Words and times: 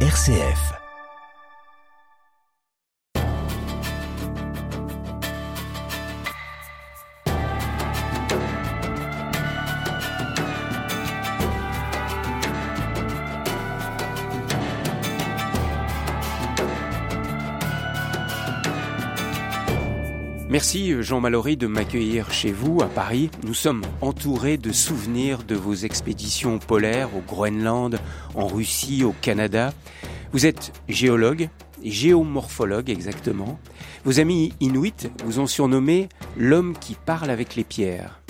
RCF. 0.00 0.85
Merci 20.56 21.02
Jean 21.02 21.20
Mallory 21.20 21.58
de 21.58 21.66
m'accueillir 21.66 22.32
chez 22.32 22.50
vous 22.50 22.80
à 22.80 22.86
Paris. 22.86 23.28
Nous 23.44 23.52
sommes 23.52 23.82
entourés 24.00 24.56
de 24.56 24.72
souvenirs 24.72 25.42
de 25.42 25.54
vos 25.54 25.74
expéditions 25.74 26.58
polaires 26.58 27.14
au 27.14 27.20
Groenland, 27.20 27.98
en 28.34 28.46
Russie, 28.46 29.04
au 29.04 29.14
Canada. 29.20 29.74
Vous 30.32 30.46
êtes 30.46 30.72
géologue, 30.88 31.50
géomorphologue 31.84 32.88
exactement. 32.88 33.60
Vos 34.06 34.18
amis 34.18 34.54
inuits 34.60 35.10
vous 35.26 35.40
ont 35.40 35.46
surnommé 35.46 36.08
l'homme 36.38 36.74
qui 36.80 36.94
parle 36.94 37.28
avec 37.28 37.54
les 37.54 37.64
pierres. 37.64 38.22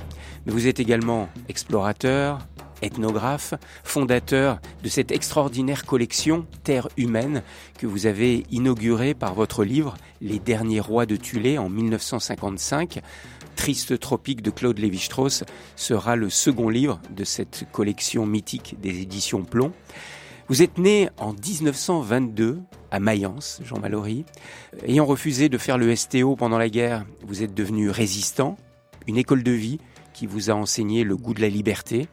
Mais 0.47 0.53
vous 0.53 0.67
êtes 0.67 0.81
également 0.81 1.29
explorateur, 1.49 2.41
ethnographe, 2.83 3.55
fondateur 3.85 4.61
de 4.83 4.89
cette 4.89 5.11
extraordinaire 5.11 5.85
collection 5.85 6.47
Terre 6.65 6.89
humaine 6.97 7.43
que 7.79 7.87
vous 7.87 8.07
avez 8.07 8.45
inaugurée 8.51 9.15
par 9.15 9.35
votre 9.35 9.65
livre 9.65 9.97
Les 10.21 10.39
derniers 10.39 10.81
rois 10.81 11.07
de 11.07 11.17
Tulé 11.17 11.59
en 11.59 11.69
1955. 11.69 13.01
Triste 13.57 13.99
tropique 13.99 14.43
de 14.43 14.51
Claude 14.51 14.79
Lévi-Strauss 14.79 15.45
sera 15.77 16.17
le 16.17 16.31
second 16.31 16.69
livre 16.69 17.01
de 17.11 17.25
cette 17.25 17.65
collection 17.73 18.27
mythique 18.27 18.77
des 18.81 19.01
éditions 19.01 19.45
Plomb. 19.45 19.73
Vous 20.49 20.63
êtes 20.63 20.79
né 20.79 21.09
en 21.17 21.33
1922 21.33 22.61
à 22.93 23.01
Mayence, 23.01 23.61
Jean 23.65 23.81
Mallory. 23.81 24.25
Ayant 24.87 25.05
refusé 25.05 25.49
de 25.49 25.59
faire 25.59 25.77
le 25.77 25.95
STO 25.97 26.37
pendant 26.37 26.59
la 26.59 26.69
guerre, 26.69 27.05
vous 27.27 27.43
êtes 27.43 27.53
devenu 27.53 27.91
résistant, 27.91 28.57
une 29.09 29.17
école 29.17 29.43
de 29.43 29.51
vie 29.51 29.81
qui 30.13 30.27
vous 30.27 30.51
a 30.51 30.55
enseigné 30.55 31.03
le 31.03 31.17
goût 31.17 31.35
de 31.35 31.41
la 31.41 31.49
liberté. 31.49 32.09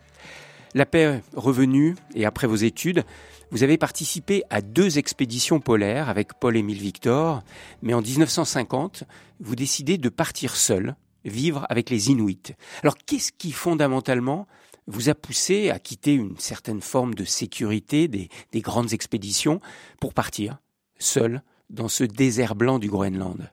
La 0.76 0.88
paix 0.88 1.22
revenue 1.36 1.96
et 2.16 2.26
après 2.26 2.48
vos 2.48 2.56
études, 2.56 3.04
vous 3.52 3.62
avez 3.62 3.78
participé 3.78 4.44
à 4.50 4.62
deux 4.62 4.98
expéditions 4.98 5.60
polaires 5.60 6.10
avec 6.10 6.34
Paul-Émile 6.40 6.80
Victor, 6.80 7.44
mais 7.84 7.94
en 7.94 8.02
1950, 8.02 9.04
vous 9.40 9.56
décidez 9.56 10.00
de 10.00 10.10
partir 10.10 10.56
seul, 10.56 10.96
vivre 11.26 11.68
avec 11.70 11.92
les 11.92 12.10
Inuits. 12.10 12.56
Alors 12.82 12.98
qu'est-ce 12.98 13.32
qui 13.32 13.52
fondamentalement 13.52 14.48
vous 14.88 15.10
a 15.10 15.14
poussé 15.14 15.70
à 15.70 15.78
quitter 15.78 16.14
une 16.16 16.40
certaine 16.40 16.82
forme 16.82 17.14
de 17.14 17.24
sécurité 17.24 18.08
des, 18.08 18.30
des 18.52 18.62
grandes 18.62 18.94
expéditions 18.94 19.62
pour 20.00 20.16
partir 20.16 20.58
seul 20.98 21.44
dans 21.70 21.88
ce 21.88 22.04
désert 22.04 22.56
blanc 22.56 22.80
du 22.80 22.90
Groenland? 22.90 23.52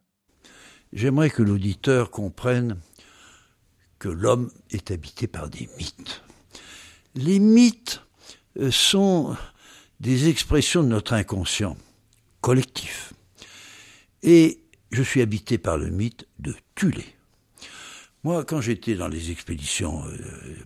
J'aimerais 0.95 1.31
que 1.31 1.43
l'auditeur 1.43 2.11
comprenne 2.11 2.79
que 3.99 4.09
l'homme 4.09 4.51
est 4.71 4.91
habité 4.91 5.27
par 5.27 5.51
des 5.51 5.69
mythes. 5.77 6.23
Les 7.15 7.39
mythes 7.39 8.03
euh, 8.59 8.71
sont 8.71 9.37
des 10.01 10.29
expressions 10.29 10.83
de 10.83 10.89
notre 10.89 11.13
inconscient 11.13 11.77
collectif. 12.41 13.13
Et 14.23 14.61
je 14.91 15.03
suis 15.03 15.21
habité 15.21 15.59
par 15.59 15.77
le 15.77 15.91
mythe 15.91 16.27
de 16.39 16.55
Tulé. 16.75 17.05
Moi, 18.23 18.45
quand 18.45 18.61
j'étais 18.61 18.95
dans 18.95 19.09
les 19.09 19.31
expéditions 19.31 20.05
euh, 20.07 20.57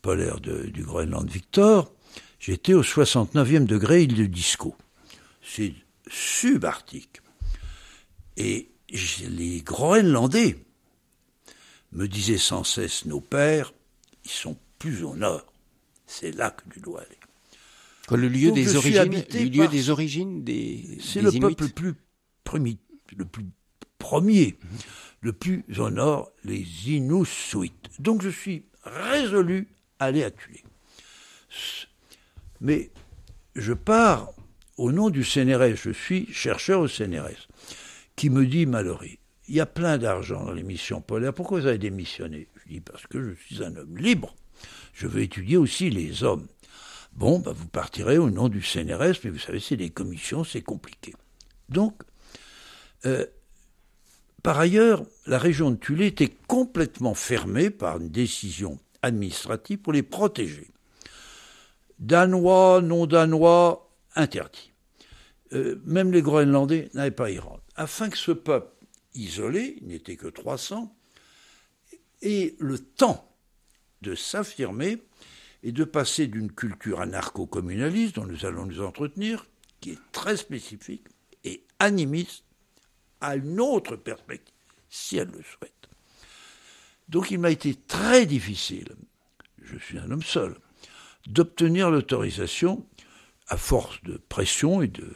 polaires 0.00 0.40
du 0.40 0.82
Groenland 0.82 1.28
Victor, 1.28 1.92
j'étais 2.38 2.74
au 2.74 2.82
69e 2.82 3.66
degré 3.66 4.04
île 4.04 4.14
de 4.14 4.26
Disco. 4.26 4.74
C'est 5.42 5.74
subarctique. 6.08 7.20
Et 8.36 8.70
les 9.28 9.60
Groenlandais 9.60 10.56
me 11.92 12.08
disaient 12.08 12.38
sans 12.38 12.64
cesse, 12.64 13.04
nos 13.04 13.20
pères, 13.20 13.72
ils 14.24 14.30
sont 14.30 14.56
plus 14.78 15.04
au 15.04 15.14
nord. 15.14 15.51
C'est 16.12 16.32
là 16.32 16.50
que 16.50 16.62
tu 16.70 16.80
dois 16.80 17.00
aller. 17.00 18.20
Le 18.20 18.28
lieu, 18.28 18.52
des 18.52 18.76
origines, 18.76 19.24
le 19.32 19.44
lieu 19.48 19.66
des 19.68 19.88
origines 19.88 20.44
des 20.44 20.98
C'est 21.00 21.22
le 21.22 21.30
peuple 21.32 21.64
le 21.64 21.68
plus, 21.70 21.94
premier, 22.44 22.76
le 23.16 23.24
plus 23.24 23.46
premier, 23.98 24.58
le 25.22 25.32
plus 25.32 25.64
au 25.78 25.88
nord, 25.88 26.30
les 26.44 26.66
Inusuit. 26.90 27.72
Donc 27.98 28.20
je 28.20 28.28
suis 28.28 28.66
résolu 28.82 29.68
à 29.98 30.06
aller 30.06 30.22
à 30.22 30.30
tuer. 30.30 30.62
Mais 32.60 32.90
je 33.56 33.72
pars 33.72 34.32
au 34.76 34.92
nom 34.92 35.08
du 35.08 35.24
CNRS, 35.24 35.76
je 35.76 35.92
suis 35.92 36.30
chercheur 36.30 36.80
au 36.80 36.88
CNRS, 36.88 37.48
qui 38.16 38.28
me 38.28 38.44
dit, 38.44 38.66
Mallory, 38.66 39.18
il 39.48 39.54
y 39.54 39.60
a 39.60 39.66
plein 39.66 39.96
d'argent 39.96 40.44
dans 40.44 40.52
les 40.52 40.62
missions 40.62 41.00
polaires, 41.00 41.32
pourquoi 41.32 41.60
vous 41.60 41.66
avez 41.66 41.78
démissionné? 41.78 42.48
Je 42.56 42.74
dis, 42.74 42.80
parce 42.80 43.06
que 43.06 43.22
je 43.22 43.34
suis 43.34 43.62
un 43.62 43.74
homme 43.76 43.96
libre 43.96 44.34
je 44.92 45.06
veux 45.06 45.22
étudier 45.22 45.56
aussi 45.56 45.90
les 45.90 46.22
hommes. 46.22 46.46
Bon, 47.12 47.38
bah 47.38 47.52
vous 47.54 47.68
partirez 47.68 48.18
au 48.18 48.30
nom 48.30 48.48
du 48.48 48.62
CNRS, 48.62 49.20
mais 49.24 49.30
vous 49.30 49.38
savez, 49.38 49.60
c'est 49.60 49.76
des 49.76 49.90
commissions, 49.90 50.44
c'est 50.44 50.62
compliqué. 50.62 51.14
Donc, 51.68 52.02
euh, 53.04 53.26
par 54.42 54.58
ailleurs, 54.58 55.04
la 55.26 55.38
région 55.38 55.70
de 55.70 55.76
Tulé 55.76 56.06
était 56.06 56.32
complètement 56.48 57.14
fermée 57.14 57.70
par 57.70 57.98
une 57.98 58.08
décision 58.08 58.78
administrative 59.02 59.78
pour 59.78 59.92
les 59.92 60.02
protéger. 60.02 60.68
Danois, 61.98 62.80
non-danois, 62.82 63.90
interdit. 64.16 64.72
Euh, 65.52 65.80
même 65.84 66.12
les 66.12 66.22
Groenlandais 66.22 66.90
n'avaient 66.94 67.10
pas 67.10 67.28
à. 67.28 67.60
Afin 67.76 68.08
que 68.08 68.18
ce 68.18 68.32
peuple 68.32 68.72
isolé, 69.14 69.76
il 69.80 69.88
n'était 69.88 70.16
que 70.16 70.28
300, 70.28 70.94
ait 72.22 72.56
le 72.58 72.78
temps 72.78 73.31
de 74.02 74.14
s'affirmer 74.14 74.98
et 75.62 75.72
de 75.72 75.84
passer 75.84 76.26
d'une 76.26 76.52
culture 76.52 77.00
anarcho-communaliste, 77.00 78.16
dont 78.16 78.26
nous 78.26 78.44
allons 78.44 78.66
nous 78.66 78.82
entretenir, 78.82 79.46
qui 79.80 79.90
est 79.90 79.98
très 80.12 80.36
spécifique, 80.36 81.06
et 81.44 81.64
animiste, 81.78 82.44
à 83.20 83.36
une 83.36 83.60
autre 83.60 83.96
perspective, 83.96 84.54
si 84.90 85.16
elle 85.16 85.28
le 85.28 85.42
souhaite. 85.42 85.88
Donc 87.08 87.30
il 87.30 87.38
m'a 87.38 87.50
été 87.50 87.74
très 87.74 88.26
difficile, 88.26 88.88
je 89.62 89.78
suis 89.78 89.98
un 89.98 90.10
homme 90.10 90.22
seul, 90.22 90.56
d'obtenir 91.26 91.90
l'autorisation, 91.90 92.86
à 93.48 93.56
force 93.56 94.02
de 94.02 94.20
pression 94.28 94.82
et 94.82 94.88
de, 94.88 95.12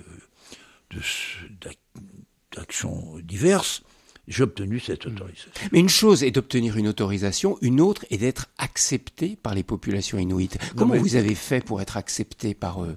d'actions 2.53 3.19
diverses, 3.19 3.83
j'ai 4.29 4.43
obtenu 4.43 4.81
cette 4.81 5.07
hmm. 5.07 5.11
autorisation. 5.13 5.51
Mais 5.73 5.81
une 5.81 5.89
chose 5.89 6.23
est 6.23 6.31
d'obtenir 6.31 6.77
une 6.77 6.89
autorisation, 6.89 7.59
une 7.61 7.81
autre 7.81 8.05
est 8.11 8.19
d'être 8.19 8.47
accepté 8.59 9.37
par 9.37 9.55
les 9.55 9.63
populations 9.63 10.19
inuites. 10.19 10.59
Comment 10.77 10.97
vous 10.97 11.17
avez 11.17 11.35
fait 11.35 11.65
pour 11.65 11.81
être 11.81 11.97
accepté 11.97 12.55
par 12.55 12.85
eux? 12.85 12.97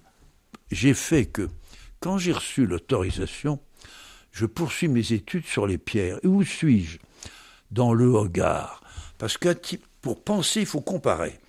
J'ai 0.71 0.93
fait 0.93 1.25
que, 1.25 1.47
quand 1.99 2.17
j'ai 2.17 2.31
reçu 2.31 2.65
l'autorisation, 2.65 3.59
je 4.31 4.45
poursuis 4.45 4.87
mes 4.87 5.13
études 5.13 5.45
sur 5.45 5.67
les 5.67 5.77
pierres. 5.77 6.19
Et 6.23 6.27
où 6.27 6.43
suis-je? 6.43 6.99
Dans 7.71 7.93
le 7.93 8.11
regard. 8.11 8.81
Parce 9.17 9.37
que 9.37 9.49
pour 10.01 10.23
penser, 10.23 10.61
il 10.61 10.65
faut 10.65 10.81
comparer. 10.81 11.39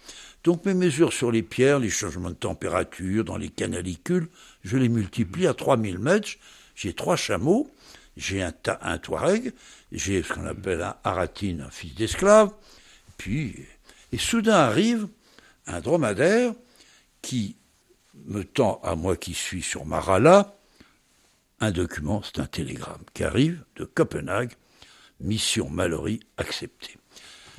Donc 0.42 0.64
mes 0.64 0.74
mesures 0.74 1.12
sur 1.12 1.30
les 1.30 1.42
pierres, 1.42 1.78
les 1.78 1.90
changements 1.90 2.30
de 2.30 2.34
température 2.34 3.24
dans 3.24 3.36
les 3.36 3.50
canalicules, 3.50 4.28
je 4.64 4.76
les 4.76 4.88
multiplie 4.88 5.46
à 5.46 5.54
3000 5.54 5.98
mètres. 5.98 6.30
J'ai 6.74 6.94
trois 6.94 7.16
chameaux 7.16 7.70
j'ai 8.16 8.42
un, 8.42 8.52
un 8.82 8.98
Touareg, 8.98 9.52
j'ai 9.92 10.22
ce 10.22 10.32
qu'on 10.32 10.46
appelle 10.46 10.82
un 10.82 10.96
Haratine, 11.04 11.62
un 11.62 11.70
fils 11.70 11.94
d'esclave, 11.94 12.52
puis, 13.16 13.54
et 14.12 14.18
soudain 14.18 14.54
arrive 14.54 15.08
un 15.66 15.80
dromadaire 15.80 16.52
qui 17.22 17.56
me 18.26 18.44
tend 18.44 18.80
à 18.82 18.94
moi 18.94 19.16
qui 19.16 19.34
suis 19.34 19.62
sur 19.62 19.84
Marala 19.84 20.54
un 21.60 21.70
document, 21.70 22.22
c'est 22.22 22.40
un 22.40 22.46
télégramme 22.46 23.02
qui 23.12 23.22
arrive 23.22 23.62
de 23.76 23.84
Copenhague, 23.84 24.52
mission 25.20 25.68
Mallory 25.68 26.20
acceptée. 26.38 26.96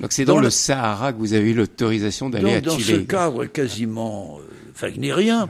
Donc 0.00 0.12
c'est 0.12 0.24
dans, 0.24 0.40
le 0.40 0.50
Sahara 0.50 1.12
que 1.12 1.18
vous 1.18 1.34
avez 1.34 1.52
eu 1.52 1.54
l'autorisation 1.54 2.28
d'aller 2.28 2.54
à 2.54 2.60
Dans 2.60 2.78
ce 2.78 2.96
cadre 2.96 3.44
quasiment 3.44 4.40
euh, 4.40 4.42
wagnérien, 4.74 5.48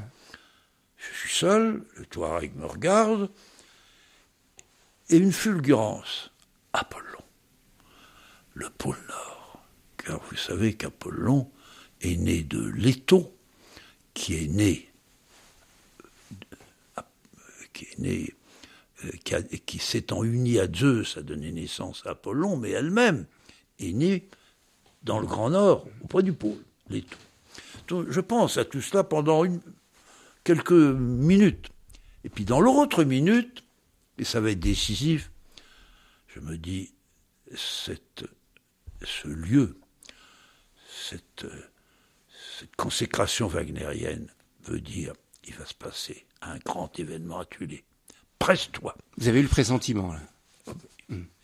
je 0.98 1.18
suis 1.20 1.34
seul, 1.34 1.82
le 1.96 2.04
Touareg 2.04 2.54
me 2.56 2.66
regarde, 2.66 3.30
et 5.12 5.18
une 5.18 5.32
fulgurance. 5.32 6.30
Apollon, 6.72 7.22
le 8.54 8.68
pôle 8.70 8.96
Nord. 9.08 9.62
Car 9.98 10.20
vous 10.30 10.36
savez 10.36 10.74
qu'Apollon 10.74 11.50
est 12.00 12.16
né 12.16 12.42
de 12.42 12.60
Leto, 12.60 13.36
qui 14.14 14.42
est 14.42 14.48
né, 14.48 14.88
qui 17.72 17.84
est 17.84 17.98
né, 17.98 18.34
euh, 19.04 19.10
qui, 19.66 19.78
s'étant 19.78 20.24
uni 20.24 20.58
à 20.58 20.66
Zeus 20.72 21.16
a 21.16 21.22
donné 21.22 21.52
naissance 21.52 22.02
à 22.06 22.10
Apollon, 22.10 22.56
mais 22.56 22.70
elle-même 22.70 23.26
est 23.78 23.92
née 23.92 24.28
dans 25.02 25.20
le 25.20 25.26
Grand 25.26 25.50
Nord, 25.50 25.86
auprès 26.02 26.22
du 26.22 26.32
pôle, 26.32 26.58
Leto. 26.88 27.16
Donc, 27.88 28.06
je 28.08 28.20
pense 28.20 28.56
à 28.56 28.64
tout 28.64 28.80
cela 28.80 29.04
pendant 29.04 29.44
quelques 30.42 30.72
minutes. 30.72 31.68
Et 32.24 32.28
puis 32.28 32.44
dans 32.44 32.60
l'autre 32.60 33.04
minute, 33.04 33.62
et 34.18 34.24
ça 34.24 34.40
va 34.40 34.50
être 34.50 34.60
décisif, 34.60 35.30
je 36.28 36.40
me 36.40 36.56
dis, 36.56 36.94
cette, 37.54 38.24
ce 39.02 39.28
lieu, 39.28 39.78
cette, 40.88 41.46
cette 42.58 42.74
consécration 42.76 43.46
wagnérienne 43.46 44.32
veut 44.64 44.80
dire 44.80 45.12
il 45.44 45.54
va 45.54 45.66
se 45.66 45.74
passer 45.74 46.26
un 46.40 46.58
grand 46.58 46.98
événement 46.98 47.40
à 47.40 47.44
Tulé. 47.44 47.84
Presse-toi. 48.38 48.96
Vous 49.16 49.28
avez 49.28 49.40
eu 49.40 49.44
le 49.44 49.48
pressentiment, 49.48 50.12
là. 50.12 50.20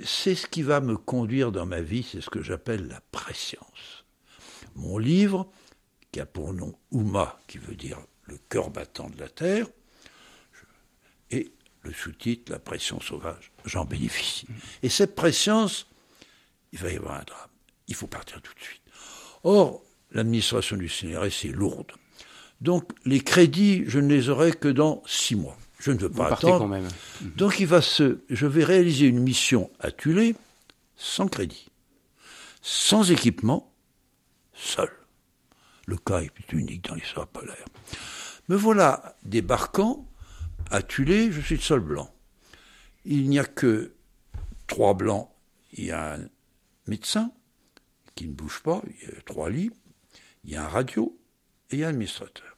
C'est 0.00 0.34
ce 0.34 0.46
qui 0.46 0.62
va 0.62 0.80
me 0.80 0.96
conduire 0.96 1.52
dans 1.52 1.66
ma 1.66 1.82
vie, 1.82 2.02
c'est 2.02 2.22
ce 2.22 2.30
que 2.30 2.42
j'appelle 2.42 2.88
la 2.88 3.02
préscience. 3.12 4.04
Mon 4.74 4.96
livre, 4.96 5.50
qui 6.10 6.20
a 6.20 6.26
pour 6.26 6.54
nom 6.54 6.78
Ouma, 6.90 7.38
qui 7.48 7.58
veut 7.58 7.74
dire 7.74 7.98
le 8.24 8.38
cœur 8.48 8.70
battant 8.70 9.10
de 9.10 9.18
la 9.18 9.28
terre, 9.28 9.66
le 11.88 11.94
sous-titre 11.94 12.52
La 12.52 12.58
pression 12.58 13.00
sauvage, 13.00 13.50
j'en 13.64 13.84
bénéficie. 13.84 14.46
Et 14.82 14.88
cette 14.88 15.14
préscience, 15.14 15.86
il 16.72 16.78
va 16.78 16.92
y 16.92 16.96
avoir 16.96 17.14
un 17.14 17.24
drame. 17.24 17.48
Il 17.88 17.94
faut 17.94 18.06
partir 18.06 18.40
tout 18.42 18.54
de 18.54 18.60
suite. 18.60 18.82
Or, 19.42 19.82
l'administration 20.12 20.76
du 20.76 20.88
CNRS 20.88 21.44
est 21.44 21.54
lourde. 21.54 21.92
Donc, 22.60 22.90
les 23.04 23.20
crédits, 23.20 23.84
je 23.86 23.98
ne 23.98 24.08
les 24.08 24.28
aurai 24.28 24.52
que 24.52 24.68
dans 24.68 25.02
six 25.06 25.36
mois. 25.36 25.56
Je 25.78 25.92
ne 25.92 25.98
veux 25.98 26.10
pas 26.10 26.32
attendre. 26.32 26.58
Quand 26.58 26.68
même. 26.68 26.88
Donc, 27.36 27.60
il 27.60 27.66
va 27.66 27.80
se, 27.80 28.18
je 28.28 28.46
vais 28.46 28.64
réaliser 28.64 29.06
une 29.06 29.20
mission 29.20 29.70
à 29.78 29.90
Tulé 29.90 30.34
sans 30.96 31.28
crédit, 31.28 31.68
sans 32.60 33.10
équipement, 33.12 33.72
seul. 34.52 34.90
Le 35.86 35.96
cas 35.96 36.20
est 36.20 36.52
unique 36.52 36.84
dans 36.88 36.96
l'histoire 36.96 37.28
polaire. 37.28 37.64
Me 38.48 38.56
voilà 38.56 39.16
débarquant 39.22 40.07
à 40.70 40.82
Tulé, 40.82 41.32
je 41.32 41.40
suis 41.40 41.56
le 41.56 41.60
seul 41.60 41.80
blanc. 41.80 42.12
Il 43.04 43.28
n'y 43.28 43.38
a 43.38 43.44
que 43.44 43.92
trois 44.66 44.94
blancs. 44.94 45.28
Il 45.72 45.84
y 45.84 45.90
a 45.90 46.14
un 46.14 46.28
médecin 46.86 47.32
qui 48.14 48.26
ne 48.26 48.32
bouge 48.32 48.60
pas, 48.62 48.82
il 48.86 49.08
y 49.08 49.12
a 49.12 49.20
trois 49.22 49.50
lits, 49.50 49.70
il 50.44 50.50
y 50.50 50.56
a 50.56 50.64
un 50.64 50.68
radio 50.68 51.16
et 51.70 51.84
un 51.84 51.88
administrateur. 51.88 52.56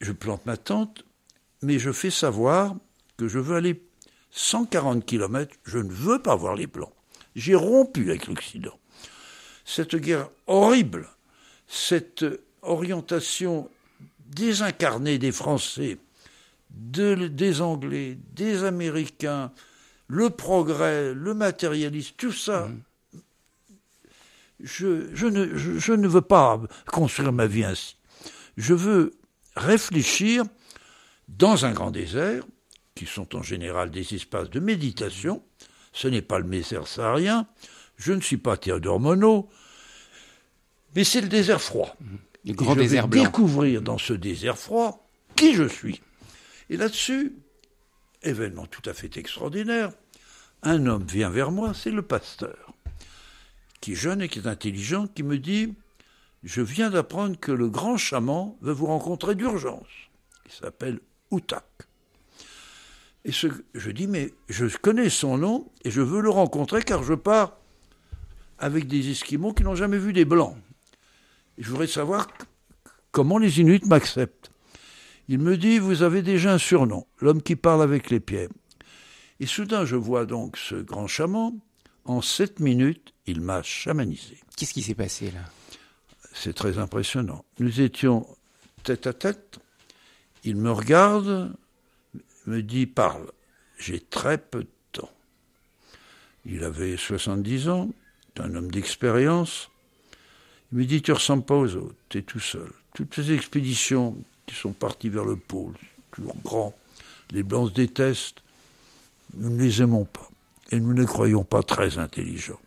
Je 0.00 0.12
plante 0.12 0.44
ma 0.46 0.56
tente, 0.56 1.04
mais 1.62 1.78
je 1.78 1.92
fais 1.92 2.10
savoir 2.10 2.76
que 3.16 3.28
je 3.28 3.38
veux 3.38 3.56
aller 3.56 3.82
140 4.30 5.04
km, 5.06 5.56
je 5.64 5.78
ne 5.78 5.90
veux 5.90 6.20
pas 6.20 6.36
voir 6.36 6.54
les 6.54 6.66
blancs. 6.66 6.92
J'ai 7.34 7.54
rompu 7.54 8.10
avec 8.10 8.26
l'Occident. 8.26 8.78
Cette 9.64 9.96
guerre 9.96 10.30
horrible, 10.46 11.08
cette 11.66 12.24
orientation 12.62 13.70
désincarnée 14.26 15.18
des 15.18 15.32
Français, 15.32 15.98
des 16.70 17.60
Anglais, 17.60 18.18
des 18.32 18.64
Américains, 18.64 19.52
le 20.08 20.30
progrès, 20.30 21.14
le 21.14 21.34
matérialisme, 21.34 22.14
tout 22.16 22.32
ça, 22.32 22.68
mmh. 22.68 23.20
je, 24.60 25.14
je, 25.14 25.26
ne, 25.26 25.56
je, 25.56 25.92
ne, 25.92 26.06
veux 26.06 26.20
pas 26.20 26.60
construire 26.86 27.32
ma 27.32 27.46
vie 27.46 27.64
ainsi. 27.64 27.96
Je 28.56 28.74
veux 28.74 29.14
réfléchir 29.56 30.44
dans 31.28 31.64
un 31.64 31.72
grand 31.72 31.90
désert, 31.90 32.44
qui 32.96 33.06
sont 33.06 33.36
en 33.36 33.42
général 33.42 33.90
des 33.90 34.14
espaces 34.14 34.50
de 34.50 34.58
méditation. 34.58 35.42
Ce 35.92 36.08
n'est 36.08 36.22
pas 36.22 36.38
le 36.38 36.46
Mésère 36.46 36.86
saharien. 36.88 37.46
Je 37.96 38.12
ne 38.12 38.20
suis 38.20 38.38
pas 38.38 38.56
Théodore 38.56 38.98
Monod. 38.98 39.44
Mais 40.94 41.04
c'est 41.04 41.20
le 41.20 41.28
désert 41.28 41.60
froid. 41.60 41.94
Le 42.44 42.54
grand 42.54 42.74
je 42.74 42.80
désert 42.80 43.06
vais 43.06 43.20
découvrir 43.20 43.82
dans 43.82 43.98
ce 43.98 44.14
désert 44.14 44.58
froid 44.58 45.06
qui 45.36 45.54
je 45.54 45.68
suis. 45.68 46.00
Et 46.70 46.76
là-dessus, 46.76 47.36
événement 48.22 48.66
tout 48.66 48.82
à 48.88 48.94
fait 48.94 49.16
extraordinaire, 49.16 49.92
un 50.62 50.86
homme 50.86 51.04
vient 51.04 51.30
vers 51.30 51.52
moi, 51.52 51.74
c'est 51.74 51.90
le 51.90 52.02
pasteur, 52.02 52.74
qui 53.80 53.92
est 53.92 53.96
jeune 53.96 54.22
et 54.22 54.28
qui 54.28 54.40
est 54.40 54.48
intelligent, 54.48 55.06
qui 55.06 55.22
me 55.22 55.38
dit 55.38 55.74
Je 56.42 56.62
viens 56.62 56.90
d'apprendre 56.90 57.38
que 57.38 57.52
le 57.52 57.68
grand 57.68 57.96
chaman 57.96 58.56
veut 58.60 58.72
vous 58.72 58.86
rencontrer 58.86 59.34
d'urgence. 59.34 59.86
Il 60.46 60.52
s'appelle 60.52 61.00
Outak. 61.30 61.64
Et 63.24 63.32
je 63.32 63.90
dis 63.90 64.06
Mais 64.06 64.32
je 64.48 64.66
connais 64.76 65.10
son 65.10 65.38
nom 65.38 65.70
et 65.84 65.90
je 65.90 66.00
veux 66.00 66.20
le 66.20 66.30
rencontrer 66.30 66.82
car 66.82 67.02
je 67.02 67.14
pars 67.14 67.58
avec 68.58 68.86
des 68.86 69.10
Esquimaux 69.10 69.52
qui 69.52 69.62
n'ont 69.62 69.74
jamais 69.74 69.98
vu 69.98 70.12
des 70.12 70.24
Blancs. 70.24 70.56
Je 71.58 71.68
voudrais 71.70 71.86
savoir 71.86 72.28
comment 73.12 73.38
les 73.38 73.60
Inuits 73.60 73.82
m'acceptent. 73.86 74.35
Il 75.28 75.38
me 75.40 75.56
dit 75.56 75.78
Vous 75.78 76.02
avez 76.02 76.22
déjà 76.22 76.52
un 76.54 76.58
surnom, 76.58 77.06
l'homme 77.20 77.42
qui 77.42 77.56
parle 77.56 77.82
avec 77.82 78.10
les 78.10 78.20
pieds. 78.20 78.48
Et 79.40 79.46
soudain, 79.46 79.84
je 79.84 79.96
vois 79.96 80.24
donc 80.24 80.56
ce 80.56 80.76
grand 80.76 81.06
chaman. 81.06 81.58
En 82.04 82.22
sept 82.22 82.60
minutes, 82.60 83.12
il 83.26 83.40
m'a 83.40 83.62
chamanisé. 83.62 84.38
Qu'est-ce 84.56 84.72
qui 84.72 84.82
s'est 84.82 84.94
passé 84.94 85.32
là? 85.32 85.40
C'est 86.32 86.54
très 86.54 86.78
impressionnant. 86.78 87.44
Nous 87.58 87.80
étions 87.80 88.26
tête 88.84 89.06
à 89.06 89.12
tête. 89.12 89.58
Il 90.44 90.56
me 90.56 90.70
regarde, 90.70 91.52
me 92.46 92.62
dit 92.62 92.86
Parle. 92.86 93.26
J'ai 93.78 94.00
très 94.00 94.38
peu 94.38 94.62
de 94.62 94.68
temps. 94.92 95.10
Il 96.44 96.62
avait 96.62 96.96
70 96.96 97.68
ans, 97.68 97.90
un 98.38 98.54
homme 98.54 98.70
d'expérience. 98.70 99.70
Il 100.72 100.78
me 100.78 100.84
dit 100.84 101.02
Tu 101.02 101.12
ressembles 101.12 101.44
pas 101.44 101.56
aux 101.56 101.74
autres, 101.74 101.96
tu 102.08 102.18
es 102.18 102.22
tout 102.22 102.40
seul. 102.40 102.70
Toutes 102.94 103.14
ces 103.14 103.32
expéditions 103.32 104.16
qui 104.46 104.54
sont 104.54 104.72
partis 104.72 105.08
vers 105.08 105.24
le 105.24 105.36
pôle, 105.36 105.74
toujours 106.12 106.36
grands. 106.42 106.74
Les 107.30 107.42
Blancs 107.42 107.70
se 107.70 107.74
détestent. 107.74 108.42
Nous 109.34 109.50
ne 109.50 109.60
les 109.60 109.82
aimons 109.82 110.04
pas. 110.04 110.28
Et 110.70 110.80
nous 110.80 110.94
ne 110.94 111.00
les 111.00 111.06
croyons 111.06 111.44
pas 111.44 111.62
très 111.62 111.98
intelligents. 111.98 112.60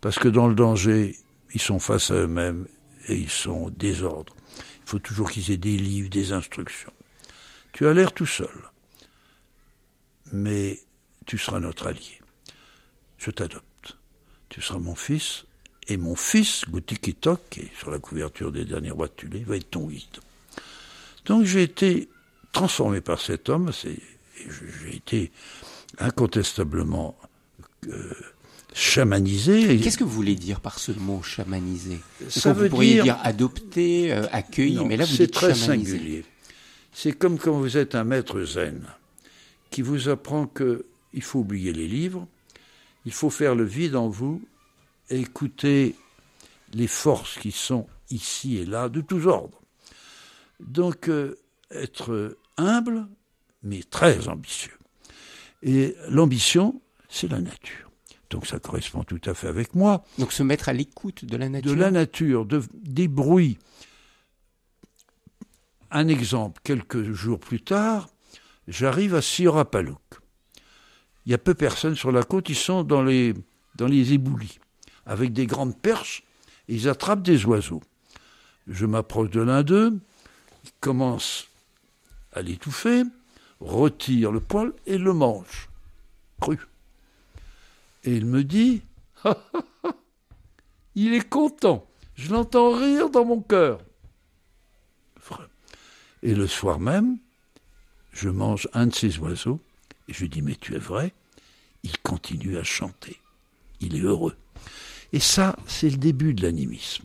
Parce 0.00 0.18
que 0.18 0.28
dans 0.28 0.48
le 0.48 0.54
danger, 0.54 1.16
ils 1.54 1.60
sont 1.60 1.78
face 1.78 2.10
à 2.10 2.14
eux-mêmes 2.14 2.66
et 3.08 3.16
ils 3.16 3.30
sont 3.30 3.70
désordres. 3.70 4.34
Il 4.84 4.90
faut 4.90 4.98
toujours 4.98 5.30
qu'ils 5.30 5.50
aient 5.50 5.56
des 5.56 5.76
livres, 5.76 6.10
des 6.10 6.32
instructions. 6.32 6.92
Tu 7.72 7.86
as 7.86 7.92
l'air 7.92 8.12
tout 8.12 8.26
seul. 8.26 8.70
Mais 10.32 10.80
tu 11.26 11.38
seras 11.38 11.60
notre 11.60 11.86
allié. 11.86 12.20
Je 13.18 13.30
t'adopte. 13.30 13.96
Tu 14.48 14.60
seras 14.60 14.78
mon 14.78 14.94
fils. 14.94 15.44
Et 15.88 15.96
mon 15.96 16.14
fils, 16.14 16.64
Goutikitok, 16.68 17.40
qui 17.50 17.60
est 17.60 17.76
sur 17.78 17.90
la 17.90 17.98
couverture 17.98 18.52
des 18.52 18.64
derniers 18.64 18.90
rois 18.90 19.08
de 19.08 19.12
Tulé, 19.12 19.40
va 19.40 19.56
être 19.56 19.70
ton 19.70 19.86
guide. 19.86 20.18
Donc 21.24 21.44
j'ai 21.44 21.62
été 21.62 22.08
transformé 22.52 23.00
par 23.00 23.20
cet 23.20 23.48
homme, 23.48 23.70
j'ai 23.74 24.96
été 24.96 25.30
incontestablement 25.98 27.16
euh, 27.88 28.12
chamanisé. 28.74 29.78
Qu'est-ce 29.78 29.98
que 29.98 30.04
vous 30.04 30.10
voulez 30.10 30.34
dire 30.34 30.60
par 30.60 30.78
ce 30.78 30.92
mot 30.92 31.22
chamanisé? 31.22 31.98
Ça 32.28 32.52
veut 32.52 32.64
vous 32.64 32.70
pourriez 32.70 32.94
dire, 32.94 33.04
dire 33.04 33.18
adopté, 33.22 34.12
euh, 34.12 34.26
accueilli, 34.32 34.84
mais 34.84 34.96
là 34.96 35.04
vous 35.04 35.16
dites 35.16 35.32
très 35.32 35.54
chamanisé. 35.54 35.92
singulier. 35.92 36.24
C'est 36.92 37.12
comme 37.12 37.38
quand 37.38 37.52
vous 37.52 37.76
êtes 37.76 37.94
un 37.94 38.04
maître 38.04 38.42
zen 38.42 38.82
qui 39.70 39.82
vous 39.82 40.08
apprend 40.08 40.46
que 40.46 40.86
il 41.12 41.22
faut 41.22 41.40
oublier 41.40 41.72
les 41.72 41.88
livres, 41.88 42.26
il 43.06 43.12
faut 43.12 43.30
faire 43.30 43.54
le 43.54 43.64
vide 43.64 43.96
en 43.96 44.08
vous 44.08 44.42
et 45.08 45.20
écouter 45.20 45.94
les 46.74 46.86
forces 46.86 47.38
qui 47.38 47.52
sont 47.52 47.86
ici 48.10 48.58
et 48.58 48.66
là 48.66 48.88
de 48.88 49.00
tous 49.00 49.26
ordres. 49.26 49.59
Donc, 50.60 51.08
euh, 51.08 51.36
être 51.70 52.36
humble, 52.56 53.06
mais 53.62 53.82
très 53.82 54.28
ambitieux. 54.28 54.76
Et 55.62 55.94
l'ambition, 56.08 56.80
c'est 57.08 57.28
la 57.28 57.40
nature. 57.40 57.90
Donc 58.30 58.46
ça 58.46 58.60
correspond 58.60 59.02
tout 59.02 59.20
à 59.26 59.34
fait 59.34 59.48
avec 59.48 59.74
moi. 59.74 60.04
Donc 60.18 60.32
se 60.32 60.42
mettre 60.42 60.68
à 60.68 60.72
l'écoute 60.72 61.24
de 61.24 61.36
la 61.36 61.48
nature. 61.48 61.74
De 61.74 61.76
la 61.78 61.90
nature, 61.90 62.46
de, 62.46 62.62
des 62.74 63.08
bruits. 63.08 63.58
Un 65.90 66.06
exemple, 66.06 66.60
quelques 66.62 67.02
jours 67.12 67.40
plus 67.40 67.60
tard, 67.60 68.08
j'arrive 68.68 69.16
à 69.16 69.22
Siorapaluk. 69.22 69.98
Il 71.26 71.32
y 71.32 71.34
a 71.34 71.38
peu 71.38 71.54
de 71.54 71.58
personnes 71.58 71.96
sur 71.96 72.12
la 72.12 72.22
côte, 72.22 72.48
ils 72.48 72.56
sont 72.56 72.84
dans 72.84 73.02
les, 73.02 73.34
dans 73.74 73.88
les 73.88 74.12
éboulis, 74.12 74.60
avec 75.04 75.32
des 75.32 75.46
grandes 75.46 75.76
perches, 75.76 76.22
et 76.68 76.76
ils 76.76 76.88
attrapent 76.88 77.22
des 77.22 77.44
oiseaux. 77.44 77.82
Je 78.68 78.86
m'approche 78.86 79.30
de 79.30 79.40
l'un 79.40 79.64
d'eux, 79.64 79.98
il 80.64 80.70
commence 80.80 81.48
à 82.32 82.42
l'étouffer, 82.42 83.02
retire 83.60 84.32
le 84.32 84.40
poil 84.40 84.72
et 84.86 84.98
le 84.98 85.12
mange, 85.12 85.68
cru. 86.40 86.58
Et 88.04 88.16
il 88.16 88.26
me 88.26 88.44
dit, 88.44 88.82
il 90.94 91.14
est 91.14 91.28
content, 91.28 91.86
je 92.14 92.32
l'entends 92.32 92.72
rire 92.72 93.10
dans 93.10 93.24
mon 93.24 93.40
cœur. 93.40 93.80
Et 96.22 96.34
le 96.34 96.46
soir 96.46 96.78
même, 96.78 97.16
je 98.12 98.28
mange 98.28 98.68
un 98.74 98.88
de 98.88 98.94
ces 98.94 99.18
oiseaux, 99.18 99.60
et 100.08 100.12
je 100.12 100.26
dis, 100.26 100.42
mais 100.42 100.54
tu 100.54 100.74
es 100.74 100.78
vrai, 100.78 101.14
il 101.82 101.96
continue 101.98 102.58
à 102.58 102.62
chanter, 102.62 103.18
il 103.80 103.96
est 103.96 104.00
heureux. 104.00 104.36
Et 105.12 105.20
ça, 105.20 105.56
c'est 105.66 105.88
le 105.88 105.96
début 105.96 106.34
de 106.34 106.42
l'animisme. 106.42 107.04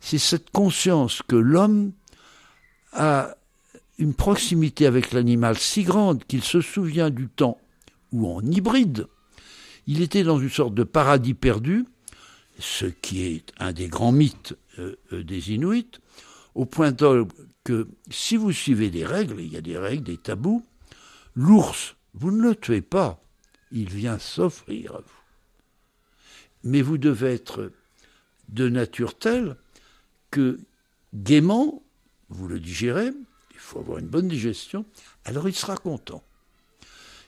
C'est 0.00 0.18
cette 0.18 0.50
conscience 0.50 1.22
que 1.22 1.36
l'homme 1.36 1.92
a 2.96 3.36
une 3.98 4.14
proximité 4.14 4.86
avec 4.86 5.12
l'animal 5.12 5.56
si 5.58 5.82
grande 5.82 6.24
qu'il 6.24 6.42
se 6.42 6.60
souvient 6.60 7.10
du 7.10 7.28
temps 7.28 7.58
où 8.12 8.28
en 8.28 8.42
hybride, 8.42 9.06
il 9.86 10.02
était 10.02 10.22
dans 10.22 10.38
une 10.38 10.50
sorte 10.50 10.74
de 10.74 10.84
paradis 10.84 11.34
perdu, 11.34 11.86
ce 12.58 12.86
qui 12.86 13.24
est 13.24 13.52
un 13.58 13.72
des 13.72 13.88
grands 13.88 14.12
mythes 14.12 14.56
euh, 14.78 14.96
euh, 15.12 15.22
des 15.22 15.52
Inuits, 15.52 16.00
au 16.54 16.64
point 16.64 16.92
tel 16.92 17.24
que 17.64 17.88
si 18.10 18.36
vous 18.36 18.52
suivez 18.52 18.90
des 18.90 19.04
règles, 19.04 19.40
il 19.40 19.52
y 19.52 19.56
a 19.56 19.60
des 19.60 19.76
règles, 19.76 20.04
des 20.04 20.16
tabous, 20.16 20.64
l'ours, 21.34 21.96
vous 22.14 22.30
ne 22.30 22.42
le 22.42 22.54
tuez 22.54 22.80
pas, 22.80 23.22
il 23.72 23.90
vient 23.90 24.18
s'offrir 24.18 24.94
à 24.94 24.98
vous. 24.98 25.04
Mais 26.64 26.82
vous 26.82 26.98
devez 26.98 27.34
être 27.34 27.72
de 28.48 28.68
nature 28.68 29.18
telle 29.18 29.56
que 30.30 30.58
gaiement, 31.14 31.82
vous 32.28 32.48
le 32.48 32.60
digérez, 32.60 33.12
il 33.52 33.58
faut 33.58 33.78
avoir 33.78 33.98
une 33.98 34.08
bonne 34.08 34.28
digestion, 34.28 34.84
alors 35.24 35.48
il 35.48 35.54
sera 35.54 35.76
content. 35.76 36.22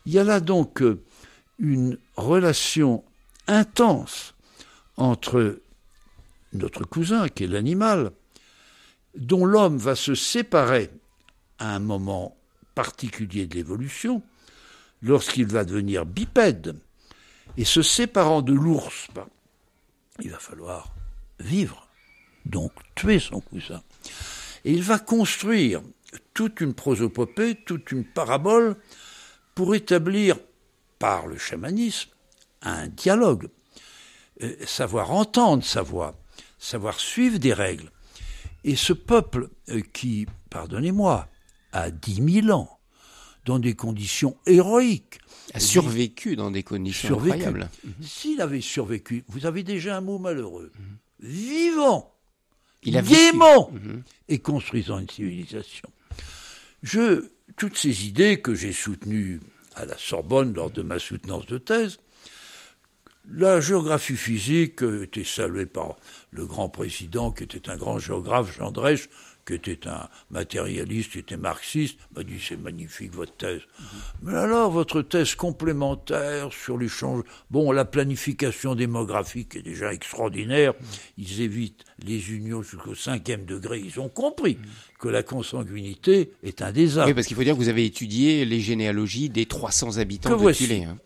Il 0.07 0.13
y 0.13 0.19
a 0.19 0.25
là 0.25 0.41
donc 0.41 0.83
euh, 0.83 1.03
une 1.59 1.99
relation 2.17 3.05
intense 3.47 4.35
entre 4.97 5.61
notre 6.53 6.85
cousin, 6.85 7.29
qui 7.29 7.45
est 7.45 7.49
l'animal, 7.49 8.13
dont 9.17 9.45
l'homme 9.45 9.79
va 9.79 9.95
se 9.95 10.15
séparer 10.15 10.91
à 11.59 11.75
un 11.75 11.79
moment 11.79 12.37
particulier 12.75 13.47
de 13.47 13.55
l'évolution, 13.55 14.23
lorsqu'il 15.03 15.47
va 15.47 15.65
devenir 15.65 16.07
bipède, 16.07 16.77
et 17.57 17.65
se 17.65 17.83
séparant 17.83 18.43
de 18.43 18.53
l'ours, 18.53 19.09
ben, 19.15 19.27
il 20.21 20.31
va 20.31 20.39
falloir 20.39 20.95
vivre, 21.41 21.89
donc 22.45 22.73
tuer 22.95 23.19
son 23.19 23.41
cousin. 23.41 23.83
Et 24.65 24.73
il 24.73 24.83
va 24.83 24.99
construire 24.99 25.83
toute 26.35 26.61
une 26.61 26.75
prosopopée, 26.75 27.55
toute 27.55 27.93
une 27.93 28.05
parabole 28.05 28.77
pour 29.55 29.75
établir, 29.75 30.37
par 30.99 31.27
le 31.27 31.39
chamanisme, 31.39 32.11
un 32.63 32.89
dialogue, 32.89 33.49
euh, 34.43 34.55
savoir 34.67 35.13
entendre 35.13 35.65
sa 35.65 35.83
voix, 35.83 36.19
savoir 36.59 36.99
suivre 36.99 37.39
des 37.39 37.53
règles. 37.53 37.91
Et 38.65 38.77
ce 38.77 38.93
peuple 38.93 39.51
euh, 39.69 39.81
qui, 39.93 40.27
pardonnez-moi, 40.51 41.29
a 41.73 41.91
dix 41.91 42.21
mille 42.21 42.53
ans, 42.53 42.79
dans 43.45 43.59
des 43.59 43.75
conditions 43.75 44.37
héroïques, 44.47 45.21
a 45.55 45.61
survécu 45.61 46.37
dans 46.37 46.51
des 46.51 46.63
conditions 46.63 47.19
incroyables. 47.19 47.71
Mhm. 47.85 47.93
S'il 48.03 48.41
avait 48.41 48.61
survécu, 48.61 49.25
vous 49.29 49.47
avez 49.47 49.63
déjà 49.63 49.97
un 49.97 50.01
mot 50.03 50.19
malheureux. 50.19 50.71
Vivant, 51.21 52.15
il 52.89 52.97
a 52.97 53.03
gaiement 53.03 53.71
mhm. 53.73 54.03
et 54.29 54.39
construisant 54.39 54.99
une 54.99 55.09
civilisation. 55.09 55.89
Je, 56.83 57.27
toutes 57.57 57.77
ces 57.77 58.07
idées 58.07 58.41
que 58.41 58.55
j'ai 58.55 58.73
soutenues 58.73 59.41
à 59.75 59.85
la 59.85 59.97
Sorbonne 59.97 60.55
lors 60.55 60.71
de 60.71 60.83
ma 60.83 60.99
soutenance 60.99 61.47
de 61.47 61.59
thèse, 61.59 61.99
la 63.31 63.61
géographie 63.61 64.17
physique 64.17 64.83
était 65.03 65.25
saluée 65.25 65.67
par 65.67 65.97
le 66.31 66.47
grand 66.47 66.69
président, 66.69 67.31
qui 67.31 67.45
était 67.45 67.69
un 67.69 67.77
grand 67.77 67.99
géographe, 67.99 68.57
Jean 68.57 68.73
Drèche, 68.73 69.09
qui 69.49 69.55
était 69.55 69.89
un 69.89 70.09
matérialiste, 70.31 71.13
qui 71.13 71.19
était 71.21 71.37
marxiste, 71.37 71.99
m'a 72.15 72.23
dit 72.23 72.39
c'est 72.41 72.57
magnifique 72.57 73.15
votre 73.15 73.33
thèse. 73.33 73.63
Mais 74.23 74.35
alors 74.35 74.71
votre 74.71 75.01
thèse 75.01 75.35
complémentaire 75.35 76.53
sur 76.53 76.77
l'échange, 76.77 77.23
bon 77.51 77.73
la 77.73 77.85
planification 77.85 78.75
démographique 78.75 79.57
est 79.57 79.63
déjà 79.63 79.93
extraordinaire. 79.93 80.75
Ils 81.17 81.41
évitent 81.41 81.85
les 82.05 82.33
unions 82.33 82.63
jusqu'au 82.63 82.95
cinquième 82.95 83.45
degré. 83.45 83.81
Ils 83.81 83.99
ont 84.01 84.09
compris 84.09 84.59
que 84.99 85.09
la 85.09 85.23
consanguinité 85.23 86.33
est 86.43 86.61
un 86.61 86.73
désastre. 86.73 87.09
Oui, 87.09 87.15
parce 87.15 87.27
qu'il 87.27 87.37
faut 87.37 87.45
dire 87.45 87.55
que 87.55 87.61
vous 87.61 87.69
avez 87.69 87.87
étudié 87.87 88.45
les 88.45 88.61
généalogies 88.61 89.31
des 89.31 89.47
300 89.47 89.99
habitants 89.99 90.37
de 90.37 90.53
Tulé. 90.53 90.85
Hein. 90.85 90.99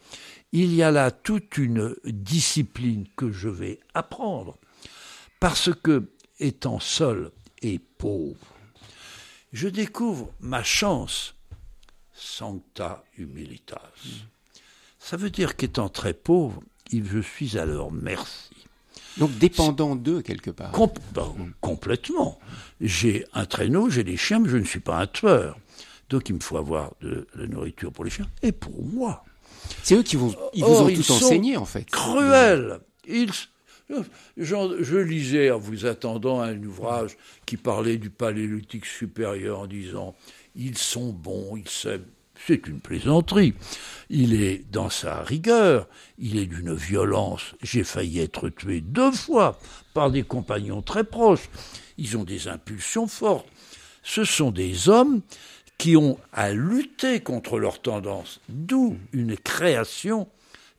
Il 0.53 0.75
y 0.75 0.83
a 0.83 0.91
là 0.91 1.11
toute 1.11 1.57
une 1.57 1.95
discipline 2.05 3.07
que 3.17 3.31
je 3.31 3.49
vais 3.49 3.81
apprendre 3.95 4.59
parce 5.41 5.71
que 5.83 6.05
étant 6.39 6.81
seul 6.81 7.31
et 7.63 7.79
pauvre. 7.79 8.37
Je 9.53 9.69
découvre 9.69 10.33
ma 10.41 10.63
chance, 10.63 11.35
sancta 12.15 13.05
humilitas. 13.17 13.91
Ça 14.99 15.17
veut 15.17 15.31
dire 15.31 15.57
qu'étant 15.57 15.89
très 15.89 16.15
pauvre, 16.15 16.63
je 16.93 17.21
suis 17.21 17.59
à 17.59 17.65
leur 17.65 17.91
merci. 17.91 18.51
Donc 19.19 19.37
dépendant 19.39 19.95
d'eux 19.95 20.23
quelque 20.23 20.51
part. 20.51 20.73
Ben, 21.15 21.35
complètement. 21.61 22.39
J'ai 22.81 23.27
un 23.35 23.45
traîneau, 23.45 23.91
j'ai 23.91 24.05
des 24.05 24.17
chiens, 24.17 24.41
mais 24.41 24.49
je 24.49 24.57
ne 24.57 24.65
suis 24.65 24.81
pas 24.81 24.99
un 24.99 25.07
tueur. 25.07 25.59
Donc 26.09 26.29
il 26.29 26.35
me 26.35 26.41
faut 26.41 26.57
avoir 26.57 26.93
de 27.01 27.27
la 27.35 27.47
nourriture 27.47 27.93
pour 27.93 28.05
les 28.05 28.11
chiens 28.11 28.29
et 28.43 28.53
pour 28.53 28.83
moi. 28.85 29.25
C'est 29.83 29.95
eux 29.95 30.03
qui 30.03 30.17
vous, 30.17 30.35
ils 30.55 30.65
vous 30.65 30.71
ont 30.71 30.93
tout 30.93 31.13
enseigné 31.13 31.57
en 31.57 31.65
fait. 31.65 31.85
Cruels. 31.91 32.81
Ils, 33.07 33.31
je, 34.37 34.97
lisais 34.97 35.51
en 35.51 35.59
vous 35.59 35.87
attendant 35.87 36.41
un 36.41 36.63
ouvrage 36.63 37.17
qui 37.47 37.57
parlait 37.57 37.99
du 37.99 38.11
paléolithique 38.11 38.87
supérieur 38.87 39.61
en 39.61 39.67
disant 39.67 40.15
ils 40.55 40.79
sont 40.79 41.13
bons, 41.13 41.57
ils 41.57 41.69
s'aiment. 41.69 42.07
C'est 42.47 42.67
une 42.67 42.81
plaisanterie. 42.81 43.55
Il 44.11 44.43
est 44.43 44.65
dans 44.71 44.91
sa 44.91 45.23
rigueur, 45.23 45.87
il 46.19 46.39
est 46.39 46.47
d'une 46.47 46.75
violence. 46.75 47.55
J'ai 47.63 47.85
failli 47.85 48.19
être 48.19 48.49
tué 48.49 48.81
deux 48.81 49.13
fois 49.13 49.59
par 49.95 50.11
des 50.11 50.25
compagnons 50.25 50.83
très 50.83 51.05
proches. 51.05 51.49
Ils 51.99 52.17
ont 52.17 52.25
des 52.25 52.49
impulsions 52.49 53.07
fortes. 53.07 53.47
Ce 54.03 54.25
sont 54.25 54.51
des 54.51 54.89
hommes 54.89 55.21
qui 55.79 55.97
ont 55.97 56.19
à 56.33 56.53
lutter 56.53 57.21
contre 57.21 57.59
leurs 57.59 57.81
tendances, 57.81 58.41
d'où 58.49 58.97
une 59.13 59.37
création 59.37 60.29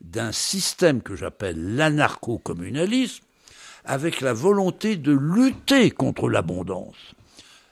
d'un 0.04 0.32
système 0.32 1.02
que 1.02 1.16
j'appelle 1.16 1.76
l'anarcho-communalisme, 1.76 3.24
avec 3.84 4.20
la 4.20 4.32
volonté 4.32 4.96
de 4.96 5.12
lutter 5.12 5.90
contre 5.90 6.28
l'abondance, 6.28 6.96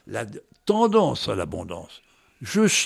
la 0.07 0.25
tendance 0.65 1.29
à 1.29 1.35
l'abondance. 1.35 2.01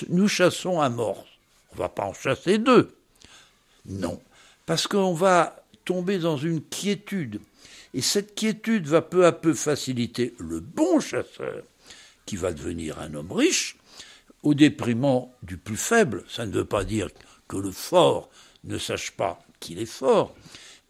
nous 0.08 0.28
chassons 0.28 0.80
à 0.80 0.88
mort. 0.88 1.26
On 1.72 1.74
ne 1.74 1.80
va 1.80 1.88
pas 1.88 2.04
en 2.04 2.14
chasser 2.14 2.58
deux. 2.58 2.94
Non, 3.86 4.20
parce 4.66 4.86
qu'on 4.86 5.14
va 5.14 5.62
tomber 5.84 6.18
dans 6.18 6.36
une 6.36 6.62
quiétude. 6.62 7.40
Et 7.94 8.02
cette 8.02 8.34
quiétude 8.34 8.86
va 8.86 9.02
peu 9.02 9.26
à 9.26 9.32
peu 9.32 9.54
faciliter 9.54 10.34
le 10.38 10.60
bon 10.60 11.00
chasseur, 11.00 11.62
qui 12.26 12.36
va 12.36 12.52
devenir 12.52 12.98
un 12.98 13.14
homme 13.14 13.32
riche, 13.32 13.76
au 14.42 14.54
déprimant 14.54 15.32
du 15.42 15.56
plus 15.56 15.76
faible. 15.76 16.24
Ça 16.28 16.46
ne 16.46 16.52
veut 16.52 16.64
pas 16.64 16.84
dire 16.84 17.08
que 17.48 17.56
le 17.56 17.70
fort 17.70 18.28
ne 18.64 18.78
sache 18.78 19.12
pas 19.12 19.38
qu'il 19.60 19.78
est 19.78 19.86
fort, 19.86 20.34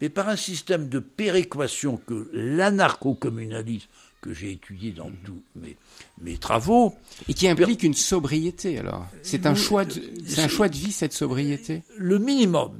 mais 0.01 0.09
par 0.09 0.29
un 0.29 0.35
système 0.35 0.89
de 0.89 0.99
péréquation 0.99 1.97
que 1.97 2.29
l'anarcho-communalisme 2.33 3.87
que 4.21 4.33
j'ai 4.33 4.51
étudié 4.51 4.91
dans 4.91 5.11
tous 5.23 5.41
mes, 5.55 5.77
mes, 6.21 6.37
travaux. 6.37 6.95
Et 7.27 7.33
qui 7.33 7.47
implique 7.47 7.83
une 7.83 7.93
sobriété, 7.93 8.79
alors. 8.79 9.07
C'est 9.23 9.45
un, 9.45 9.55
choix 9.55 9.85
de, 9.85 10.01
c'est 10.25 10.41
un 10.41 10.47
choix 10.47 10.69
de 10.69 10.75
vie, 10.75 10.91
cette 10.91 11.13
sobriété 11.13 11.83
Le 11.97 12.19
minimum. 12.19 12.79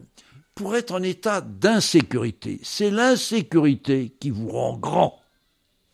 Pour 0.56 0.76
être 0.76 0.92
en 0.92 1.02
état 1.02 1.40
d'insécurité. 1.40 2.60
C'est 2.64 2.92
l'insécurité 2.92 4.14
qui 4.20 4.30
vous 4.30 4.50
rend 4.50 4.78
grand. 4.78 5.22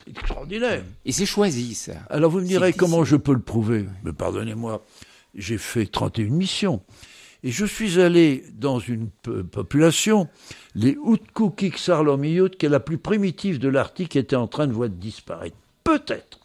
C'est 0.03 0.11
extraordinaire. 0.11 0.83
Et 1.05 1.11
c'est 1.11 1.27
choisi, 1.27 1.75
ça. 1.75 1.93
Alors 2.09 2.31
vous 2.31 2.39
me 2.39 2.47
direz 2.47 2.73
comment 2.73 3.03
je 3.03 3.15
peux 3.15 3.33
le 3.33 3.41
prouver. 3.41 3.85
Mais 4.03 4.13
pardonnez-moi, 4.13 4.83
j'ai 5.35 5.59
fait 5.59 5.85
31 5.85 6.29
missions. 6.29 6.81
Et 7.45 7.51
je 7.51 7.63
suis 7.63 8.01
allé 8.01 8.43
dans 8.53 8.79
une 8.79 9.11
population, 9.51 10.27
les 10.73 10.97
Utkukiksarlomiyut, 11.05 12.49
qui 12.49 12.65
est 12.65 12.69
la 12.69 12.79
plus 12.79 12.97
primitive 12.97 13.59
de 13.59 13.69
l'Arctique, 13.69 14.15
était 14.15 14.35
en 14.35 14.47
train 14.47 14.65
de 14.65 14.73
voir 14.73 14.89
disparaître. 14.89 15.55
Peut-être. 15.83 16.39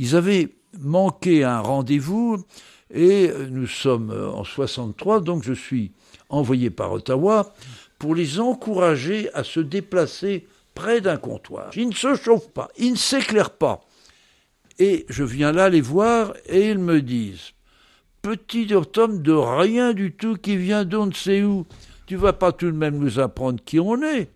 Ils 0.00 0.16
avaient 0.16 0.48
manqué 0.80 1.44
un 1.44 1.60
rendez-vous 1.60 2.44
et 2.92 3.30
nous 3.48 3.68
sommes 3.68 4.10
en 4.10 4.42
63, 4.42 5.20
donc 5.20 5.44
je 5.44 5.52
suis 5.52 5.92
envoyé 6.28 6.68
par 6.68 6.90
Ottawa 6.90 7.54
pour 8.00 8.16
les 8.16 8.40
encourager 8.40 9.32
à 9.34 9.44
se 9.44 9.60
déplacer 9.60 10.48
près 10.74 11.00
d'un 11.00 11.16
comptoir. 11.16 11.70
Ils 11.76 11.90
ne 11.90 11.94
se 11.94 12.16
chauffent 12.16 12.50
pas, 12.50 12.70
ils 12.76 12.90
ne 12.90 12.96
s'éclairent 12.96 13.56
pas. 13.56 13.86
Et 14.80 15.06
je 15.08 15.22
viens 15.22 15.52
là 15.52 15.68
les 15.68 15.80
voir 15.80 16.34
et 16.46 16.70
ils 16.70 16.78
me 16.80 17.00
disent 17.02 17.52
petit 18.24 18.72
homme 18.72 19.20
de 19.20 19.32
rien 19.32 19.92
du 19.92 20.12
tout 20.12 20.36
qui 20.36 20.56
vient 20.56 20.86
d'on 20.86 21.06
ne 21.06 21.12
sait 21.12 21.42
où. 21.42 21.66
Tu 22.06 22.16
vas 22.16 22.32
pas 22.32 22.52
tout 22.52 22.70
de 22.70 22.76
même 22.76 22.98
nous 22.98 23.18
apprendre 23.20 23.60
qui 23.62 23.78
on 23.78 24.02
est. 24.02 24.30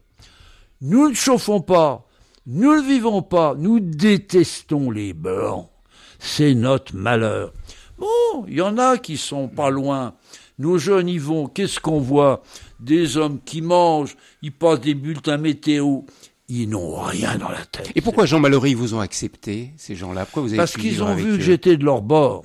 Nous 0.83 1.09
ne 1.09 1.15
chauffons 1.15 1.63
pas, 1.63 2.07
nous 2.47 2.77
ne 2.77 2.83
vivons 2.83 3.23
pas, 3.23 3.55
nous 3.57 3.81
détestons 3.81 4.91
les 4.91 5.15
blancs. 5.15 5.71
C'est 6.19 6.55
notre 6.55 6.95
malheur. 6.95 7.55
Bon, 7.99 8.45
il 8.47 8.59
y 8.59 8.61
en 8.61 8.77
a 8.77 8.99
qui 8.99 9.17
sont 9.17 9.49
pas 9.49 9.71
loin. 9.71 10.15
Nos 10.59 10.77
jeunes 10.77 11.09
y 11.09 11.19
vont, 11.19 11.47
qu'est-ce 11.47 11.81
qu'on 11.81 12.01
voit? 12.01 12.43
Des 12.81 13.17
hommes 13.17 13.41
qui 13.43 13.63
mangent, 13.63 14.17
ils 14.43 14.53
passent 14.53 14.81
des 14.81 14.95
bulletins 14.95 15.39
météo, 15.39 16.01
ils 16.49 16.69
n'ont 16.69 17.01
rien 17.01 17.39
dans 17.39 17.49
la 17.49 17.65
tête. 17.65 17.91
Et 17.95 18.03
pourquoi 18.03 18.27
Jean 18.27 18.39
Mallory 18.39 18.75
vous 18.75 18.95
ont 18.95 19.01
accepté, 19.01 19.73
ces 19.79 19.95
gens-là? 19.95 20.27
Pourquoi 20.27 20.43
vous 20.43 20.49
avez 20.49 20.59
Parce 20.59 20.77
qu'ils 20.77 21.03
ont 21.03 21.15
vu 21.15 21.39
que 21.39 21.43
j'étais 21.43 21.77
de 21.79 21.85
leur 21.85 22.03
bord 22.03 22.45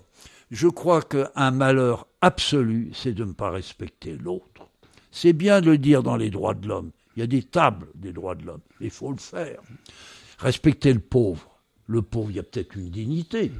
je 0.53 0.67
crois 0.67 1.01
qu'un 1.01 1.51
malheur 1.51 2.05
absolu, 2.21 2.91
c'est 2.93 3.13
de 3.13 3.25
ne 3.25 3.33
pas 3.33 3.49
respecter 3.49 4.15
l'autre. 4.15 4.69
C'est 5.11 5.33
bien 5.33 5.61
de 5.61 5.71
le 5.71 5.79
dire 5.79 6.03
dans 6.03 6.15
les 6.15 6.29
droits 6.29 6.53
de 6.53 6.67
l'homme. 6.67 6.91
Il 7.15 7.21
y 7.21 7.23
a 7.23 7.27
des 7.27 7.41
tables 7.41 7.87
des 7.95 8.13
droits 8.13 8.35
de 8.35 8.45
l'homme. 8.45 8.61
Il 8.79 8.91
faut 8.91 9.11
le 9.11 9.17
faire. 9.17 9.61
Respecter 10.37 10.93
le 10.93 10.99
pauvre. 10.99 11.59
Le 11.87 12.03
pauvre, 12.03 12.29
il 12.29 12.35
y 12.35 12.39
a 12.39 12.43
peut-être 12.43 12.75
une 12.75 12.91
dignité, 12.91 13.51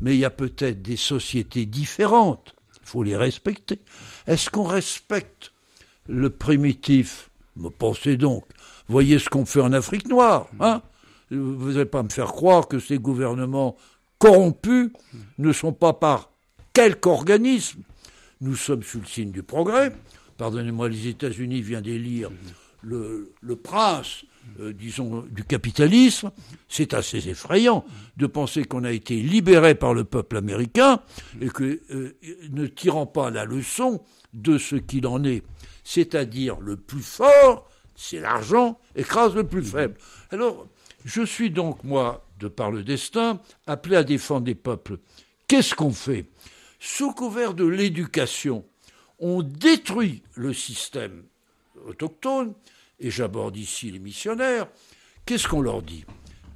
mais 0.00 0.14
il 0.14 0.18
y 0.18 0.24
a 0.24 0.30
peut-être 0.30 0.82
des 0.82 0.96
sociétés 0.96 1.66
différentes. 1.66 2.54
Il 2.82 2.86
faut 2.88 3.04
les 3.04 3.16
respecter. 3.16 3.78
Est-ce 4.26 4.50
qu'on 4.50 4.64
respecte 4.64 5.52
le 6.08 6.30
primitif? 6.30 7.30
Pensez 7.78 8.16
donc. 8.16 8.44
Voyez 8.88 9.20
ce 9.20 9.28
qu'on 9.28 9.46
fait 9.46 9.60
en 9.60 9.72
Afrique 9.72 10.08
noire. 10.08 10.48
Hein? 10.58 10.82
Vous 11.30 11.72
n'allez 11.72 11.84
pas 11.84 12.02
me 12.02 12.08
faire 12.08 12.32
croire 12.32 12.66
que 12.66 12.80
ces 12.80 12.98
gouvernements 12.98 13.76
corrompus 14.18 14.90
ne 15.38 15.52
sont 15.52 15.72
pas 15.72 15.92
par 15.92 16.30
quelque 16.72 17.08
organisme. 17.08 17.82
Nous 18.40 18.56
sommes 18.56 18.82
sous 18.82 19.00
le 19.00 19.06
signe 19.06 19.30
du 19.30 19.42
progrès. 19.42 19.92
Pardonnez-moi, 20.36 20.88
les 20.88 21.08
États-Unis 21.08 21.62
viennent 21.62 21.82
d'élire 21.82 22.30
le, 22.82 23.32
prince, 23.62 24.24
euh, 24.60 24.72
disons, 24.72 25.24
du 25.30 25.44
capitalisme. 25.44 26.30
C'est 26.68 26.94
assez 26.94 27.28
effrayant 27.28 27.84
de 28.16 28.26
penser 28.26 28.64
qu'on 28.64 28.84
a 28.84 28.92
été 28.92 29.16
libéré 29.20 29.74
par 29.74 29.94
le 29.94 30.04
peuple 30.04 30.36
américain 30.36 31.00
et 31.40 31.48
que, 31.48 31.80
euh, 31.90 32.16
ne 32.50 32.66
tirant 32.66 33.06
pas 33.06 33.30
la 33.30 33.44
leçon 33.44 34.02
de 34.32 34.58
ce 34.58 34.76
qu'il 34.76 35.06
en 35.06 35.24
est, 35.24 35.42
c'est-à-dire 35.82 36.60
le 36.60 36.76
plus 36.76 37.02
fort, 37.02 37.68
c'est 37.96 38.20
l'argent, 38.20 38.78
écrase 38.94 39.34
le 39.34 39.44
plus 39.44 39.64
faible. 39.64 39.94
Alors, 40.30 40.68
je 41.04 41.22
suis 41.22 41.50
donc, 41.50 41.82
moi, 41.82 42.27
de 42.38 42.48
par 42.48 42.70
le 42.70 42.82
destin, 42.82 43.40
appelé 43.66 43.96
à 43.96 44.04
défendre 44.04 44.46
les 44.46 44.54
peuples. 44.54 44.98
Qu'est-ce 45.46 45.74
qu'on 45.74 45.92
fait? 45.92 46.26
Sous 46.80 47.12
couvert 47.12 47.54
de 47.54 47.64
l'éducation, 47.64 48.64
on 49.18 49.42
détruit 49.42 50.22
le 50.34 50.52
système 50.52 51.24
autochtone, 51.86 52.54
et 53.00 53.10
j'aborde 53.10 53.56
ici 53.56 53.90
les 53.90 53.98
missionnaires. 53.98 54.68
Qu'est-ce 55.26 55.48
qu'on 55.48 55.62
leur 55.62 55.82
dit? 55.82 56.04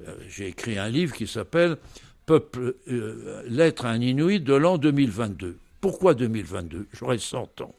Euh, 0.07 0.15
J'ai 0.27 0.47
écrit 0.47 0.77
un 0.77 0.89
livre 0.89 1.13
qui 1.15 1.27
s'appelle 1.27 1.77
Peuple, 2.25 2.75
euh, 2.87 3.43
Lettre 3.47 3.85
à 3.85 3.89
un 3.89 4.01
Inuit 4.01 4.39
de 4.39 4.53
l'an 4.53 4.77
2022. 4.77 5.57
Pourquoi 5.81 6.13
2022 6.13 6.87
J'aurai 6.93 7.17
100 7.17 7.61
ans. 7.61 7.75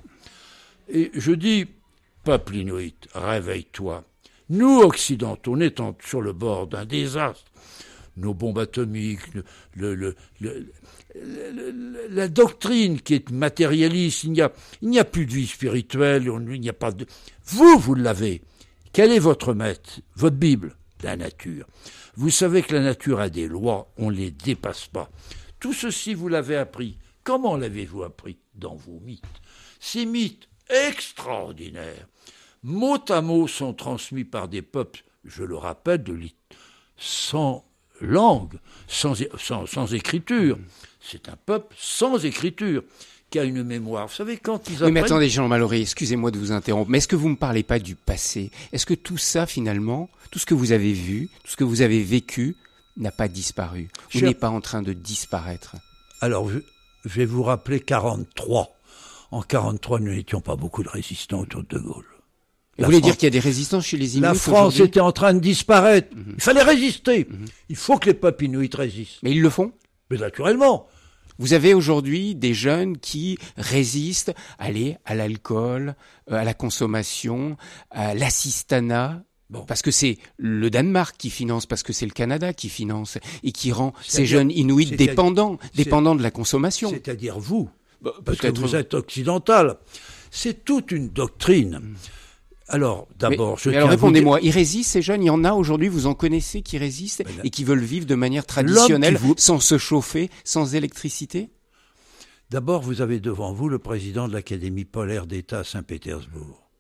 Et 0.88 1.10
je 1.14 1.32
dis, 1.32 1.66
peuple 2.24 2.56
inuit, 2.56 2.96
réveille-toi. 3.14 4.04
Nous, 4.50 4.80
occidentaux, 4.80 5.58
étant 5.58 5.96
sur 6.04 6.20
le 6.20 6.34
bord 6.34 6.66
d'un 6.66 6.84
désastre, 6.84 7.50
nos 8.16 8.34
bombes 8.34 8.58
atomiques, 8.58 9.22
la 12.10 12.28
doctrine 12.28 13.00
qui 13.00 13.14
est 13.14 13.30
matérialiste, 13.30 14.24
il 14.24 14.32
n'y 14.32 14.98
a, 14.98 15.04
plus 15.04 15.26
de 15.26 15.32
vie 15.32 15.46
spirituelle, 15.46 16.30
n'y 16.30 16.68
a 16.68 16.74
pas 16.74 16.92
de... 16.92 17.06
Vous, 17.46 17.78
vous 17.78 17.94
l'avez. 17.94 18.42
Quel 18.92 19.12
est 19.12 19.18
votre 19.18 19.54
maître? 19.54 20.00
Votre 20.16 20.36
Bible? 20.36 20.76
La 21.02 21.16
nature. 21.16 21.66
Vous 22.16 22.30
savez 22.30 22.62
que 22.62 22.74
la 22.74 22.80
nature 22.80 23.20
a 23.20 23.28
des 23.28 23.48
lois, 23.48 23.92
on 23.98 24.10
ne 24.10 24.16
les 24.16 24.30
dépasse 24.30 24.86
pas. 24.86 25.10
Tout 25.60 25.72
ceci, 25.72 26.14
vous 26.14 26.28
l'avez 26.28 26.56
appris. 26.56 26.98
Comment 27.24 27.56
l'avez-vous 27.56 28.04
appris 28.04 28.38
Dans 28.54 28.76
vos 28.76 29.00
mythes? 29.00 29.24
Ces 29.80 30.06
mythes 30.06 30.48
extraordinaires 30.70 32.06
mot 32.64 32.98
à 33.10 33.20
mot 33.20 33.46
sont 33.46 33.74
transmis 33.74 34.24
par 34.24 34.48
des 34.48 34.62
peuples, 34.62 35.04
je 35.24 35.44
le 35.44 35.56
rappelle, 35.56 36.02
de 36.02 36.18
sans 36.96 37.64
langue, 38.00 38.54
sans, 38.88 39.14
sans, 39.38 39.94
écriture. 39.94 40.58
C'est 41.00 41.28
un 41.28 41.36
peuple 41.36 41.74
sans 41.78 42.24
écriture 42.24 42.82
qui 43.30 43.38
a 43.38 43.44
une 43.44 43.62
mémoire. 43.62 44.08
Vous 44.08 44.14
savez, 44.14 44.36
quand 44.36 44.68
ils 44.68 44.74
apprennent... 44.74 44.86
Oui, 44.86 44.92
mais 44.92 45.00
attendez, 45.00 45.28
Jean 45.28 45.48
Mallory, 45.48 45.82
excusez-moi 45.82 46.30
de 46.30 46.38
vous 46.38 46.52
interrompre, 46.52 46.90
mais 46.90 46.98
est-ce 46.98 47.08
que 47.08 47.16
vous 47.16 47.28
ne 47.28 47.32
me 47.32 47.38
parlez 47.38 47.62
pas 47.62 47.78
du 47.78 47.94
passé? 47.94 48.50
Est-ce 48.72 48.86
que 48.86 48.94
tout 48.94 49.18
ça, 49.18 49.46
finalement, 49.46 50.08
tout 50.30 50.38
ce 50.38 50.46
que 50.46 50.54
vous 50.54 50.72
avez 50.72 50.92
vu, 50.92 51.28
tout 51.44 51.50
ce 51.50 51.56
que 51.56 51.64
vous 51.64 51.82
avez 51.82 52.02
vécu, 52.02 52.56
n'a 52.96 53.10
pas 53.10 53.28
disparu 53.28 53.88
Ou 54.14 54.20
n'est 54.20 54.34
pas 54.34 54.50
en 54.50 54.60
train 54.60 54.82
de 54.82 54.92
disparaître? 54.92 55.76
Alors, 56.20 56.48
je, 56.48 56.60
je 57.04 57.14
vais 57.14 57.26
vous 57.26 57.42
rappeler 57.42 57.80
43. 57.80 58.70
En 59.30 59.42
43, 59.42 60.00
nous 60.00 60.12
n'étions 60.12 60.40
pas 60.40 60.54
beaucoup 60.54 60.82
de 60.82 60.88
résistants 60.88 61.40
autour 61.40 61.62
de 61.64 61.76
De 61.76 61.78
Gaulle. 61.78 62.13
Vous 62.78 62.84
voulez 62.84 63.00
dire 63.00 63.16
qu'il 63.16 63.26
y 63.26 63.28
a 63.28 63.30
des 63.30 63.40
résistances 63.40 63.86
chez 63.86 63.96
les 63.96 64.16
Inuits 64.16 64.22
La 64.22 64.34
France 64.34 64.80
était 64.80 65.00
en 65.00 65.12
train 65.12 65.34
de 65.34 65.38
disparaître. 65.38 66.14
Mhm. 66.14 66.34
Il 66.36 66.42
fallait 66.42 66.62
résister. 66.62 67.26
Mhm. 67.30 67.46
Il 67.68 67.76
faut 67.76 67.98
que 67.98 68.06
les 68.06 68.14
peuples 68.14 68.44
Inuits 68.44 68.70
résistent. 68.74 69.18
Mais 69.22 69.30
ils 69.30 69.40
le 69.40 69.50
font 69.50 69.72
Mais 70.10 70.16
naturellement. 70.18 70.88
Vous 71.38 71.52
avez 71.52 71.74
aujourd'hui 71.74 72.34
des 72.34 72.54
jeunes 72.54 72.96
qui 72.96 73.38
résistent 73.56 74.32
aller 74.58 74.96
à 75.04 75.14
l'alcool, 75.14 75.96
euh, 76.30 76.36
à 76.36 76.44
la 76.44 76.54
consommation, 76.54 77.56
à 77.90 78.14
l'assistanat. 78.14 79.22
Bon. 79.50 79.64
Parce 79.64 79.82
que 79.82 79.90
c'est 79.90 80.18
le 80.36 80.70
Danemark 80.70 81.16
qui 81.16 81.30
finance, 81.30 81.66
parce 81.66 81.82
que 81.82 81.92
c'est 81.92 82.06
le 82.06 82.12
Canada 82.12 82.52
qui 82.52 82.68
finance 82.68 83.18
et 83.42 83.52
qui 83.52 83.72
rend 83.72 83.92
ces 84.02 84.26
jeunes 84.26 84.50
Inuits 84.50 84.92
dépendants, 84.92 85.58
dépendants 85.74 86.14
de 86.14 86.22
la 86.22 86.30
consommation. 86.30 86.90
C'est-à-dire 86.90 87.38
vous, 87.38 87.68
bah, 88.00 88.12
parce 88.24 88.38
que 88.38 88.48
vous 88.48 88.74
êtes 88.76 88.94
occidental. 88.94 89.76
C'est 90.30 90.64
toute 90.64 90.92
une 90.92 91.10
doctrine. 91.10 91.80
Mm. 91.82 91.94
Alors, 92.68 93.08
d'abord, 93.18 93.58
je. 93.58 93.70
Mais 93.70 93.76
alors, 93.76 93.90
répondez-moi, 93.90 94.40
ils 94.40 94.50
résistent 94.50 94.92
ces 94.92 95.02
jeunes? 95.02 95.22
Il 95.22 95.26
y 95.26 95.30
en 95.30 95.44
a 95.44 95.52
aujourd'hui, 95.52 95.88
vous 95.88 96.06
en 96.06 96.14
connaissez 96.14 96.62
qui 96.62 96.78
résistent 96.78 97.22
ben 97.24 97.40
et 97.44 97.50
qui 97.50 97.62
veulent 97.62 97.84
vivre 97.84 98.06
de 98.06 98.14
manière 98.14 98.46
traditionnelle, 98.46 99.18
sans 99.36 99.60
se 99.60 99.76
chauffer, 99.76 100.30
sans 100.44 100.74
électricité? 100.74 101.50
D'abord, 102.50 102.82
vous 102.82 103.00
avez 103.00 103.20
devant 103.20 103.52
vous 103.52 103.68
le 103.68 103.78
président 103.78 104.28
de 104.28 104.32
l'Académie 104.32 104.84
polaire 104.84 105.26
d'État 105.26 105.60
à 105.60 105.64
Saint-Pétersbourg. 105.64 106.70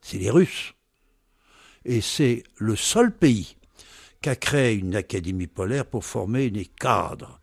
C'est 0.00 0.18
les 0.18 0.30
Russes. 0.30 0.74
Et 1.84 2.00
c'est 2.00 2.44
le 2.56 2.76
seul 2.76 3.14
pays 3.16 3.56
qui 4.22 4.28
a 4.28 4.36
créé 4.36 4.74
une 4.74 4.94
académie 4.94 5.46
polaire 5.46 5.86
pour 5.86 6.04
former 6.04 6.50
des 6.50 6.66
cadres 6.66 7.40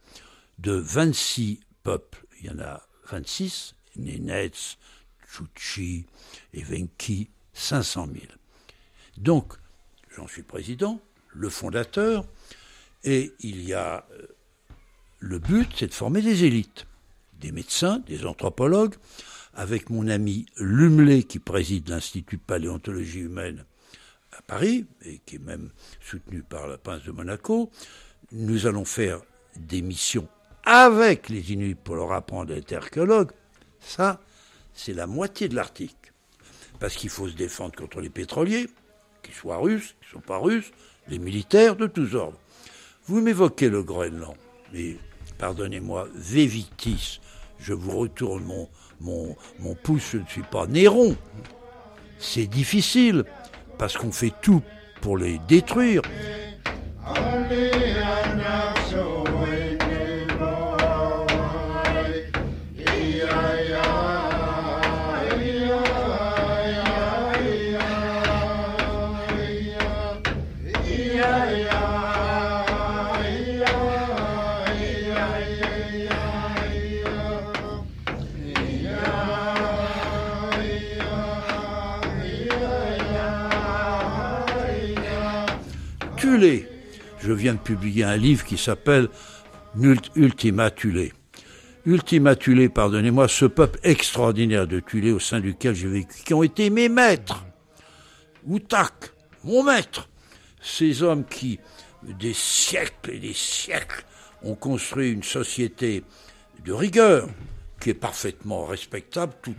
de 0.59 0.71
26 0.73 1.59
peuples. 1.83 2.25
Il 2.39 2.47
y 2.47 2.49
en 2.49 2.59
a 2.59 2.81
26, 3.09 3.75
Nenets, 3.97 4.77
Tchouchi, 5.27 6.05
Evenki, 6.53 7.29
500 7.55 8.09
000. 8.13 8.25
Donc, 9.17 9.53
j'en 10.15 10.27
suis 10.27 10.43
président, 10.43 10.99
le 11.29 11.49
fondateur, 11.49 12.25
et 13.03 13.33
il 13.39 13.63
y 13.63 13.73
a 13.73 14.05
euh, 14.11 14.27
le 15.19 15.39
but, 15.39 15.69
c'est 15.75 15.87
de 15.87 15.93
former 15.93 16.21
des 16.21 16.43
élites, 16.43 16.85
des 17.39 17.51
médecins, 17.51 17.99
des 18.05 18.25
anthropologues, 18.25 18.95
avec 19.53 19.89
mon 19.89 20.07
ami 20.07 20.45
Lumelé 20.57 21.23
qui 21.23 21.39
préside 21.39 21.89
l'Institut 21.89 22.37
de 22.37 22.41
paléontologie 22.41 23.21
humaine 23.21 23.65
à 24.37 24.41
Paris, 24.41 24.85
et 25.03 25.21
qui 25.25 25.35
est 25.35 25.39
même 25.39 25.69
soutenu 26.01 26.43
par 26.43 26.67
la 26.67 26.77
prince 26.77 27.03
de 27.03 27.11
Monaco, 27.11 27.71
nous 28.31 28.67
allons 28.67 28.85
faire 28.85 29.21
des 29.55 29.81
missions 29.81 30.27
avec 30.65 31.29
les 31.29 31.53
Inuits 31.53 31.75
pour 31.75 31.95
leur 31.95 32.11
apprendre 32.11 32.53
à 32.53 32.57
être 32.57 32.73
archéologues. 32.73 33.31
Ça, 33.79 34.19
c'est 34.73 34.93
la 34.93 35.07
moitié 35.07 35.47
de 35.47 35.55
l'article 35.55 36.04
parce 36.79 36.95
qu'il 36.95 37.09
faut 37.09 37.27
se 37.27 37.35
défendre 37.35 37.75
contre 37.75 38.01
les 38.01 38.09
pétroliers, 38.09 38.67
qu'ils 39.23 39.33
soient 39.33 39.57
russes, 39.57 39.95
qu'ils 39.99 40.17
ne 40.17 40.21
sont 40.21 40.27
pas 40.27 40.37
russes, 40.37 40.71
les 41.07 41.19
militaires 41.19 41.75
de 41.75 41.87
tous 41.87 42.15
ordres. 42.15 42.39
Vous 43.07 43.21
m'évoquez 43.21 43.69
le 43.69 43.83
Groenland, 43.83 44.35
mais 44.73 44.97
pardonnez-moi, 45.37 46.07
Vévitis, 46.15 47.19
je 47.59 47.73
vous 47.73 47.97
retourne 47.97 48.43
mon, 48.43 48.69
mon, 48.99 49.35
mon 49.59 49.75
pouce, 49.75 50.11
je 50.13 50.17
ne 50.17 50.25
suis 50.25 50.43
pas 50.43 50.67
Néron. 50.67 51.15
C'est 52.17 52.47
difficile, 52.47 53.23
parce 53.77 53.97
qu'on 53.97 54.11
fait 54.11 54.33
tout 54.41 54.61
pour 55.01 55.17
les 55.17 55.39
détruire. 55.47 56.01
Je 87.19 87.31
viens 87.31 87.53
de 87.53 87.59
publier 87.59 88.03
un 88.03 88.17
livre 88.17 88.45
qui 88.45 88.57
s'appelle 88.57 89.09
Ultima 90.15 90.69
Thule. 90.71 91.11
Ultima 91.85 92.35
Thule, 92.35 92.69
pardonnez-moi, 92.69 93.27
ce 93.27 93.45
peuple 93.45 93.79
extraordinaire 93.83 94.67
de 94.67 94.79
Thule 94.79 95.13
au 95.13 95.19
sein 95.19 95.39
duquel 95.39 95.75
j'ai 95.75 95.87
vécu, 95.87 96.23
qui 96.25 96.33
ont 96.33 96.43
été 96.43 96.69
mes 96.69 96.89
maîtres. 96.89 97.45
Outak, 98.45 99.11
mon 99.43 99.63
maître. 99.63 100.09
Ces 100.61 101.03
hommes 101.03 101.25
qui, 101.25 101.59
des 102.03 102.33
siècles 102.33 103.11
et 103.11 103.19
des 103.19 103.33
siècles, 103.33 104.03
ont 104.43 104.55
construit 104.55 105.11
une 105.11 105.23
société 105.23 106.03
de 106.63 106.73
rigueur, 106.73 107.27
qui 107.79 107.91
est 107.91 107.95
parfaitement 107.95 108.65
respectable. 108.65 109.33
Tout, 109.41 109.55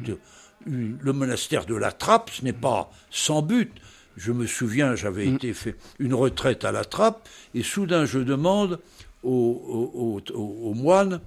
le 0.66 1.12
monastère 1.12 1.64
de 1.64 1.76
la 1.76 1.92
Trappe, 1.92 2.30
ce 2.30 2.42
n'est 2.44 2.52
pas 2.52 2.90
sans 3.10 3.42
but. 3.42 3.72
Je 4.16 4.32
me 4.32 4.46
souviens, 4.46 4.94
j'avais 4.94 5.26
mm. 5.26 5.34
été 5.34 5.54
fait 5.54 5.76
une 5.98 6.14
retraite 6.14 6.64
à 6.64 6.72
la 6.72 6.84
Trappe, 6.84 7.28
et 7.54 7.62
soudain 7.62 8.06
je 8.06 8.18
demande 8.18 8.80
aux, 9.22 10.22
aux 10.32 10.74
moines, 10.74 11.20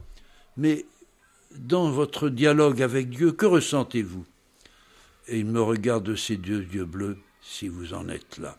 mais 0.58 0.86
dans 1.56 1.90
votre 1.90 2.30
dialogue 2.30 2.82
avec 2.82 3.10
Dieu, 3.10 3.32
que 3.32 3.46
ressentez-vous? 3.46 4.26
Et 5.28 5.40
il 5.40 5.46
me 5.46 5.62
regarde 5.62 6.04
de 6.04 6.16
ses 6.16 6.38
deux 6.38 6.64
yeux 6.74 6.86
bleus, 6.86 7.18
si 7.42 7.68
vous 7.68 7.94
en 7.94 8.10
êtes 8.10 8.38
là. 8.38 8.58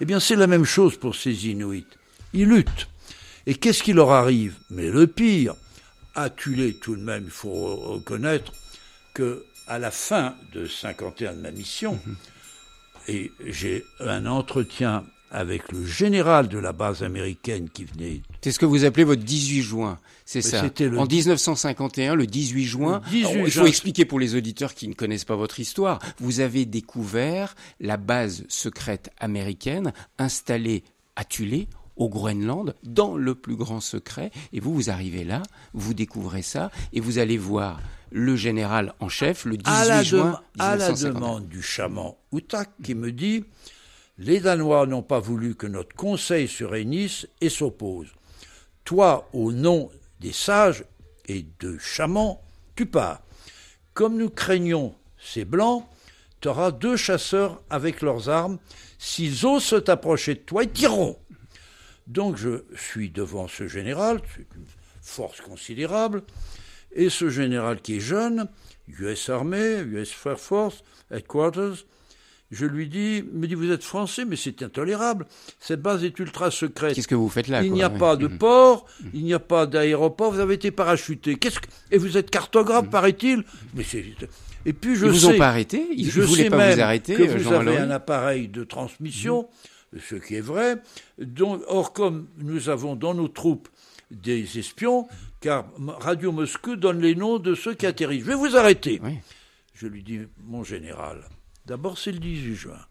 Eh 0.00 0.04
bien, 0.04 0.20
c'est 0.20 0.36
la 0.36 0.46
même 0.46 0.64
chose 0.64 0.96
pour 0.96 1.14
ces 1.14 1.48
Inuits. 1.48 1.86
Ils 2.32 2.48
luttent. 2.48 2.88
Et 3.46 3.54
qu'est-ce 3.54 3.82
qui 3.82 3.92
leur 3.92 4.10
arrive? 4.10 4.56
Mais 4.70 4.90
le 4.90 5.06
pire, 5.06 5.54
à 6.14 6.30
Tulé 6.30 6.74
tout 6.74 6.96
de 6.96 7.02
même, 7.02 7.24
il 7.24 7.30
faut 7.30 7.76
reconnaître 7.76 8.52
que 9.14 9.44
à 9.66 9.78
la 9.78 9.90
fin 9.90 10.34
de 10.52 10.66
51 10.66 11.34
de 11.34 11.40
ma 11.40 11.50
mission, 11.50 12.00
mhm. 12.04 12.16
Et 13.08 13.32
j'ai 13.46 13.84
un 14.00 14.26
entretien 14.26 15.04
avec 15.30 15.70
le 15.70 15.84
général 15.84 16.48
de 16.48 16.58
la 16.58 16.72
base 16.72 17.02
américaine 17.02 17.68
qui 17.70 17.84
venait. 17.84 18.22
C'est 18.42 18.50
ce 18.52 18.58
que 18.58 18.66
vous 18.66 18.84
appelez 18.84 19.04
votre 19.04 19.22
18 19.22 19.62
juin, 19.62 19.98
c'est 20.24 20.42
ça 20.42 20.64
En 20.96 21.06
1951, 21.06 22.14
le 22.14 22.26
18 22.26 22.64
juin, 22.64 23.00
il 23.12 23.50
faut 23.50 23.66
expliquer 23.66 24.04
pour 24.04 24.18
les 24.18 24.34
auditeurs 24.34 24.74
qui 24.74 24.88
ne 24.88 24.94
connaissent 24.94 25.24
pas 25.24 25.36
votre 25.36 25.60
histoire, 25.60 26.00
vous 26.18 26.40
avez 26.40 26.64
découvert 26.64 27.54
la 27.78 27.96
base 27.96 28.44
secrète 28.48 29.10
américaine 29.18 29.92
installée 30.18 30.82
à 31.16 31.24
Tulé, 31.24 31.68
au 31.96 32.08
Groenland, 32.08 32.74
dans 32.82 33.16
le 33.16 33.34
plus 33.34 33.56
grand 33.56 33.80
secret, 33.80 34.30
et 34.52 34.60
vous, 34.60 34.74
vous 34.74 34.90
arrivez 34.90 35.24
là, 35.24 35.42
vous 35.74 35.94
découvrez 35.94 36.42
ça, 36.42 36.70
et 36.92 37.00
vous 37.00 37.18
allez 37.18 37.38
voir 37.38 37.80
le 38.10 38.36
général 38.36 38.94
en 39.00 39.08
chef 39.08 39.44
le 39.44 39.56
18 39.56 40.02
juin 40.04 40.40
À 40.58 40.76
la 40.76 40.92
demande 40.92 41.48
du 41.48 41.62
chaman 41.62 42.14
Utak 42.32 42.70
qui 42.82 42.94
me 42.94 43.12
dit 43.12 43.44
les 44.18 44.40
Danois 44.40 44.86
n'ont 44.86 45.02
pas 45.02 45.18
voulu 45.18 45.54
que 45.54 45.66
notre 45.66 45.96
conseil 45.96 46.46
se 46.46 46.62
réunisse 46.62 47.26
et 47.40 47.48
s'oppose. 47.48 48.08
Toi, 48.84 49.28
au 49.32 49.50
nom 49.50 49.88
des 50.20 50.32
sages 50.32 50.84
et 51.26 51.46
de 51.60 51.78
chamans, 51.78 52.42
tu 52.76 52.84
pars. 52.84 53.22
Comme 53.94 54.18
nous 54.18 54.28
craignons 54.28 54.94
ces 55.18 55.46
blancs, 55.46 55.86
tu 56.42 56.48
auras 56.48 56.70
deux 56.70 56.96
chasseurs 56.96 57.62
avec 57.70 58.02
leurs 58.02 58.28
armes. 58.28 58.58
S'ils 58.98 59.46
osent 59.46 59.82
t'approcher 59.84 60.34
de 60.34 60.40
toi, 60.40 60.64
ils 60.64 60.70
tireront. 60.70 61.16
Donc 62.10 62.36
je 62.36 62.64
suis 62.74 63.08
devant 63.08 63.46
ce 63.46 63.68
général, 63.68 64.20
c'est 64.34 64.46
une 64.56 64.66
force 65.00 65.40
considérable, 65.40 66.24
et 66.92 67.08
ce 67.08 67.30
général 67.30 67.80
qui 67.80 67.96
est 67.96 68.00
jeune, 68.00 68.48
US 68.88 69.28
Army, 69.28 69.78
US 69.86 70.12
Air 70.26 70.40
Force, 70.40 70.82
Headquarters, 71.12 71.86
je 72.50 72.66
lui 72.66 72.88
dis, 72.88 73.22
me 73.32 73.46
dit, 73.46 73.54
vous 73.54 73.70
êtes 73.70 73.84
français, 73.84 74.24
mais 74.24 74.34
c'est 74.34 74.60
intolérable. 74.64 75.26
Cette 75.60 75.80
base 75.82 76.02
est 76.02 76.18
ultra 76.18 76.50
secrète. 76.50 76.96
Qu'est-ce 76.96 77.06
que 77.06 77.14
vous 77.14 77.28
faites 77.28 77.46
là 77.46 77.62
Il 77.62 77.72
n'y 77.72 77.84
a 77.84 77.90
pas 77.90 78.16
de 78.16 78.26
mhm. 78.26 78.38
port, 78.38 78.86
il 79.14 79.22
n'y 79.22 79.34
a 79.34 79.38
pas 79.38 79.66
d'aéroport, 79.66 80.32
vous 80.32 80.40
avez 80.40 80.54
été 80.54 80.72
parachuté. 80.72 81.36
Qu'est-ce 81.36 81.60
que... 81.60 81.68
Et 81.92 81.98
vous 81.98 82.16
êtes 82.16 82.28
cartographe, 82.28 82.86
mhm. 82.86 82.90
paraît-il? 82.90 83.44
Mais 83.74 83.84
c'est... 83.84 84.04
Et 84.66 84.72
puis 84.72 84.96
je 84.96 85.06
Ils 85.06 85.12
vous 85.12 85.26
ont 85.26 85.38
pas 85.38 85.48
arrêté? 85.48 85.86
Ils 85.96 86.10
je 86.10 86.22
sais 86.22 86.50
pas 86.50 86.74
vous 86.74 86.80
arrêter, 86.80 87.14
que 87.14 87.22
vous 87.22 87.52
avez 87.52 87.78
un 87.78 87.90
appareil 87.90 88.48
de 88.48 88.64
transmission, 88.64 89.42
mhm. 89.42 89.48
Ce 89.98 90.14
qui 90.16 90.36
est 90.36 90.40
vrai. 90.40 90.76
or, 91.66 91.92
comme 91.92 92.28
nous 92.38 92.68
avons 92.68 92.96
dans 92.96 93.14
nos 93.14 93.28
troupes 93.28 93.68
des 94.10 94.58
espions, 94.58 95.08
car 95.40 95.66
Radio 96.00 96.32
Moscou 96.32 96.76
donne 96.76 97.00
les 97.00 97.14
noms 97.14 97.38
de 97.38 97.54
ceux 97.54 97.74
qui 97.74 97.86
atterrissent. 97.86 98.24
Je 98.24 98.28
vais 98.28 98.34
vous 98.34 98.56
arrêter. 98.56 99.00
Je 99.74 99.86
lui 99.86 100.02
dis, 100.02 100.20
mon 100.44 100.64
général, 100.64 101.24
D'abord, 101.70 101.98
c'est 101.98 102.10
le 102.10 102.18
18 102.18 102.54
juin. 102.56 102.86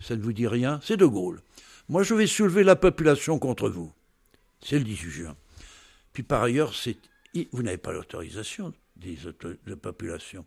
Ça 0.00 0.16
ne 0.16 0.20
vous 0.20 0.32
dit 0.32 0.48
rien 0.48 0.80
C'est 0.82 0.96
De 0.96 1.06
Gaulle. 1.06 1.40
Moi, 1.88 2.02
je 2.02 2.14
vais 2.14 2.26
soulever 2.26 2.64
la 2.64 2.74
population 2.74 3.38
contre 3.38 3.68
vous. 3.68 3.92
C'est 4.60 4.78
le 4.78 4.84
18 4.84 5.10
juin. 5.10 5.36
Puis 6.12 6.24
par 6.24 6.42
ailleurs, 6.42 6.72
vous 7.52 7.62
n'avez 7.62 7.76
pas 7.76 7.92
l'autorisation 7.92 8.72
des 8.96 9.16
de 9.66 9.74
population. 9.76 10.44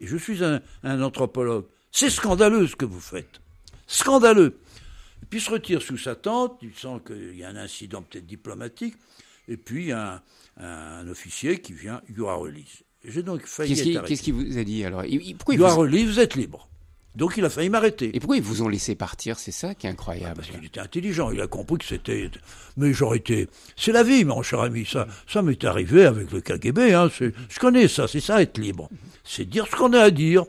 Et 0.00 0.08
je 0.08 0.16
suis 0.16 0.42
un, 0.42 0.60
anthropologue. 0.82 1.66
C'est 1.92 2.10
scandaleux 2.10 2.66
ce 2.66 2.74
que 2.74 2.84
vous 2.84 3.00
faites. 3.00 3.40
Scandaleux. 3.86 4.58
Puis 5.30 5.40
il 5.40 5.42
se 5.42 5.50
retire 5.50 5.82
sous 5.82 5.98
sa 5.98 6.14
tente, 6.14 6.58
il 6.62 6.74
sent 6.74 7.00
qu'il 7.06 7.36
y 7.36 7.44
a 7.44 7.48
un 7.48 7.56
incident 7.56 8.02
peut-être 8.02 8.26
diplomatique, 8.26 8.94
et 9.46 9.56
puis 9.56 9.92
un, 9.92 10.22
un 10.58 11.08
officier 11.08 11.60
qui 11.60 11.72
vient, 11.72 12.00
you 12.08 12.26
are 12.28 12.40
released. 12.40 12.84
J'ai 13.04 13.22
donc 13.22 13.46
failli 13.46 13.74
Qu'est-ce 14.06 14.22
qu'il 14.22 14.34
vous 14.34 14.58
a 14.58 14.64
dit 14.64 14.84
alors? 14.84 15.02
Pourquoi 15.38 15.54
You 15.54 15.64
are 15.64 15.76
released, 15.76 16.08
vous 16.08 16.20
êtes 16.20 16.34
libre. 16.34 16.68
Donc 17.14 17.36
il 17.36 17.44
a 17.44 17.50
failli 17.50 17.68
m'arrêter. 17.68 18.14
Et 18.14 18.20
pourquoi 18.20 18.36
ils 18.36 18.42
vous 18.42 18.62
ont 18.62 18.68
laissé 18.68 18.94
partir? 18.94 19.38
C'est 19.38 19.50
ça 19.52 19.74
qui 19.74 19.86
est 19.86 19.90
incroyable. 19.90 20.36
parce 20.36 20.50
qu'il 20.50 20.64
était 20.64 20.80
intelligent, 20.80 21.30
il 21.30 21.40
a 21.40 21.46
compris 21.46 21.78
que 21.78 21.84
c'était. 21.84 22.30
Mais 22.76 22.92
j'aurais 22.92 23.18
été. 23.18 23.48
C'est 23.76 23.92
la 23.92 24.04
vie, 24.04 24.24
mon 24.24 24.42
cher 24.42 24.60
ami. 24.60 24.86
Ça, 24.86 25.08
ça 25.26 25.42
m'est 25.42 25.64
arrivé 25.64 26.04
avec 26.04 26.30
le 26.30 26.40
KGB. 26.40 26.94
Hein. 26.94 27.08
Je 27.18 27.58
connais 27.58 27.88
ça. 27.88 28.06
C'est 28.06 28.20
ça 28.20 28.40
être 28.40 28.58
libre. 28.58 28.88
C'est 29.24 29.46
dire 29.46 29.66
ce 29.66 29.74
qu'on 29.74 29.92
a 29.94 30.00
à 30.00 30.10
dire. 30.10 30.44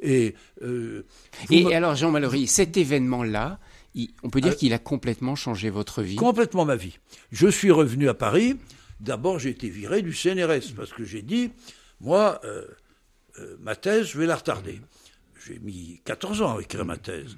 Et. 0.00 0.34
Euh, 0.62 1.04
et 1.50 1.74
alors 1.74 1.96
Jean 1.96 2.10
Mallory, 2.12 2.46
cet 2.46 2.76
événement-là, 2.76 3.58
on 4.22 4.30
peut 4.30 4.40
dire 4.40 4.52
euh, 4.52 4.56
qu'il 4.56 4.72
a 4.72 4.78
complètement 4.78 5.34
changé 5.34 5.70
votre 5.70 6.02
vie. 6.02 6.16
Complètement 6.16 6.64
ma 6.64 6.76
vie. 6.76 6.98
Je 7.30 7.48
suis 7.48 7.70
revenu 7.70 8.08
à 8.08 8.14
Paris. 8.14 8.56
D'abord, 9.00 9.38
j'ai 9.38 9.50
été 9.50 9.68
viré 9.68 10.02
du 10.02 10.12
CNRS 10.12 10.74
parce 10.76 10.92
que 10.92 11.04
j'ai 11.04 11.22
dit, 11.22 11.50
moi, 12.00 12.40
euh, 12.44 12.64
ma 13.60 13.76
thèse, 13.76 14.06
je 14.06 14.18
vais 14.18 14.26
la 14.26 14.36
retarder 14.36 14.80
j'ai 15.46 15.58
mis 15.58 16.00
14 16.04 16.42
ans 16.42 16.56
à 16.56 16.60
écrire 16.60 16.84
ma 16.84 16.96
thèse. 16.96 17.36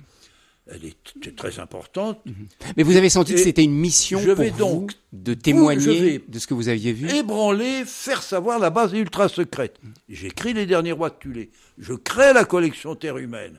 Elle 0.66 0.86
est 0.86 1.36
très 1.36 1.58
importante. 1.58 2.24
Mais 2.78 2.84
vous 2.84 2.96
avez 2.96 3.10
senti 3.10 3.34
que 3.34 3.38
c'était 3.40 3.64
une 3.64 3.74
mission 3.74 4.18
je 4.18 4.30
vais 4.30 4.48
pour 4.48 4.58
donc, 4.58 4.92
vous 4.92 5.18
de 5.18 5.34
témoigner 5.34 6.24
de 6.26 6.38
ce 6.38 6.46
que 6.46 6.54
vous 6.54 6.70
aviez 6.70 6.94
vu? 6.94 7.10
Ébranler, 7.10 7.84
faire 7.84 8.22
savoir 8.22 8.58
la 8.58 8.70
base 8.70 8.94
ultra 8.94 9.28
secrète. 9.28 9.78
J'écris 10.08 10.54
Les 10.54 10.64
Derniers 10.64 10.92
Rois 10.92 11.10
de 11.10 11.16
Tulé. 11.16 11.50
Je 11.76 11.92
crée 11.92 12.32
la 12.32 12.46
collection 12.46 12.94
Terre 12.96 13.18
Humaine. 13.18 13.58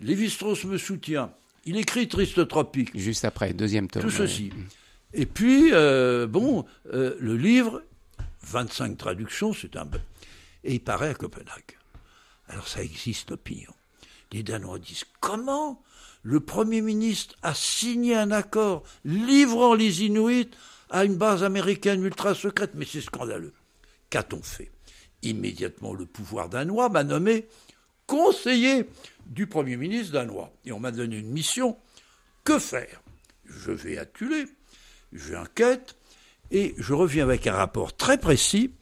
Lévi-Strauss 0.00 0.64
me 0.64 0.78
soutient. 0.78 1.30
Il 1.68 1.76
écrit 1.76 2.08
Triste 2.08 2.48
Tropique. 2.48 2.98
Juste 2.98 3.26
après, 3.26 3.52
deuxième 3.52 3.88
tome. 3.88 4.00
Tout 4.00 4.08
ceci. 4.08 4.50
Et 5.12 5.26
puis, 5.26 5.68
euh, 5.74 6.26
bon, 6.26 6.64
euh, 6.94 7.14
le 7.20 7.36
livre, 7.36 7.82
25 8.40 8.96
traductions, 8.96 9.52
c'est 9.52 9.76
un... 9.76 9.86
Et 10.64 10.76
il 10.76 10.80
paraît 10.80 11.10
à 11.10 11.14
Copenhague. 11.14 11.76
Alors 12.48 12.66
ça 12.66 12.82
existe 12.82 13.28
l'opinion. 13.28 13.74
Les 14.32 14.42
Danois 14.42 14.78
disent 14.78 15.04
comment 15.20 15.82
le 16.22 16.40
Premier 16.40 16.80
ministre 16.80 17.34
a 17.42 17.52
signé 17.52 18.14
un 18.14 18.30
accord 18.30 18.82
livrant 19.04 19.74
les 19.74 20.04
Inuits 20.04 20.50
à 20.88 21.04
une 21.04 21.16
base 21.16 21.44
américaine 21.44 22.02
ultra 22.02 22.34
secrète, 22.34 22.70
mais 22.76 22.86
c'est 22.86 23.02
scandaleux. 23.02 23.52
Qu'a-t-on 24.08 24.40
fait? 24.40 24.70
Immédiatement, 25.20 25.92
le 25.92 26.06
pouvoir 26.06 26.48
danois 26.48 26.88
m'a 26.88 27.04
nommé 27.04 27.46
conseiller 28.06 28.86
du 29.28 29.46
Premier 29.46 29.76
ministre 29.76 30.12
danois. 30.12 30.52
Et 30.64 30.72
on 30.72 30.80
m'a 30.80 30.90
donné 30.90 31.18
une 31.18 31.30
mission. 31.30 31.76
Que 32.44 32.58
faire? 32.58 33.02
Je 33.44 33.72
vais 33.72 33.98
à 33.98 34.04
Tulé, 34.04 34.46
j'enquête, 35.12 35.96
et 36.50 36.74
je 36.78 36.92
reviens 36.92 37.24
avec 37.24 37.46
un 37.46 37.54
rapport 37.54 37.96
très 37.96 38.18
précis 38.18 38.72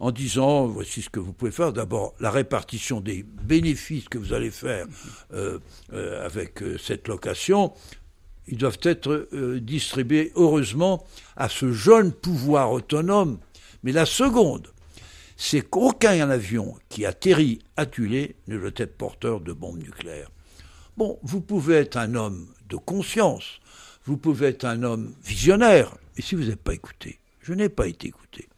en 0.00 0.10
disant 0.10 0.66
voici 0.66 1.02
ce 1.02 1.10
que 1.10 1.20
vous 1.20 1.32
pouvez 1.32 1.50
faire. 1.50 1.72
D'abord, 1.72 2.14
la 2.20 2.30
répartition 2.30 3.00
des 3.00 3.24
bénéfices 3.24 4.08
que 4.08 4.18
vous 4.18 4.32
allez 4.32 4.50
faire 4.50 4.86
euh, 5.32 5.58
euh, 5.92 6.24
avec 6.24 6.62
euh, 6.62 6.78
cette 6.78 7.08
location, 7.08 7.72
ils 8.46 8.56
doivent 8.56 8.78
être 8.82 9.28
distribués 9.58 10.32
heureusement 10.34 11.04
à 11.36 11.50
ce 11.50 11.72
jeune 11.72 12.12
pouvoir 12.12 12.72
autonome. 12.72 13.38
Mais 13.82 13.92
la 13.92 14.06
seconde, 14.06 14.68
c'est 15.38 15.62
qu'aucun 15.62 16.28
avion 16.28 16.76
qui 16.90 17.06
atterrit 17.06 17.60
à 17.76 17.86
Tulé 17.86 18.36
ne 18.48 18.58
doit 18.58 18.72
être 18.76 18.98
porteur 18.98 19.40
de 19.40 19.52
bombes 19.52 19.78
nucléaires. 19.78 20.30
Bon, 20.96 21.20
vous 21.22 21.40
pouvez 21.40 21.76
être 21.76 21.96
un 21.96 22.16
homme 22.16 22.48
de 22.68 22.74
conscience, 22.76 23.60
vous 24.04 24.16
pouvez 24.16 24.48
être 24.48 24.64
un 24.64 24.82
homme 24.82 25.14
visionnaire, 25.24 25.96
mais 26.16 26.22
si 26.22 26.34
vous 26.34 26.42
n'avez 26.42 26.56
pas 26.56 26.74
écouté, 26.74 27.20
je 27.40 27.54
n'ai 27.54 27.68
pas 27.68 27.86
été 27.86 28.08
écouté 28.08 28.48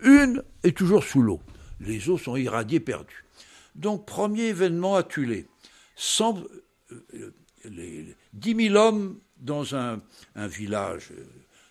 Une 0.01 0.43
est 0.61 0.77
toujours 0.77 1.03
sous 1.03 1.23
l'eau. 1.23 1.41
Les 1.79 2.07
eaux 2.07 2.19
sont 2.19 2.35
irradiées, 2.35 2.79
perdues. 2.79 3.25
Donc, 3.73 4.05
premier 4.05 4.43
événement 4.43 4.95
à 4.95 5.01
Tulé. 5.01 5.47
100, 5.95 6.43
euh, 6.91 7.33
les, 7.63 8.15
10 8.33 8.67
000 8.67 8.75
hommes 8.75 9.17
dans 9.37 9.75
un, 9.75 10.03
village 10.35 11.13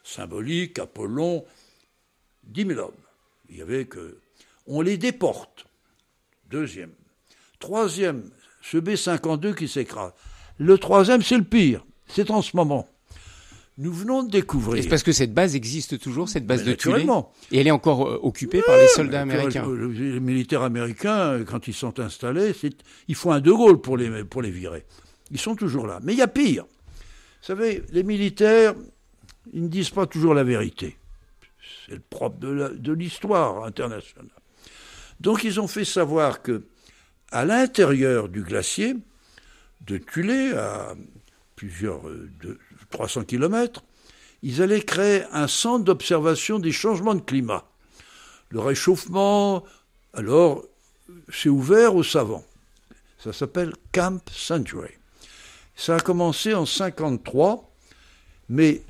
symbolique, 0.03 0.81
Apollon, 0.81 1.45
10 2.49 2.67
000 2.67 2.81
hommes. 2.81 2.93
Il 3.49 3.59
y 3.59 3.63
avait 3.63 3.85
que. 3.85 4.19
On 4.67 4.81
les 4.81 4.99
déporte. 4.99 5.67
Deuxième. 6.51 6.95
Troisième, 7.61 8.29
ce 8.61 8.79
B-52 8.79 9.55
qui 9.55 9.69
s'écrase. 9.69 10.11
Le 10.59 10.79
troisième, 10.79 11.23
c'est 11.23 11.39
le 11.39 11.45
pire. 11.45 11.87
C'est 12.09 12.33
en 12.33 12.43
ce 12.43 12.57
moment. 12.57 12.89
Nous 13.77 13.93
venons 13.93 14.23
de 14.23 14.31
découvrir. 14.31 14.83
C'est 14.83 14.89
parce 14.89 15.03
que 15.03 15.11
cette 15.13 15.35
base 15.35 15.57
existe 15.57 15.99
toujours, 15.99 16.29
cette 16.29 16.47
base 16.47 16.61
Mais 16.65 16.71
de 16.73 16.77
Tulé. 16.77 17.05
Et 17.51 17.59
elle 17.59 17.67
est 17.67 17.73
encore 17.73 18.09
euh, 18.09 18.21
occupée 18.23 18.63
par 18.63 18.77
les 18.77 18.87
soldats 18.87 19.23
américains. 19.23 19.67
euh, 19.69 19.89
Les 19.89 20.21
militaires 20.21 20.63
américains, 20.63 21.43
quand 21.45 21.67
ils 21.67 21.75
sont 21.75 21.99
installés, 21.99 22.53
il 23.09 23.15
faut 23.17 23.33
un 23.33 23.41
De 23.41 23.51
Gaulle 23.51 23.81
pour 23.81 23.97
les, 23.97 24.23
pour 24.25 24.43
les 24.43 24.53
virer. 24.53 24.85
Ils 25.33 25.41
sont 25.41 25.57
toujours 25.57 25.89
là. 25.89 25.99
Mais 26.05 26.13
il 26.13 26.19
y 26.19 26.23
a 26.23 26.29
pire. 26.29 26.65
Vous 26.65 27.47
savez, 27.49 27.83
les 27.91 28.05
militaires, 28.05 28.75
ils 29.53 29.65
ne 29.65 29.69
disent 29.69 29.91
pas 29.91 30.07
toujours 30.07 30.35
la 30.35 30.45
vérité. 30.45 30.97
C'est 31.87 31.95
le 31.95 32.01
propre 32.01 32.39
de 32.39 32.93
l'histoire 32.93 33.65
internationale. 33.65 34.29
Donc 35.21 35.45
ils 35.45 35.61
ont 35.61 35.67
fait 35.69 35.85
savoir 35.85 36.43
que 36.43 36.65
à 37.33 37.45
l'intérieur 37.45 38.29
du 38.29 38.43
glacier 38.43 38.95
de 39.81 39.99
Tulé, 39.99 40.53
à 40.53 40.95
plusieurs 41.57 42.09
euh, 42.09 42.31
de 42.41 42.59
300 42.95 43.25
kilomètres, 43.25 43.83
ils 44.43 44.63
allaient 44.63 44.83
créer 44.83 45.25
un 45.33 45.49
centre 45.49 45.85
d'observation 45.85 46.59
des 46.59 46.73
changements 46.73 47.15
de 47.15 47.21
climat. 47.21 47.65
Le 48.51 48.61
réchauffement, 48.61 49.65
alors, 50.15 50.65
c'est 51.33 51.49
ouvert 51.49 51.97
aux 51.97 52.03
savants. 52.03 52.45
Ça 53.19 53.33
s'appelle 53.33 53.73
Camp 53.93 54.21
Century. 54.31 54.93
Ça 55.77 55.97
a 55.97 56.01
commencé 56.01 56.55
en 56.55 56.67
53, 56.67 57.71
mais 58.49 58.83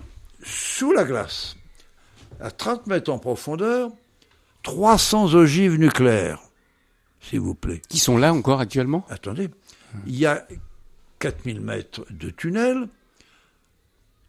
sous 0.42 0.92
la 0.92 1.04
glace, 1.04 1.56
à 2.40 2.50
30 2.50 2.86
mètres 2.86 3.10
en 3.10 3.18
profondeur, 3.18 3.90
300 4.64 5.34
ogives 5.34 5.78
nucléaires, 5.78 6.42
s'il 7.22 7.40
vous 7.40 7.54
plaît. 7.54 7.80
Qui 7.88 7.98
sont 7.98 8.18
là 8.18 8.34
encore 8.34 8.60
actuellement? 8.60 9.06
Attendez, 9.08 9.48
il 10.06 10.16
y 10.16 10.26
a 10.26 10.46
4000 11.20 11.60
mètres 11.60 12.04
de 12.10 12.28
tunnel, 12.28 12.88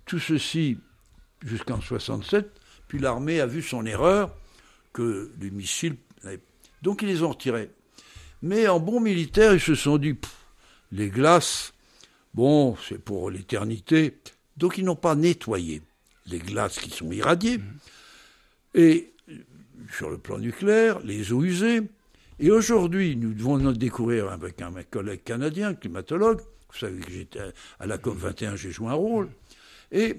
tout 0.05 0.19
ceci 0.19 0.77
jusqu'en 1.43 1.81
67, 1.81 2.49
puis 2.87 2.99
l'armée 2.99 3.39
a 3.39 3.45
vu 3.47 3.61
son 3.61 3.85
erreur, 3.85 4.35
que 4.93 5.31
les 5.41 5.51
missiles... 5.51 5.97
Donc 6.81 7.01
ils 7.01 7.07
les 7.07 7.23
ont 7.23 7.29
retirés. 7.29 7.69
Mais 8.41 8.67
en 8.67 8.79
bon 8.79 8.99
militaire, 8.99 9.53
ils 9.53 9.59
se 9.59 9.75
sont 9.75 9.97
dit, 9.97 10.15
les 10.91 11.09
glaces, 11.09 11.73
bon, 12.33 12.75
c'est 12.87 12.99
pour 12.99 13.31
l'éternité. 13.31 14.17
Donc 14.57 14.77
ils 14.77 14.85
n'ont 14.85 14.95
pas 14.95 15.15
nettoyé 15.15 15.81
les 16.27 16.39
glaces 16.39 16.79
qui 16.79 16.89
sont 16.89 17.11
irradiées. 17.11 17.59
Et 18.73 19.13
sur 19.91 20.09
le 20.09 20.17
plan 20.17 20.37
nucléaire, 20.37 20.99
les 20.99 21.31
eaux 21.33 21.43
usées. 21.43 21.81
Et 22.39 22.51
aujourd'hui, 22.51 23.15
nous 23.15 23.33
devons 23.33 23.57
le 23.57 23.73
découvrir 23.73 24.29
avec 24.29 24.61
un, 24.61 24.71
collègue 24.83 25.23
canadien, 25.23 25.73
climatologue. 25.73 26.41
Vous 26.41 26.79
savez 26.79 26.99
que 26.99 27.11
j'étais 27.11 27.39
à- 27.39 27.51
à 27.79 27.85
la 27.85 27.97
COP 27.97 28.17
21, 28.17 28.55
j'ai 28.55 28.71
joué 28.71 28.89
un 28.89 28.93
rôle. 28.93 29.29
Et 29.91 30.17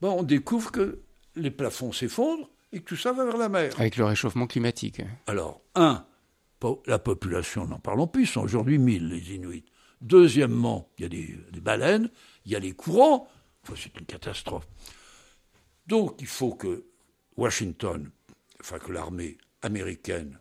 bon, 0.00 0.18
on 0.18 0.22
découvre 0.22 0.70
que 0.72 1.00
les 1.36 1.50
plafonds 1.50 1.92
s'effondrent 1.92 2.48
et 2.72 2.80
que 2.80 2.84
tout 2.84 2.96
ça 2.96 3.12
va 3.12 3.24
vers 3.24 3.36
la 3.36 3.48
mer. 3.48 3.72
Avec 3.78 3.96
le 3.96 4.04
réchauffement 4.04 4.46
climatique. 4.46 5.00
Alors, 5.26 5.60
un, 5.74 6.04
la 6.86 6.98
population, 6.98 7.66
n'en 7.66 7.78
parlons 7.78 8.06
plus, 8.06 8.26
sont 8.26 8.42
aujourd'hui 8.42 8.78
1000 8.78 9.08
les 9.08 9.34
Inuits. 9.34 9.64
Deuxièmement, 10.00 10.88
il 10.98 11.02
y 11.02 11.06
a 11.06 11.08
des, 11.08 11.38
des 11.52 11.60
baleines, 11.60 12.10
il 12.46 12.52
y 12.52 12.56
a 12.56 12.58
les 12.60 12.72
courants, 12.72 13.28
Enfin, 13.62 13.74
c'est 13.76 13.94
une 14.00 14.06
catastrophe. 14.06 14.66
Donc, 15.86 16.16
il 16.20 16.26
faut 16.26 16.54
que 16.54 16.84
Washington, 17.36 18.10
enfin 18.60 18.78
que 18.78 18.90
l'armée 18.90 19.36
américaine 19.60 20.38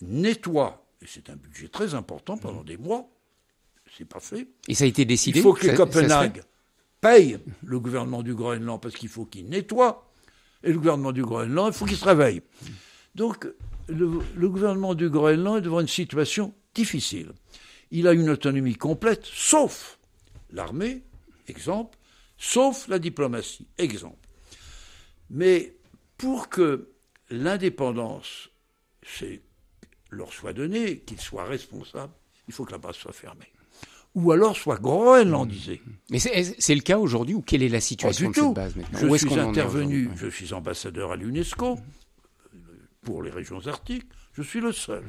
nettoie, 0.00 0.86
et 1.02 1.06
c'est 1.08 1.30
un 1.30 1.36
budget 1.36 1.68
très 1.68 1.94
important 1.94 2.36
pendant 2.36 2.62
des 2.62 2.76
mois, 2.76 3.08
c'est 3.96 4.04
pas 4.04 4.20
fait. 4.20 4.46
Et 4.68 4.74
ça 4.74 4.84
a 4.84 4.86
été 4.86 5.04
décidé 5.04 5.40
Il 5.40 5.42
faut 5.42 5.52
que 5.54 5.66
ça- 5.66 5.74
Copenhague 5.74 6.42
paye 7.00 7.38
le 7.62 7.80
gouvernement 7.80 8.22
du 8.22 8.34
Groenland 8.34 8.80
parce 8.80 8.94
qu'il 8.94 9.08
faut 9.08 9.24
qu'il 9.24 9.48
nettoie. 9.48 10.10
Et 10.62 10.72
le 10.72 10.78
gouvernement 10.78 11.12
du 11.12 11.22
Groenland, 11.22 11.72
il 11.72 11.72
faut 11.72 11.86
qu'il 11.86 11.96
se 11.96 12.04
réveille. 12.04 12.42
Donc, 13.14 13.48
le, 13.88 14.48
gouvernement 14.48 14.94
du 14.94 15.08
Groenland 15.08 15.58
est 15.58 15.62
devant 15.62 15.80
une 15.80 15.88
situation 15.88 16.54
difficile. 16.74 17.32
Il 17.90 18.06
a 18.06 18.12
une 18.12 18.30
autonomie 18.30 18.76
complète, 18.76 19.24
sauf 19.24 19.98
l'armée, 20.50 21.02
exemple, 21.48 21.98
sauf 22.36 22.88
la 22.88 22.98
diplomatie, 22.98 23.66
exemple. 23.78 24.28
Mais 25.30 25.76
pour 26.18 26.48
que 26.48 26.90
l'indépendance 27.30 28.50
leur 30.10 30.32
soit 30.32 30.52
donnée, 30.52 31.00
qu'ils 31.00 31.20
soient 31.20 31.44
responsables, 31.44 32.12
il 32.46 32.54
faut 32.54 32.64
que 32.64 32.72
la 32.72 32.78
base 32.78 32.96
soit 32.96 33.12
fermée. 33.12 33.50
Ou 34.16 34.32
alors 34.32 34.56
soit 34.56 34.80
groenlandisée. 34.80 35.80
Mais 36.10 36.18
c'est 36.18 36.74
le 36.74 36.80
cas 36.80 36.98
aujourd'hui 36.98 37.34
ou 37.34 37.42
quelle 37.42 37.62
est 37.62 37.68
la 37.68 37.80
situation 37.80 38.26
du 38.26 38.30
de 38.30 38.34
cette 38.34 38.44
tout. 38.44 38.52
base 38.52 38.74
maintenant? 38.76 38.98
Je 38.98 39.06
Où 39.06 39.16
suis 39.16 39.28
en 39.38 39.48
intervenu, 39.50 40.10
je 40.16 40.26
suis 40.26 40.52
ambassadeur 40.52 41.12
à 41.12 41.16
l'UNESCO 41.16 41.78
pour 43.02 43.22
les 43.22 43.30
régions 43.30 43.64
arctiques, 43.66 44.06
je 44.32 44.42
suis 44.42 44.60
le 44.60 44.72
seul. 44.72 45.04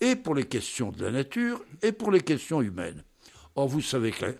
Et 0.00 0.14
pour 0.14 0.34
les 0.34 0.44
questions 0.44 0.92
de 0.92 1.04
la 1.04 1.10
nature 1.10 1.60
et 1.82 1.90
pour 1.92 2.10
les 2.12 2.20
questions 2.20 2.62
humaines. 2.62 3.02
Or, 3.56 3.66
vous 3.68 3.80
savez 3.80 4.12
que 4.12 4.36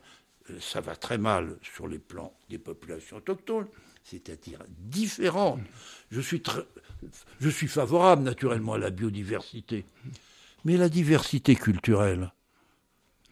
ça 0.60 0.80
va 0.80 0.94
très 0.94 1.18
mal 1.18 1.56
sur 1.62 1.88
les 1.88 1.98
plans 1.98 2.32
des 2.48 2.58
populations 2.58 3.16
autochtones, 3.16 3.66
c'est-à-dire 4.04 4.60
différentes. 4.78 5.60
Je 6.12 6.20
suis, 6.20 6.40
très- 6.40 6.64
je 7.40 7.48
suis 7.48 7.66
favorable 7.66 8.22
naturellement 8.22 8.74
à 8.74 8.78
la 8.78 8.90
biodiversité, 8.90 9.84
mais 10.64 10.76
la 10.76 10.88
diversité 10.88 11.56
culturelle, 11.56 12.32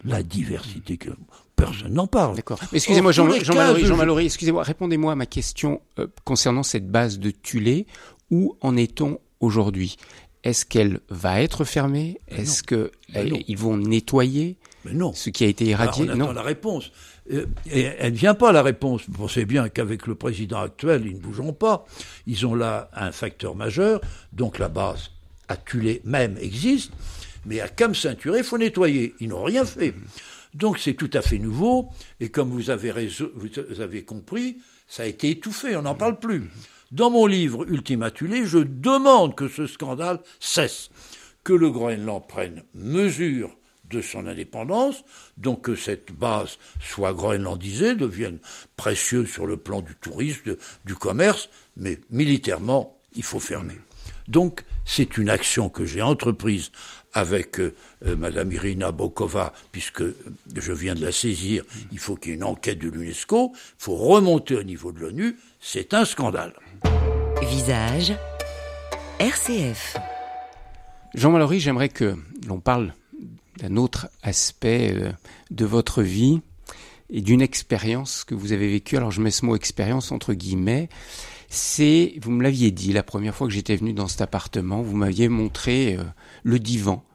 la 0.04 0.22
diversité 0.22 0.96
que 0.96 1.10
personne 1.56 1.94
n'en 1.94 2.06
parle. 2.06 2.36
D'accord. 2.36 2.60
Excusez-moi, 2.72 3.12
Jean, 3.12 3.30
Jean 3.30 3.54
Mallory, 3.54 3.80
15 3.80 3.88
Jean 3.88 3.96
Mallory, 3.96 4.24
excusez-moi, 4.26 4.62
répondez-moi 4.62 5.12
à 5.12 5.14
ma 5.16 5.26
question 5.26 5.80
euh, 5.98 6.06
concernant 6.24 6.62
cette 6.62 6.88
base 6.90 7.18
de 7.18 7.30
Tulé. 7.30 7.86
Où 8.30 8.56
en 8.60 8.76
est-on 8.76 9.20
aujourd'hui? 9.40 9.96
Est-ce 10.42 10.66
qu'elle 10.66 11.00
va 11.08 11.40
être 11.42 11.64
fermée? 11.64 12.20
Est-ce 12.28 12.62
que 12.62 12.90
Ben 13.12 13.32
euh, 13.32 13.38
ils 13.48 13.56
vont 13.56 13.76
nettoyer? 13.76 14.56
Mais 14.84 14.92
non. 14.92 15.12
ce 15.12 15.30
qui 15.30 15.44
a 15.44 15.46
été 15.48 15.72
Alors, 15.74 15.86
irradié 15.96 16.04
on 16.04 16.08
attend 16.14 16.26
Non. 16.26 16.32
la 16.32 16.42
réponse. 16.42 16.90
Euh, 17.32 17.46
Et 17.70 17.82
elle 17.82 18.12
ne 18.12 18.18
vient 18.18 18.34
pas, 18.34 18.52
la 18.52 18.62
réponse. 18.62 19.02
Vous 19.08 19.16
pensez 19.18 19.44
bien 19.44 19.68
qu'avec 19.68 20.06
le 20.06 20.14
président 20.14 20.60
actuel, 20.60 21.02
ils 21.06 21.14
ne 21.14 21.20
bougeront 21.20 21.52
pas. 21.52 21.84
Ils 22.26 22.46
ont 22.46 22.54
là 22.54 22.90
un 22.94 23.10
facteur 23.12 23.56
majeur, 23.56 24.00
donc 24.32 24.58
la 24.58 24.68
base 24.68 25.10
à 25.48 25.56
Tulé 25.56 26.00
même 26.04 26.36
existe, 26.40 26.92
mais 27.46 27.60
à 27.60 27.68
Cam 27.68 27.94
Ceinturé, 27.94 28.38
il 28.38 28.44
faut 28.44 28.58
nettoyer. 28.58 29.14
Ils 29.20 29.28
n'ont 29.28 29.44
rien 29.44 29.64
fait. 29.64 29.94
Donc 30.52 30.78
c'est 30.78 30.94
tout 30.94 31.10
à 31.12 31.22
fait 31.22 31.38
nouveau, 31.38 31.88
et 32.20 32.28
comme 32.28 32.50
vous 32.50 32.70
avez, 32.70 33.08
vous 33.36 33.80
avez 33.80 34.04
compris, 34.04 34.58
ça 34.88 35.02
a 35.02 35.06
été 35.06 35.30
étouffé, 35.30 35.76
on 35.76 35.82
n'en 35.82 35.94
parle 35.94 36.18
plus. 36.18 36.44
Dans 36.92 37.10
mon 37.10 37.26
livre 37.26 37.68
Ultima 37.68 38.10
Thule, 38.10 38.46
je 38.46 38.58
demande 38.58 39.34
que 39.34 39.48
ce 39.48 39.66
scandale 39.66 40.20
cesse, 40.40 40.90
que 41.44 41.52
le 41.52 41.70
Groenland 41.70 42.26
prenne 42.26 42.62
mesure 42.74 43.56
de 43.90 44.00
son 44.00 44.26
indépendance, 44.26 45.04
donc 45.36 45.62
que 45.62 45.76
cette 45.76 46.12
base 46.12 46.58
soit 46.80 47.12
groenlandisée, 47.12 47.94
devienne 47.94 48.38
précieuse 48.76 49.28
sur 49.28 49.46
le 49.46 49.56
plan 49.56 49.80
du 49.80 49.94
tourisme, 49.96 50.56
du 50.84 50.94
commerce, 50.94 51.48
mais 51.76 51.98
militairement, 52.10 52.98
il 53.14 53.22
faut 53.22 53.40
fermer. 53.40 53.78
Donc, 54.28 54.64
c'est 54.84 55.18
une 55.18 55.30
action 55.30 55.68
que 55.68 55.84
j'ai 55.84 56.02
entreprise 56.02 56.72
avec 57.16 57.58
euh, 57.60 57.74
euh, 58.04 58.14
Madame 58.14 58.52
Irina 58.52 58.92
Bokova, 58.92 59.54
puisque 59.72 60.02
je 60.54 60.72
viens 60.72 60.94
de 60.94 61.00
la 61.02 61.12
saisir, 61.12 61.64
il 61.90 61.98
faut 61.98 62.14
qu'il 62.14 62.32
y 62.32 62.34
ait 62.34 62.36
une 62.36 62.44
enquête 62.44 62.78
de 62.78 62.90
l'UNESCO, 62.90 63.52
il 63.54 63.58
faut 63.78 63.96
remonter 63.96 64.54
au 64.54 64.62
niveau 64.62 64.92
de 64.92 65.00
l'ONU, 65.00 65.36
c'est 65.58 65.94
un 65.94 66.04
scandale. 66.04 66.52
Visage, 67.40 68.14
RCF. 69.18 69.96
Jean 71.14 71.30
Mallory, 71.30 71.58
j'aimerais 71.58 71.88
que 71.88 72.16
l'on 72.46 72.60
parle 72.60 72.92
d'un 73.60 73.76
autre 73.76 74.08
aspect 74.22 74.92
euh, 74.94 75.10
de 75.50 75.64
votre 75.64 76.02
vie 76.02 76.42
et 77.08 77.22
d'une 77.22 77.40
expérience 77.40 78.24
que 78.24 78.34
vous 78.34 78.52
avez 78.52 78.70
vécue. 78.70 78.98
Alors 78.98 79.10
je 79.10 79.22
mets 79.22 79.30
ce 79.30 79.46
mot 79.46 79.56
expérience 79.56 80.12
entre 80.12 80.34
guillemets. 80.34 80.90
C'est, 81.48 82.14
vous 82.20 82.30
me 82.30 82.42
l'aviez 82.42 82.72
dit 82.72 82.92
la 82.92 83.02
première 83.02 83.34
fois 83.34 83.46
que 83.46 83.54
j'étais 83.54 83.76
venu 83.76 83.94
dans 83.94 84.08
cet 84.08 84.20
appartement, 84.20 84.82
vous 84.82 84.96
m'aviez 84.96 85.30
montré 85.30 85.96
euh, 85.96 86.02
le 86.42 86.58
divan 86.58 87.05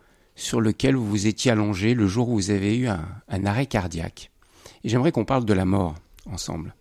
sur 0.41 0.59
lequel 0.61 0.95
vous 0.95 1.07
vous 1.07 1.27
étiez 1.27 1.51
allongé 1.51 1.93
le 1.93 2.07
jour 2.07 2.29
où 2.29 2.33
vous 2.35 2.49
avez 2.49 2.75
eu 2.77 2.87
un, 2.87 3.05
un 3.29 3.45
arrêt 3.45 3.65
cardiaque. 3.67 4.31
Et 4.83 4.89
j'aimerais 4.89 5.11
qu'on 5.11 5.25
parle 5.25 5.45
de 5.45 5.53
la 5.53 5.65
mort 5.65 5.95
ensemble. 6.25 6.73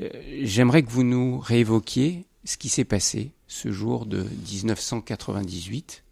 Euh, 0.00 0.08
j'aimerais 0.42 0.82
que 0.82 0.90
vous 0.90 1.02
nous 1.02 1.38
réévoquiez 1.40 2.24
ce 2.44 2.56
qui 2.56 2.68
s'est 2.68 2.84
passé 2.84 3.32
ce 3.48 3.72
jour 3.72 4.06
de 4.06 4.24
1998 4.52 6.02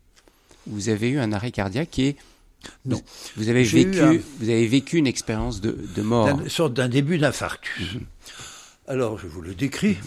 vous 0.66 0.88
avez 0.88 1.10
eu 1.10 1.18
un 1.18 1.30
arrêt 1.32 1.50
cardiaque 1.52 1.98
et 1.98 2.16
Non. 2.86 3.00
vous 3.36 3.50
avez 3.50 3.64
vécu, 3.64 4.00
un- 4.00 4.16
vous 4.38 4.48
avez 4.48 4.66
vécu 4.66 4.96
une 4.96 5.06
expérience 5.06 5.60
de, 5.60 5.72
de 5.94 6.02
mort. 6.02 6.28
Une 6.40 6.48
sorte 6.48 6.72
d'un 6.72 6.88
début 6.88 7.18
d'infarctus. 7.18 7.98
Alors, 8.88 9.18
je 9.18 9.26
vous 9.26 9.42
le 9.42 9.54
décris 9.54 9.98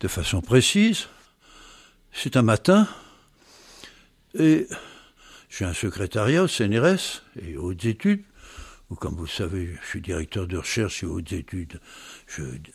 de 0.00 0.08
façon 0.08 0.42
précise. 0.42 1.06
C'est 2.12 2.36
un 2.36 2.42
matin, 2.42 2.86
et 4.38 4.66
j'ai 5.56 5.64
un 5.64 5.72
secrétariat 5.72 6.42
au 6.42 6.48
CNRS 6.48 7.22
et 7.40 7.56
hautes 7.56 7.84
études, 7.84 8.24
où, 8.90 8.96
comme 8.96 9.14
vous 9.14 9.24
le 9.24 9.28
savez, 9.28 9.78
je 9.82 9.88
suis 9.88 10.00
directeur 10.00 10.48
de 10.48 10.56
recherche 10.56 11.04
et 11.04 11.06
hautes 11.06 11.32
études, 11.32 11.80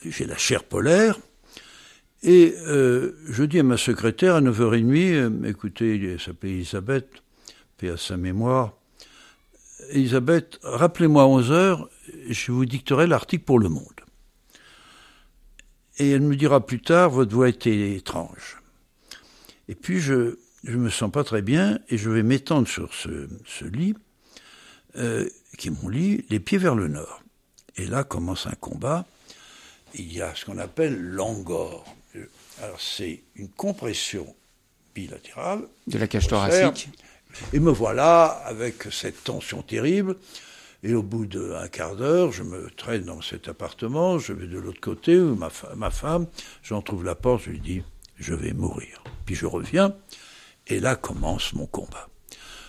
j'ai 0.06 0.26
la 0.26 0.38
chaire 0.38 0.64
polaire. 0.64 1.20
Et 2.24 2.56
euh, 2.68 3.18
je 3.28 3.44
dis 3.44 3.60
à 3.60 3.64
ma 3.64 3.76
secrétaire 3.76 4.36
à 4.36 4.42
9h30, 4.42 5.14
euh, 5.14 5.44
écoutez, 5.50 5.96
elle 5.96 6.20
s'appelait 6.20 6.52
Elisabeth, 6.52 7.08
paix 7.78 7.90
à 7.90 7.98
sa 7.98 8.16
mémoire, 8.16 8.74
Elisabeth, 9.90 10.60
rappelez-moi 10.64 11.24
à 11.24 11.28
11h, 11.28 11.86
je 12.30 12.52
vous 12.52 12.66
dicterai 12.66 13.08
l'article 13.08 13.44
pour 13.44 13.60
Le 13.60 13.70
Monde. 13.70 13.88
Et 15.98 16.12
elle 16.12 16.22
me 16.22 16.36
dira 16.36 16.66
plus 16.66 16.82
tard, 16.82 17.10
votre 17.10 17.34
voix 17.34 17.50
était 17.50 17.96
étrange. 17.96 18.58
Et 19.68 19.76
puis 19.76 20.00
je 20.00 20.38
je 20.64 20.78
me 20.78 20.90
sens 20.90 21.12
pas 21.12 21.24
très 21.24 21.42
bien 21.42 21.80
et 21.90 21.98
je 21.98 22.10
vais 22.10 22.24
m'étendre 22.24 22.68
sur 22.68 22.94
ce, 22.94 23.28
ce 23.46 23.66
lit, 23.66 23.96
euh, 24.98 25.30
qui 25.58 25.70
est 25.70 25.84
mon 25.84 25.90
lit, 25.90 26.26
les 26.30 26.40
pieds 26.40 26.58
vers 26.58 26.76
le 26.76 26.88
nord. 26.88 27.22
Et 27.78 27.86
là 27.86 28.04
commence 28.04 28.48
un 28.48 28.56
combat. 28.60 29.06
Il 29.96 30.12
y 30.12 30.22
a 30.22 30.36
ce 30.36 30.46
qu'on 30.46 30.58
appelle 30.58 31.00
l'angor. 31.00 31.86
Alors 32.62 32.80
c'est 32.80 33.22
une 33.36 33.50
compression 33.50 34.36
bilatérale. 34.94 35.62
De 35.88 35.98
la 35.98 36.08
cage 36.08 36.28
thoracique. 36.28 36.90
Et 37.54 37.60
me 37.60 37.72
voilà 37.72 38.26
avec 38.26 38.88
cette 38.92 39.24
tension 39.24 39.62
terrible. 39.62 40.16
Et 40.82 40.94
au 40.94 41.04
bout 41.04 41.26
d'un 41.26 41.68
quart 41.68 41.96
d'heure, 41.96 42.32
je 42.32 42.44
me 42.44 42.70
traîne 42.72 43.04
dans 43.04 43.22
cet 43.22 43.50
appartement, 43.50 44.18
je 44.18 44.32
vais 44.32 44.48
de 44.48 44.58
l'autre 44.58 44.80
côté, 44.80 45.20
où 45.20 45.36
ma, 45.36 45.50
ma 45.76 45.92
femme, 45.92 46.26
j'en 46.64 46.82
trouve 46.82 47.04
la 47.04 47.16
porte, 47.16 47.44
je 47.44 47.50
lui 47.50 47.60
dis, 47.60 47.84
je 48.18 48.34
vais 48.34 48.54
mourir. 48.54 49.04
Puis 49.26 49.36
je 49.36 49.46
reviens, 49.46 49.94
et 50.70 50.80
là 50.80 50.96
commence 50.96 51.54
mon 51.54 51.66
combat. 51.66 52.10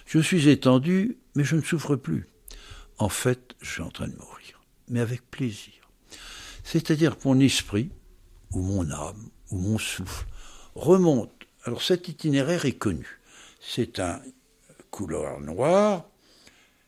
Je 0.06 0.18
suis 0.18 0.48
étendu, 0.48 1.18
mais 1.34 1.44
je 1.44 1.56
ne 1.56 1.62
souffre 1.62 1.94
plus. 1.96 2.26
En 2.98 3.08
fait, 3.08 3.54
je 3.60 3.70
suis 3.70 3.82
en 3.82 3.90
train 3.90 4.08
de 4.08 4.16
mourir, 4.16 4.60
mais 4.88 5.00
avec 5.00 5.30
plaisir. 5.30 5.74
C'est-à-dire 6.64 7.18
que 7.18 7.28
mon 7.28 7.38
esprit, 7.38 7.90
ou 8.50 8.60
mon 8.60 8.90
âme, 8.90 9.28
ou 9.50 9.58
mon 9.58 9.78
souffle, 9.78 10.26
remonte. 10.74 11.30
Alors 11.64 11.82
cet 11.82 12.08
itinéraire 12.08 12.64
est 12.64 12.72
connu. 12.72 13.20
C'est 13.60 14.00
un 14.00 14.20
couloir 14.90 15.40
noir, 15.40 16.06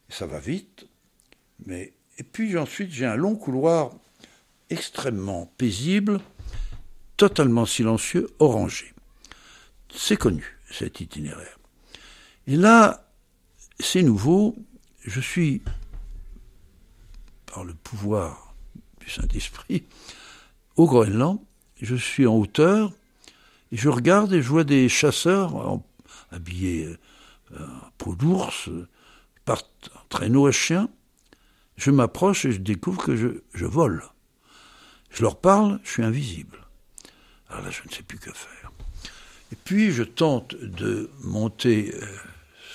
ça 0.08 0.26
va 0.26 0.38
vite, 0.40 0.86
mais 1.66 1.92
et 2.18 2.22
puis 2.22 2.58
ensuite 2.58 2.90
j'ai 2.90 3.06
un 3.06 3.16
long 3.16 3.36
couloir 3.36 3.92
extrêmement 4.70 5.52
paisible, 5.58 6.20
totalement 7.16 7.66
silencieux, 7.66 8.28
orangé. 8.38 8.94
C'est 9.94 10.16
connu 10.16 10.58
cet 10.72 11.00
itinéraire. 11.00 11.58
Et 12.46 12.56
là, 12.56 13.08
c'est 13.78 14.02
nouveau, 14.02 14.56
je 15.04 15.20
suis, 15.20 15.62
par 17.46 17.64
le 17.64 17.74
pouvoir 17.74 18.54
du 19.00 19.10
Saint-Esprit, 19.10 19.84
au 20.76 20.86
Groenland, 20.86 21.40
je 21.80 21.96
suis 21.96 22.26
en 22.26 22.36
hauteur, 22.36 22.92
je 23.72 23.88
regarde 23.88 24.32
et 24.32 24.42
je 24.42 24.48
vois 24.48 24.64
des 24.64 24.88
chasseurs 24.88 25.80
habillés 26.30 26.96
euh, 27.52 27.66
en 27.66 27.90
peau 27.98 28.14
d'ours, 28.14 28.68
partent 29.44 29.90
en 29.94 30.06
traîneau 30.08 30.46
à 30.46 30.52
chien. 30.52 30.88
Je 31.76 31.90
m'approche 31.90 32.44
et 32.44 32.52
je 32.52 32.60
découvre 32.60 33.02
que 33.02 33.16
je, 33.16 33.28
je 33.54 33.66
vole. 33.66 34.04
Je 35.10 35.22
leur 35.22 35.40
parle, 35.40 35.80
je 35.84 35.90
suis 35.90 36.02
invisible. 36.02 36.58
Alors 37.48 37.64
là, 37.64 37.70
je 37.70 37.82
ne 37.86 37.92
sais 37.92 38.02
plus 38.02 38.18
que 38.18 38.30
faire. 38.32 38.61
Et 39.52 39.56
puis 39.64 39.92
je 39.92 40.02
tente 40.02 40.54
de 40.54 41.10
monter 41.20 41.94
euh, 41.94 42.06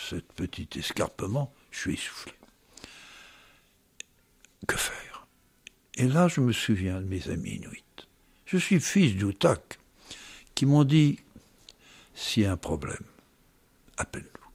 ce 0.07 0.15
petit 0.15 0.69
escarpement, 0.75 1.51
je 1.71 1.79
suis 1.79 1.93
essoufflé. 1.95 2.33
Que 4.67 4.77
faire? 4.77 5.25
Et 5.95 6.07
là, 6.07 6.27
je 6.27 6.39
me 6.39 6.51
souviens 6.51 7.01
de 7.01 7.05
mes 7.07 7.29
amis 7.29 7.55
inuits. 7.55 7.83
Je 8.45 8.57
suis 8.57 8.79
fils 8.79 9.15
d'Outak, 9.15 9.79
qui 10.53 10.67
m'ont 10.67 10.83
dit 10.83 11.19
s'il 12.13 12.43
y 12.43 12.45
a 12.45 12.51
un 12.51 12.57
problème, 12.57 13.03
appelle-nous. 13.97 14.49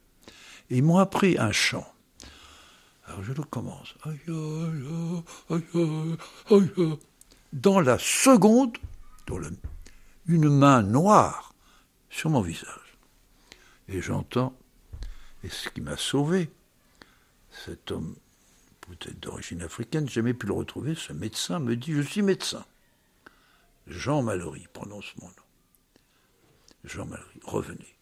Et 0.69 0.77
ils 0.77 0.83
m'ont 0.83 0.99
appris 0.99 1.37
un 1.37 1.51
chant. 1.51 1.87
Alors 3.05 3.21
je 3.21 3.33
le 3.33 3.43
commence. 3.43 3.95
Dans 7.51 7.81
la 7.81 7.99
seconde, 7.99 8.77
dans 9.27 9.39
une 10.25 10.49
main 10.49 10.83
noire 10.83 11.52
sur 12.13 12.29
mon 12.29 12.41
visage. 12.41 12.97
Et 13.89 14.01
j'entends, 14.01 14.55
et 15.43 15.49
ce 15.49 15.67
qui 15.69 15.81
m'a 15.81 15.97
sauvé, 15.97 16.49
cet 17.65 17.91
homme, 17.91 18.15
peut-être 18.81 19.19
d'origine 19.19 19.61
africaine, 19.63 20.07
jamais 20.07 20.33
pu 20.33 20.45
le 20.45 20.53
retrouver, 20.53 20.95
ce 20.95 21.11
médecin 21.11 21.59
me 21.59 21.75
dit, 21.75 21.91
je 21.91 22.01
suis 22.01 22.21
médecin. 22.21 22.65
Jean 23.87 24.21
Mallory 24.21 24.67
prononce 24.71 25.13
mon 25.19 25.27
nom. 25.27 25.33
Jean 26.85 27.05
Mallory, 27.05 27.39
revenez. 27.43 27.95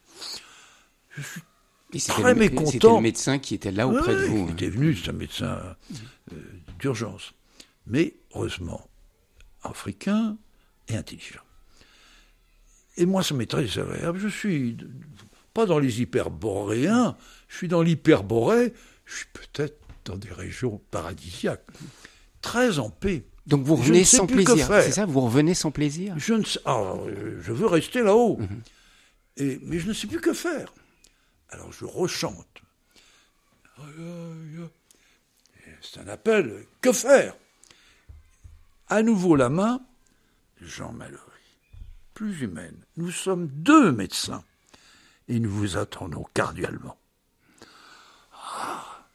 Je 1.18 1.22
suis 1.22 2.02
très 2.02 2.36
mécontent. 2.36 2.70
C'était 2.70 2.88
le 2.88 3.02
médecin 3.02 3.40
qui 3.40 3.56
était 3.56 3.72
là 3.72 3.88
auprès 3.88 4.14
de 4.14 4.26
vous. 4.26 4.46
Il 4.50 4.54
était 4.54 4.70
venu, 4.70 4.96
c'est 4.96 5.10
un 5.10 5.14
médecin 5.14 5.76
euh, 6.34 6.36
d'urgence. 6.80 7.34
Mais 7.88 8.16
heureusement, 8.34 8.88
africain 9.64 10.38
et 10.88 10.96
intelligent. 10.96 11.42
Et 12.98 13.06
moi, 13.06 13.24
ça 13.24 13.34
m'est 13.34 13.46
très 13.46 13.80
agréable. 13.80 14.20
Je 14.20 14.28
suis 14.28 14.78
pas 15.54 15.66
dans 15.66 15.80
les 15.80 16.02
hyperboréens, 16.02 17.18
je 17.48 17.58
suis 17.58 17.68
dans 17.68 17.82
l'hyperborée, 17.82 18.74
je 19.06 19.18
suis 19.18 19.28
peut-être 19.34 19.78
dans 20.06 20.18
des 20.18 20.32
régions 20.32 20.82
paradisiaques, 20.92 21.66
très 22.42 22.80
en 22.80 22.90
paix. 22.90 23.26
Donc 23.48 23.64
vous 23.64 23.76
revenez 23.76 24.04
sans 24.04 24.28
plaisir, 24.28 24.68
c'est 24.68 24.92
ça 24.92 25.06
Vous 25.06 25.22
revenez 25.22 25.54
sans 25.54 25.72
plaisir? 25.72 26.14
Je 26.18 26.34
ne 26.34 26.44
sais, 26.44 26.60
alors, 26.66 27.06
je 27.42 27.52
veux 27.52 27.66
rester 27.66 28.02
là-haut, 28.02 28.38
mhm. 28.38 28.62
et, 29.38 29.60
mais 29.64 29.80
je 29.80 29.88
ne 29.88 29.94
sais 29.94 30.08
plus 30.08 30.22
que 30.22 30.34
faire. 30.34 30.74
Alors 31.50 31.72
je 31.74 31.86
rechante. 31.86 32.48
C'est 35.82 36.00
un 36.00 36.08
appel. 36.08 36.66
Que 36.82 36.92
faire? 36.94 37.36
À 38.88 39.02
nouveau 39.02 39.36
la 39.36 39.50
main, 39.50 39.82
Jean 40.62 40.94
Malheur 40.94 41.31
plus 42.22 42.42
humaine. 42.44 42.78
Nous 42.98 43.10
sommes 43.10 43.48
deux 43.48 43.92
médecins 43.92 44.44
et 45.28 45.40
nous 45.40 45.50
vous 45.50 45.78
attendons 45.78 46.24
cardialement. 46.36 46.96
Ah. 48.32 49.08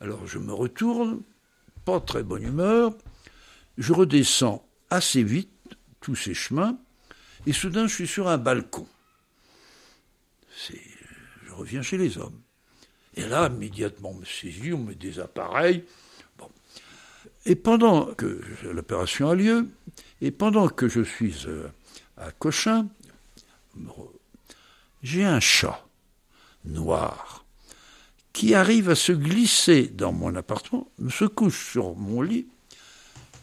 Alors 0.00 0.26
je 0.26 0.38
me 0.38 0.54
retourne, 0.54 1.20
pas 1.84 2.00
très 2.00 2.22
bonne 2.22 2.44
humeur, 2.44 2.94
je 3.76 3.92
redescends 3.92 4.66
assez 4.88 5.22
vite 5.22 5.76
tous 6.00 6.16
ces 6.16 6.32
chemins 6.32 6.78
et 7.44 7.52
soudain 7.52 7.86
je 7.86 7.94
suis 7.96 8.06
sur 8.06 8.28
un 8.28 8.38
balcon. 8.38 8.88
je 10.70 11.52
reviens 11.52 11.82
chez 11.82 11.98
les 11.98 12.16
hommes. 12.16 12.40
Et 13.14 13.28
là, 13.28 13.50
immédiatement, 13.52 14.12
on 14.12 14.20
me 14.20 14.24
saisit, 14.24 14.72
on 14.72 14.84
met 14.84 14.94
des 14.94 15.20
appareils. 15.20 15.84
Bon. 16.38 16.48
Et 17.44 17.56
pendant 17.56 18.06
que 18.14 18.40
l'opération 18.62 19.28
a 19.28 19.34
lieu, 19.34 19.68
et 20.22 20.30
pendant 20.30 20.68
que 20.68 20.88
je 20.88 21.02
suis 21.02 21.44
euh, 21.46 21.68
à 22.18 22.30
Cochin, 22.32 22.88
j'ai 25.02 25.24
un 25.24 25.40
chat 25.40 25.86
noir 26.64 27.44
qui 28.32 28.54
arrive 28.54 28.90
à 28.90 28.94
se 28.94 29.12
glisser 29.12 29.88
dans 29.88 30.12
mon 30.12 30.34
appartement, 30.36 30.88
se 31.10 31.24
couche 31.24 31.72
sur 31.72 31.96
mon 31.96 32.22
lit, 32.22 32.46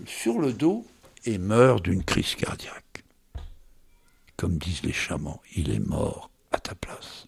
sur 0.06 0.40
le 0.40 0.54
dos, 0.54 0.86
et 1.26 1.38
meurt 1.38 1.84
d'une 1.84 2.04
crise 2.04 2.36
cardiaque. 2.36 3.04
Comme 4.38 4.58
disent 4.58 4.84
les 4.84 4.94
chamans, 4.94 5.42
il 5.56 5.72
est 5.72 5.80
mort 5.80 6.30
à 6.52 6.60
ta 6.60 6.76
place. 6.76 7.28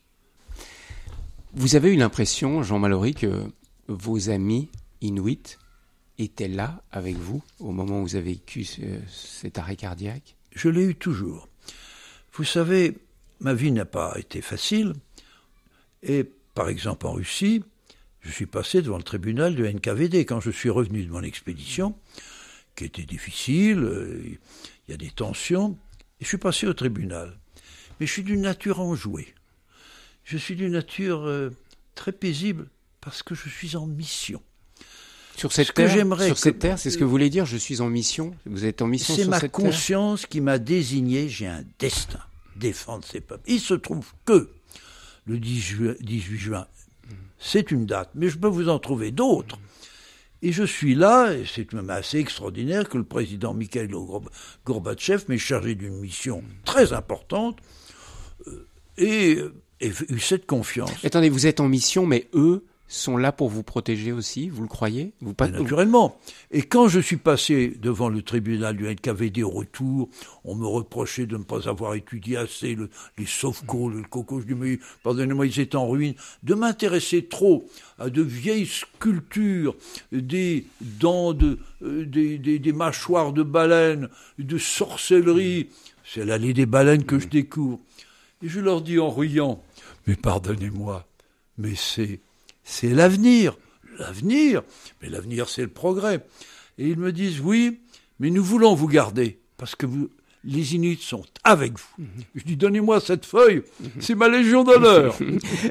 Vous 1.53 1.75
avez 1.75 1.93
eu 1.93 1.97
l'impression, 1.97 2.63
Jean 2.63 2.79
Mallory, 2.79 3.15
que 3.15 3.51
vos 3.87 4.29
amis 4.29 4.69
inuits 5.01 5.57
étaient 6.19 6.47
là 6.47 6.83
avec 6.91 7.15
vous 7.17 7.41
au 7.59 7.71
moment 7.71 7.99
où 7.99 8.03
vous 8.03 8.15
avez 8.15 8.33
vécu 8.33 8.65
cet 9.07 9.57
arrêt 9.57 9.75
cardiaque? 9.75 10.36
Je 10.57 10.69
l'ai 10.69 10.83
eu 10.83 10.95
toujours. 10.95 11.47
Vous 12.33 12.43
savez, 12.43 12.97
ma 13.39 13.53
vie 13.53 13.71
n'a 13.71 13.85
pas 13.85 14.13
été 14.17 14.41
facile. 14.41 14.93
Et 16.03 16.23
par 16.53 16.69
exemple 16.69 17.07
en 17.07 17.13
Russie, 17.13 17.63
je 18.21 18.31
suis 18.31 18.45
passé 18.45 18.81
devant 18.81 18.97
le 18.97 19.03
tribunal 19.03 19.55
de 19.55 19.65
NKVD 19.65 20.25
quand 20.25 20.39
je 20.39 20.51
suis 20.51 20.69
revenu 20.69 21.03
de 21.03 21.11
mon 21.11 21.23
expédition, 21.23 21.95
qui 22.75 22.85
était 22.85 23.05
difficile, 23.05 23.79
euh, 23.79 24.21
il 24.87 24.91
y 24.91 24.93
a 24.93 24.97
des 24.97 25.11
tensions, 25.11 25.77
je 26.19 26.27
suis 26.27 26.37
passé 26.37 26.67
au 26.67 26.73
tribunal. 26.73 27.37
Mais 27.99 28.07
je 28.07 28.11
suis 28.11 28.23
d'une 28.23 28.41
nature 28.41 28.79
enjouée. 28.79 29.33
Je 30.23 30.37
suis 30.37 30.55
d'une 30.55 30.73
nature 30.73 31.25
euh, 31.25 31.51
très 31.95 32.11
paisible 32.11 32.67
parce 32.99 33.23
que 33.23 33.35
je 33.35 33.49
suis 33.49 33.75
en 33.75 33.87
mission. 33.87 34.41
Sur 35.37 35.51
cette 35.51 35.71
terre, 35.75 35.91
sur 36.19 36.37
cette 36.37 36.57
terre, 36.57 36.79
c'est 36.79 36.89
ce 36.89 36.97
que 36.97 37.03
vous 37.03 37.11
voulez 37.11 37.29
dire. 37.29 37.45
Je 37.45 37.57
suis 37.57 37.79
en 37.81 37.89
mission. 37.89 38.33
Vous 38.47 38.65
êtes 38.65 38.81
en 38.81 38.87
mission. 38.87 39.15
C'est 39.15 39.25
ma 39.25 39.39
conscience 39.39 40.25
qui 40.25 40.41
m'a 40.41 40.57
désigné. 40.57 41.29
J'ai 41.29 41.45
un 41.45 41.63
destin. 41.77 42.19
défendre 42.55 43.05
ses 43.05 43.21
peuples. 43.21 43.43
Il 43.45 43.59
se 43.59 43.75
trouve 43.75 44.07
que 44.25 44.49
le 45.27 45.37
18 45.37 46.37
juin, 46.37 46.65
c'est 47.37 47.69
une 47.69 47.85
date, 47.85 48.09
mais 48.15 48.29
je 48.29 48.37
peux 48.39 48.47
vous 48.47 48.67
en 48.67 48.79
trouver 48.79 49.11
d'autres. 49.11 49.59
Et 50.41 50.51
je 50.51 50.63
suis 50.63 50.95
là, 50.95 51.33
et 51.33 51.45
c'est 51.45 51.71
même 51.71 51.89
assez 51.91 52.17
extraordinaire 52.17 52.89
que 52.89 52.97
le 52.97 53.03
président 53.03 53.53
Mikhail 53.53 53.89
Gorbatchev 54.65 55.25
m'ait 55.27 55.37
chargé 55.37 55.75
d'une 55.75 55.97
mission 55.97 56.43
très 56.65 56.93
importante 56.93 57.59
euh, 58.47 58.67
et, 58.97 59.39
et 59.81 59.91
eu 60.09 60.19
cette 60.19 60.47
confiance. 60.47 60.91
Attendez, 61.03 61.29
vous 61.29 61.45
êtes 61.47 61.59
en 61.59 61.67
mission, 61.67 62.05
mais 62.05 62.27
eux, 62.33 62.65
sont 62.87 63.17
là 63.17 63.31
pour 63.31 63.49
vous 63.49 63.63
protéger 63.63 64.11
aussi, 64.11 64.49
vous 64.49 64.61
le 64.61 64.67
croyez? 64.67 65.13
Vous 65.21 65.33
pas... 65.33 65.47
Naturellement. 65.47 66.19
Et 66.51 66.61
quand 66.61 66.87
je 66.87 66.99
suis 66.99 67.17
passé 67.17 67.77
devant 67.81 68.09
le 68.09 68.21
tribunal 68.21 68.77
du 68.77 68.87
NKVD 68.87 69.43
au 69.43 69.49
retour, 69.49 70.09
on 70.45 70.55
me 70.55 70.65
reprochait 70.65 71.25
de 71.25 71.37
ne 71.37 71.43
pas 71.43 71.67
avoir 71.67 71.95
étudié 71.95 72.37
assez 72.37 72.77
les 73.17 73.25
sauve-cours, 73.25 73.89
le 73.89 74.03
coco. 74.03 74.39
Je 74.39 74.47
dis, 74.47 74.55
mais 74.55 74.79
pardonnez-moi, 75.03 75.47
ils 75.47 75.59
étaient 75.59 75.75
en 75.75 75.87
ruine. 75.89 76.13
De 76.43 76.53
m'intéresser 76.53 77.25
trop 77.25 77.67
à 77.99 78.09
de 78.09 78.21
vieilles 78.21 78.67
sculptures, 78.67 79.75
des 80.11 80.65
dents 80.81 81.33
de, 81.33 81.59
euh, 81.81 82.05
des, 82.05 82.37
des, 82.37 82.59
des, 82.59 82.73
mâchoires 82.73 83.33
de 83.33 83.43
baleines, 83.43 84.07
de 84.39 84.57
sorcellerie. 84.57 85.69
C'est 86.05 86.25
l'allée 86.25 86.53
des 86.53 86.65
baleines 86.65 87.03
que 87.03 87.19
je 87.19 87.27
découvre. 87.27 87.79
Et 88.41 88.47
je 88.47 88.59
leur 88.59 88.81
dis 88.81 88.99
en 88.99 89.09
riant, 89.09 89.63
mais 90.05 90.15
pardonnez-moi, 90.15 91.07
mais 91.57 91.73
c'est 91.75 92.19
c'est 92.67 92.89
l'avenir. 92.89 93.57
L'avenir, 93.97 94.61
mais 95.01 95.09
l'avenir 95.09 95.49
c'est 95.49 95.63
le 95.63 95.69
progrès. 95.69 96.23
Et 96.77 96.89
ils 96.89 96.99
me 96.99 97.11
disent 97.11 97.39
oui, 97.39 97.79
mais 98.19 98.29
nous 98.29 98.43
voulons 98.43 98.75
vous 98.75 98.87
garder 98.87 99.39
parce 99.57 99.75
que 99.75 99.87
vous, 99.87 100.09
les 100.43 100.75
Inuits 100.75 100.99
sont 101.01 101.23
avec 101.43 101.73
vous. 101.79 102.05
Je 102.35 102.43
dis 102.43 102.57
donnez-moi 102.57 102.99
cette 102.99 103.25
feuille, 103.25 103.63
c'est 103.99 104.13
ma 104.13 104.27
légion 104.27 104.63
d'honneur. 104.63 105.17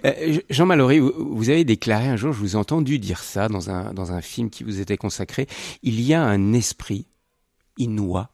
Euh, 0.04 0.38
Jean 0.50 0.66
Mallory, 0.66 0.98
vous 1.00 1.48
avez 1.48 1.64
déclaré 1.64 2.08
un 2.08 2.16
jour, 2.16 2.32
je 2.32 2.38
vous 2.38 2.54
ai 2.54 2.56
entendu 2.56 2.98
dire 2.98 3.20
ça 3.20 3.48
dans 3.48 3.70
un, 3.70 3.92
dans 3.94 4.12
un 4.12 4.20
film 4.20 4.50
qui 4.50 4.64
vous 4.64 4.80
était 4.80 4.96
consacré, 4.96 5.46
il 5.82 6.00
y 6.00 6.14
a 6.14 6.22
un 6.22 6.52
esprit 6.52 7.06
inouï 7.78 8.24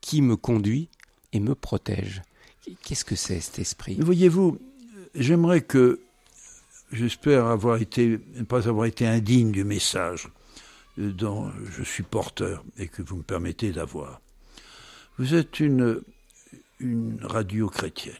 qui 0.00 0.20
me 0.22 0.36
conduit 0.36 0.88
et 1.32 1.40
me 1.40 1.54
protège. 1.54 2.22
Qu'est-ce 2.82 3.04
que 3.04 3.16
c'est 3.16 3.40
cet 3.40 3.58
esprit? 3.58 3.96
Voyez-vous, 4.00 4.58
j'aimerais 5.14 5.62
que 5.62 6.00
J'espère 6.92 7.46
avoir 7.46 7.80
été, 7.80 8.18
pas 8.48 8.68
avoir 8.68 8.84
été 8.84 9.06
indigne 9.06 9.50
du 9.50 9.64
message 9.64 10.28
dont 10.98 11.50
je 11.70 11.82
suis 11.82 12.02
porteur 12.02 12.62
et 12.76 12.86
que 12.86 13.00
vous 13.00 13.16
me 13.16 13.22
permettez 13.22 13.72
d'avoir. 13.72 14.20
Vous 15.16 15.34
êtes 15.34 15.58
une, 15.58 16.02
une 16.80 17.18
radio 17.22 17.68
chrétienne. 17.68 18.14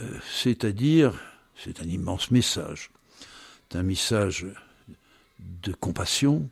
Euh, 0.00 0.18
c'est-à-dire, 0.32 1.12
c'est 1.54 1.82
un 1.82 1.84
immense 1.84 2.30
message. 2.30 2.90
C'est 3.68 3.78
un 3.78 3.82
message 3.82 4.46
de 5.38 5.72
compassion, 5.74 6.48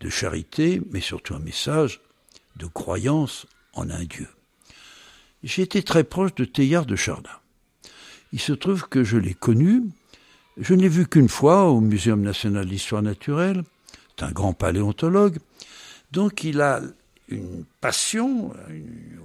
de 0.00 0.10
charité, 0.10 0.82
mais 0.90 1.00
surtout 1.00 1.34
un 1.34 1.40
message 1.40 2.00
de 2.56 2.66
croyance 2.66 3.46
en 3.74 3.90
un 3.90 4.04
Dieu. 4.04 4.28
J'ai 5.44 5.62
été 5.62 5.84
très 5.84 6.02
proche 6.02 6.34
de 6.34 6.44
Théard 6.44 6.86
de 6.86 6.96
Chardin. 6.96 7.38
Il 8.32 8.40
se 8.40 8.52
trouve 8.52 8.88
que 8.88 9.04
je 9.04 9.18
l'ai 9.18 9.34
connu 9.34 9.84
je 10.58 10.74
ne 10.74 10.82
l'ai 10.82 10.88
vu 10.88 11.06
qu'une 11.06 11.28
fois 11.28 11.64
au 11.64 11.80
Muséum 11.80 12.22
national 12.22 12.66
d'histoire 12.66 13.02
naturelle. 13.02 13.62
C'est 14.16 14.24
un 14.24 14.32
grand 14.32 14.54
paléontologue. 14.54 15.38
Donc 16.12 16.44
il 16.44 16.60
a 16.60 16.80
une 17.28 17.64
passion, 17.80 18.52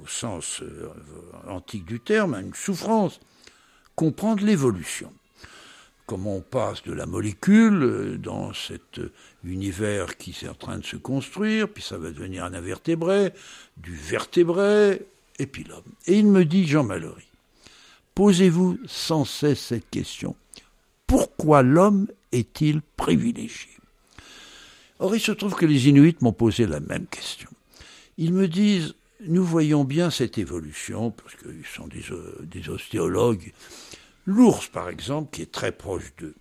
au 0.03 0.07
sens 0.07 0.61
euh, 0.61 0.89
antique 1.47 1.85
du 1.85 1.99
terme, 1.99 2.35
une 2.35 2.53
souffrance, 2.53 3.19
comprendre 3.95 4.43
l'évolution. 4.43 5.13
Comment 6.07 6.37
on 6.37 6.41
passe 6.41 6.83
de 6.83 6.91
la 6.91 7.05
molécule 7.05 7.83
euh, 7.83 8.17
dans 8.17 8.53
cet 8.53 8.99
univers 9.45 10.17
qui 10.17 10.35
est 10.41 10.49
en 10.49 10.55
train 10.55 10.79
de 10.79 10.85
se 10.85 10.97
construire, 10.97 11.69
puis 11.69 11.83
ça 11.83 11.97
va 11.97 12.09
devenir 12.09 12.43
un 12.43 12.53
invertébré, 12.53 13.31
du 13.77 13.95
vertébré, 13.95 15.05
et 15.39 15.45
puis 15.45 15.63
l'homme. 15.63 15.83
Et 16.07 16.17
il 16.17 16.27
me 16.27 16.43
dit, 16.43 16.67
Jean 16.67 16.83
Mallory, 16.83 17.27
posez-vous 18.15 18.79
sans 18.87 19.23
cesse 19.23 19.59
cette 19.59 19.89
question 19.89 20.35
pourquoi 21.11 21.61
l'homme 21.61 22.07
est-il 22.31 22.81
privilégié? 22.81 23.69
Or, 24.99 25.13
il 25.13 25.19
se 25.19 25.33
trouve 25.33 25.55
que 25.55 25.65
les 25.65 25.89
Inuits 25.89 26.15
m'ont 26.21 26.31
posé 26.31 26.65
la 26.65 26.79
même 26.79 27.05
question. 27.05 27.49
Ils 28.17 28.31
me 28.31 28.47
disent, 28.47 28.95
nous 29.27 29.43
voyons 29.43 29.83
bien 29.83 30.09
cette 30.09 30.37
évolution, 30.37 31.11
parce 31.11 31.35
qu'ils 31.35 31.65
sont 31.65 31.89
des, 31.89 32.05
des 32.43 32.69
ostéologues. 32.69 33.51
L'ours, 34.25 34.69
par 34.69 34.87
exemple, 34.87 35.31
qui 35.31 35.41
est 35.41 35.51
très 35.51 35.73
proche 35.73 36.13
d'eux, 36.17 36.35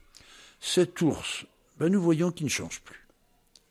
cet 0.60 1.02
ours, 1.02 1.46
ben 1.80 1.90
nous 1.90 2.00
voyons 2.00 2.30
qu'il 2.30 2.46
ne 2.46 2.50
change 2.50 2.80
plus. 2.82 3.08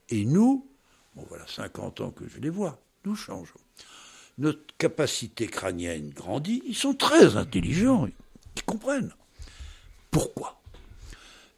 Et 0.09 0.25
nous, 0.25 0.67
bon 1.15 1.25
voilà 1.29 1.47
50 1.47 2.01
ans 2.01 2.11
que 2.11 2.27
je 2.27 2.41
les 2.41 2.49
vois, 2.49 2.77
nous 3.05 3.15
changeons. 3.15 3.61
Notre 4.37 4.75
capacité 4.77 5.47
crânienne 5.47 6.09
grandit, 6.09 6.61
ils 6.65 6.75
sont 6.75 6.93
très 6.93 7.37
intelligents, 7.37 8.05
ils 8.57 8.63
comprennent. 8.63 9.13
Pourquoi? 10.11 10.58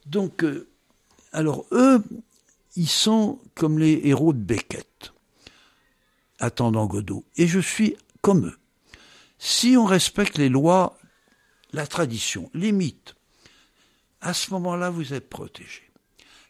Donc, 0.05 0.43
euh, 0.43 0.67
alors 1.31 1.65
eux, 1.71 2.03
ils 2.75 2.89
sont 2.89 3.39
comme 3.55 3.79
les 3.79 4.01
héros 4.05 4.33
de 4.33 4.39
Beckett, 4.39 5.13
attendant 6.39 6.87
Godot. 6.87 7.25
Et 7.37 7.47
je 7.47 7.59
suis 7.59 7.95
comme 8.21 8.47
eux. 8.47 8.57
Si 9.37 9.75
on 9.77 9.85
respecte 9.85 10.37
les 10.37 10.49
lois, 10.49 10.97
la 11.73 11.87
tradition, 11.87 12.49
les 12.53 12.71
mythes, 12.71 13.15
à 14.21 14.33
ce 14.33 14.51
moment-là, 14.51 14.89
vous 14.89 15.13
êtes 15.13 15.29
protégé. 15.29 15.89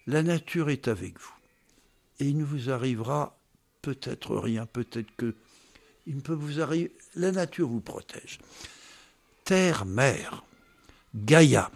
La 0.08 0.24
nature 0.24 0.70
est 0.70 0.88
avec 0.88 1.20
vous. 1.20 1.34
Et 2.20 2.26
il 2.26 2.38
ne 2.38 2.44
vous 2.44 2.70
arrivera 2.70 3.38
peut-être 3.82 4.36
rien, 4.36 4.66
peut-être 4.66 5.16
que 5.16 5.36
il 6.08 6.16
ne 6.16 6.22
peut 6.22 6.34
vous 6.34 6.60
arriver. 6.60 6.92
La 7.16 7.32
nature 7.32 7.68
vous 7.68 7.82
protège. 7.82 8.40
Terre, 9.44 9.86
mer, 9.86 10.44
Gaïa, 11.16 11.72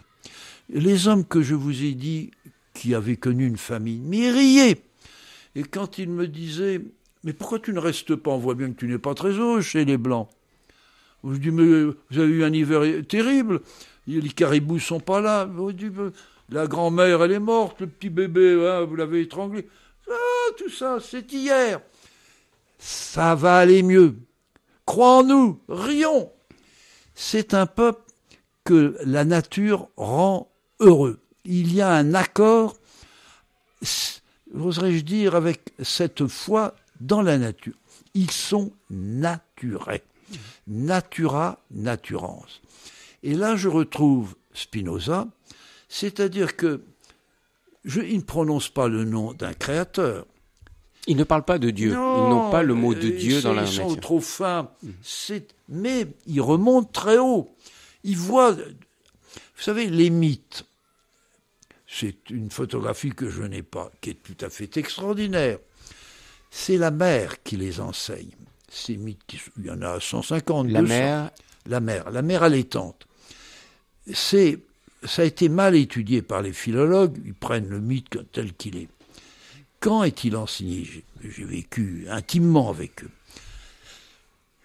les 0.69 1.07
hommes 1.07 1.25
que 1.25 1.41
je 1.41 1.55
vous 1.55 1.83
ai 1.83 1.93
dit 1.93 2.31
qui 2.73 2.93
avaient 2.93 3.17
connu 3.17 3.47
une 3.47 3.57
famine 3.57 4.03
m'y 4.03 4.29
riaient. 4.29 4.81
Et 5.55 5.63
quand 5.63 5.97
ils 5.97 6.09
me 6.09 6.27
disaient 6.27 6.81
Mais 7.23 7.33
pourquoi 7.33 7.59
tu 7.59 7.73
ne 7.73 7.79
restes 7.79 8.15
pas? 8.15 8.31
On 8.31 8.37
voit 8.37 8.55
bien 8.55 8.69
que 8.71 8.79
tu 8.79 8.87
n'es 8.87 8.97
pas 8.97 9.13
très 9.13 9.31
heureux 9.31 9.61
chez 9.61 9.85
les 9.85 9.97
Blancs. 9.97 10.29
Je 11.23 11.37
dis 11.37 11.51
Mais 11.51 11.83
vous 11.83 12.19
avez 12.19 12.31
eu 12.31 12.43
un 12.43 12.53
hiver 12.53 12.81
terrible. 13.07 13.61
Les 14.07 14.29
caribous 14.29 14.79
sont 14.79 14.99
pas 14.99 15.21
là. 15.21 15.49
La 16.49 16.67
grand-mère, 16.67 17.23
elle 17.23 17.31
est 17.31 17.39
morte. 17.39 17.81
Le 17.81 17.87
petit 17.87 18.09
bébé, 18.09 18.67
hein, 18.67 18.81
vous 18.81 18.95
l'avez 18.95 19.21
étranglé. 19.21 19.67
Ah, 20.09 20.51
tout 20.57 20.69
ça, 20.69 20.99
c'est 21.01 21.31
hier. 21.31 21.81
Ça 22.77 23.33
va 23.33 23.57
aller 23.57 23.81
mieux. 23.81 24.15
Crois 24.85 25.19
en 25.19 25.23
nous, 25.23 25.59
rions. 25.67 26.31
C'est 27.15 27.53
un 27.55 27.65
peuple 27.65 28.01
que 28.63 28.95
la 29.03 29.25
nature 29.25 29.89
rend 29.95 30.51
heureux. 30.79 31.19
Il 31.43 31.73
y 31.73 31.81
a 31.81 31.91
un 31.91 32.13
accord, 32.13 32.75
oserais-je 34.53 35.03
dire, 35.03 35.35
avec 35.35 35.73
cette 35.81 36.27
foi 36.27 36.75
dans 36.99 37.21
la 37.21 37.37
nature. 37.37 37.75
Ils 38.13 38.31
sont 38.31 38.71
naturels. 38.89 40.01
Natura 40.67 41.59
naturans. 41.71 42.45
Et 43.21 43.33
là, 43.35 43.55
je 43.55 43.69
retrouve 43.69 44.35
Spinoza, 44.53 45.27
c'est-à-dire 45.89 46.55
que 46.55 46.81
je, 47.83 48.01
il 48.01 48.17
ne 48.17 48.21
prononce 48.21 48.69
pas 48.69 48.87
le 48.87 49.03
nom 49.03 49.33
d'un 49.33 49.53
créateur. 49.53 50.25
Il 51.07 51.17
ne 51.17 51.23
parle 51.23 51.43
pas 51.43 51.59
de 51.59 51.69
Dieu. 51.69 51.91
ils 51.91 52.29
n'ont 52.29 52.49
pas 52.49 52.63
le 52.63 52.73
mot 52.73 52.95
de 52.95 53.09
Dieu 53.09 53.41
dans 53.41 53.53
la 53.53 53.63
Ils 53.63 53.67
sont 53.67 53.95
trop 53.95 54.19
fins. 54.19 54.71
Mais 55.69 56.07
il 56.25 56.41
remonte 56.41 56.91
très 56.91 57.19
haut. 57.19 57.47
Il 58.03 58.17
voit 58.17 58.55
vous 59.55 59.63
savez, 59.63 59.89
les 59.89 60.09
mythes, 60.09 60.65
c'est 61.87 62.29
une 62.29 62.51
photographie 62.51 63.11
que 63.11 63.29
je 63.29 63.43
n'ai 63.43 63.63
pas, 63.63 63.91
qui 64.01 64.11
est 64.11 64.23
tout 64.23 64.45
à 64.45 64.49
fait 64.49 64.75
extraordinaire. 64.77 65.59
C'est 66.51 66.77
la 66.77 66.91
mer 66.91 67.41
qui 67.43 67.57
les 67.57 67.79
enseigne. 67.79 68.31
Ces 68.69 68.97
mythes, 68.97 69.35
il 69.57 69.65
y 69.65 69.71
en 69.71 69.81
a 69.81 69.99
150, 69.99 70.69
la 70.69 70.81
mer 70.81 71.31
La 71.67 71.79
mer, 71.79 72.09
la 72.11 72.21
mer 72.21 72.43
allaitante. 72.43 73.07
C'est, 74.13 74.59
ça 75.03 75.21
a 75.21 75.25
été 75.25 75.47
mal 75.47 75.75
étudié 75.75 76.21
par 76.21 76.41
les 76.41 76.53
philologues, 76.53 77.17
ils 77.25 77.33
prennent 77.33 77.69
le 77.69 77.79
mythe 77.79 78.17
tel 78.31 78.53
qu'il 78.53 78.77
est. 78.77 78.89
Quand 79.79 80.03
est-il 80.03 80.35
enseigné? 80.35 81.05
J'ai 81.23 81.45
vécu 81.45 82.07
intimement 82.09 82.69
avec 82.69 83.03
eux. 83.03 83.11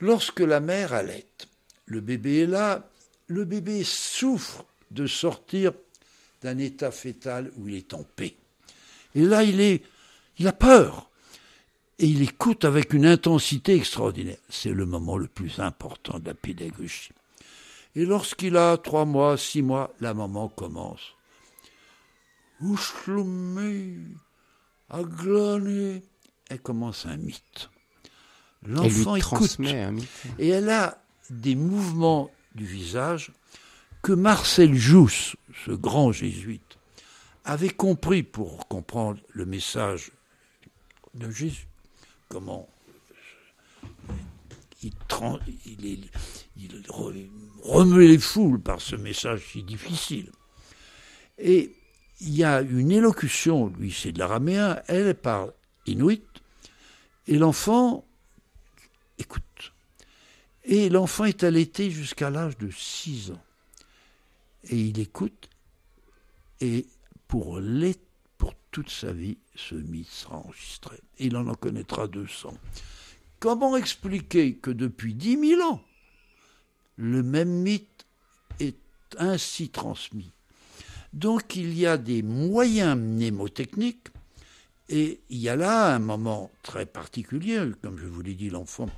Lorsque 0.01 0.41
la 0.41 0.61
mère 0.61 0.95
allait, 0.95 1.26
le 1.86 2.01
bébé 2.01 2.41
est 2.41 2.47
là, 2.47 2.88
le 3.26 3.45
bébé 3.45 3.84
souffre 3.84 4.64
de 4.91 5.07
sortir 5.07 5.72
d'un 6.43 6.59
état 6.59 6.91
fétal 6.91 7.51
où 7.57 7.68
il 7.68 7.74
est 7.76 7.95
en 7.95 8.03
paix. 8.03 8.36
Et 9.14 9.22
là, 9.22 9.43
il 9.45 9.61
est, 9.61 9.82
il 10.38 10.47
a 10.49 10.53
peur. 10.53 11.11
et 11.99 12.07
il 12.07 12.22
écoute 12.22 12.64
avec 12.64 12.93
une 12.95 13.07
intensité 13.07 13.74
extraordinaire. 13.74 14.38
C'est 14.49 14.72
le 14.72 14.86
moment 14.86 15.18
le 15.18 15.28
plus 15.28 15.59
important 15.61 16.18
de 16.18 16.26
la 16.26 16.34
pédagogie. 16.34 17.11
Et 17.95 18.07
lorsqu'il 18.07 18.57
a 18.57 18.76
trois 18.78 19.05
mois, 19.05 19.36
six 19.36 19.62
mois, 19.62 19.93
la 20.01 20.14
maman 20.14 20.49
commence. 20.49 21.14
Elle 26.49 26.61
commence 26.62 27.07
un 27.07 27.16
mythe. 27.16 27.70
L'enfant 28.66 29.16
écoute. 29.16 29.59
Et 30.38 30.49
elle 30.49 30.70
a 30.70 31.03
des 31.30 31.55
mouvements 31.55 32.30
du 32.55 32.64
visage 32.64 33.32
que 34.03 34.12
Marcel 34.12 34.74
Jousse, 34.74 35.36
ce 35.64 35.72
grand 35.72 36.12
jésuite, 36.12 36.78
avait 37.44 37.70
compris 37.70 38.22
pour 38.22 38.68
comprendre 38.68 39.20
le 39.32 39.44
message 39.44 40.12
de 41.14 41.30
Jésus 41.30 41.66
comment 42.28 42.68
il, 44.82 44.92
il, 46.57 46.78
les 47.98 48.18
foules 48.18 48.61
par 48.61 48.80
ce 48.80 48.96
message 48.96 49.42
si 49.53 49.62
difficile. 49.62 50.30
Et 51.38 51.74
il 52.20 52.34
y 52.34 52.44
a 52.44 52.62
une 52.62 52.90
élocution, 52.90 53.68
lui 53.78 53.92
c'est 53.92 54.12
de 54.12 54.18
l'araméen, 54.18 54.80
elle 54.86 55.14
parle 55.14 55.53
inuit, 55.86 56.24
et 57.26 57.36
l'enfant 57.36 58.07
écoute. 59.18 59.72
Et 60.64 60.88
l'enfant 60.88 61.24
est 61.24 61.42
allaité 61.42 61.90
jusqu'à 61.90 62.30
l'âge 62.30 62.57
de 62.59 62.70
6 62.70 63.32
ans. 63.32 63.42
Et 64.64 64.76
il 64.76 65.00
écoute, 65.00 65.48
et 66.61 66.86
pour 67.26 67.61
toute 68.70 68.90
sa 68.90 69.12
vie, 69.12 69.38
ce 69.56 69.74
mythe 69.74 70.08
sera 70.08 70.36
enregistré. 70.36 71.00
Il 71.18 71.36
en 71.36 71.46
en 71.48 71.54
connaîtra 71.54 72.06
200. 72.06 72.54
Comment 73.40 73.76
expliquer 73.76 74.54
que 74.54 74.70
depuis 74.70 75.14
10 75.14 75.56
000 75.56 75.62
ans, 75.62 75.82
le 76.96 77.22
même 77.22 77.62
mythe 77.62 78.06
est 78.61 78.76
ainsi 79.18 79.70
transmis? 79.70 80.30
Donc 81.12 81.56
il 81.56 81.76
y 81.76 81.86
a 81.86 81.96
des 81.96 82.22
moyens 82.22 82.96
mnémotechniques 82.96 84.08
et 84.88 85.20
il 85.30 85.38
y 85.38 85.48
a 85.48 85.56
là 85.56 85.94
un 85.94 85.98
moment 85.98 86.50
très 86.62 86.86
particulier, 86.86 87.61
comme 87.82 87.98
je 87.98 88.06
vous 88.06 88.22
l'ai 88.22 88.34
dit, 88.34 88.50
l'enfant 88.50 88.88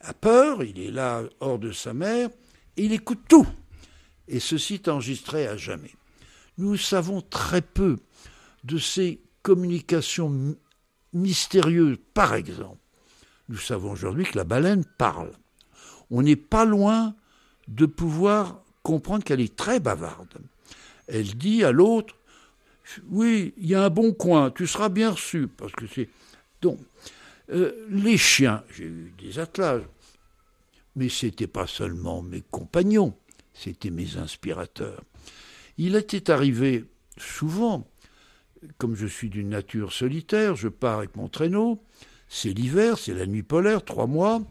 a 0.00 0.12
peur, 0.12 0.62
il 0.62 0.78
est 0.78 0.90
là 0.90 1.22
hors 1.40 1.58
de 1.58 1.72
sa 1.72 1.94
mère, 1.94 2.28
et 2.76 2.84
il 2.84 2.92
écoute 2.92 3.22
tout. 3.28 3.46
Et 4.28 4.40
ceci 4.40 4.74
est 4.74 4.88
enregistré 4.88 5.46
à 5.46 5.56
jamais. 5.56 5.94
Nous 6.58 6.76
savons 6.76 7.20
très 7.20 7.62
peu 7.62 7.96
de 8.64 8.78
ces 8.78 9.20
communications 9.42 10.56
mystérieuses. 11.12 11.98
Par 12.14 12.34
exemple, 12.34 12.78
nous 13.48 13.58
savons 13.58 13.92
aujourd'hui 13.92 14.24
que 14.24 14.36
la 14.36 14.44
baleine 14.44 14.84
parle. 14.98 15.32
On 16.10 16.22
n'est 16.22 16.36
pas 16.36 16.64
loin 16.64 17.14
de 17.68 17.86
pouvoir 17.86 18.62
comprendre 18.82 19.24
qu'elle 19.24 19.40
est 19.40 19.56
très 19.56 19.80
bavarde. 19.80 20.38
Elle 21.06 21.36
dit 21.36 21.64
à 21.64 21.72
l'autre 21.72 22.14
Oui, 23.08 23.54
il 23.56 23.66
y 23.66 23.74
a 23.74 23.84
un 23.84 23.90
bon 23.90 24.12
coin, 24.12 24.50
tu 24.50 24.66
seras 24.66 24.88
bien 24.88 25.10
reçu. 25.12 25.48
Parce 25.48 25.72
que 25.72 25.86
c'est. 25.86 26.08
Donc, 26.62 26.78
euh, 27.50 27.86
les 27.90 28.18
chiens, 28.18 28.64
j'ai 28.74 28.84
eu 28.84 29.12
des 29.18 29.38
attelages, 29.38 29.84
mais 30.96 31.08
ce 31.08 31.26
n'était 31.26 31.46
pas 31.46 31.66
seulement 31.66 32.22
mes 32.22 32.42
compagnons, 32.50 33.14
c'était 33.58 33.90
mes 33.90 34.16
inspirateurs. 34.16 35.02
Il 35.78 35.96
était 35.96 36.30
arrivé 36.30 36.84
souvent 37.18 37.86
comme 38.78 38.94
je 38.94 39.06
suis 39.06 39.28
d'une 39.28 39.50
nature 39.50 39.92
solitaire, 39.92 40.56
je 40.56 40.68
pars 40.68 40.98
avec 40.98 41.16
mon 41.16 41.28
traîneau. 41.28 41.82
C'est 42.28 42.52
l'hiver, 42.52 42.98
c'est 42.98 43.14
la 43.14 43.26
nuit 43.26 43.42
polaire, 43.42 43.84
trois 43.84 44.06
mois. 44.06 44.42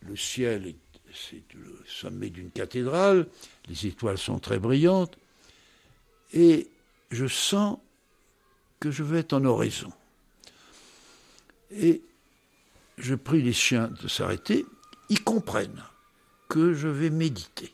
Le 0.00 0.16
ciel, 0.16 0.66
est, 0.66 0.76
c'est 1.12 1.42
le 1.54 1.78
sommet 1.86 2.30
d'une 2.30 2.50
cathédrale. 2.50 3.26
Les 3.68 3.86
étoiles 3.86 4.18
sont 4.18 4.38
très 4.38 4.58
brillantes. 4.58 5.16
Et 6.32 6.68
je 7.10 7.26
sens 7.26 7.78
que 8.80 8.90
je 8.90 9.02
vais 9.02 9.20
être 9.20 9.34
en 9.34 9.44
oraison. 9.44 9.92
Et 11.70 12.02
je 12.98 13.14
prie 13.14 13.42
les 13.42 13.52
chiens 13.52 13.88
de 14.02 14.08
s'arrêter. 14.08 14.64
Ils 15.08 15.22
comprennent 15.22 15.82
que 16.48 16.72
je 16.72 16.88
vais 16.88 17.10
méditer. 17.10 17.72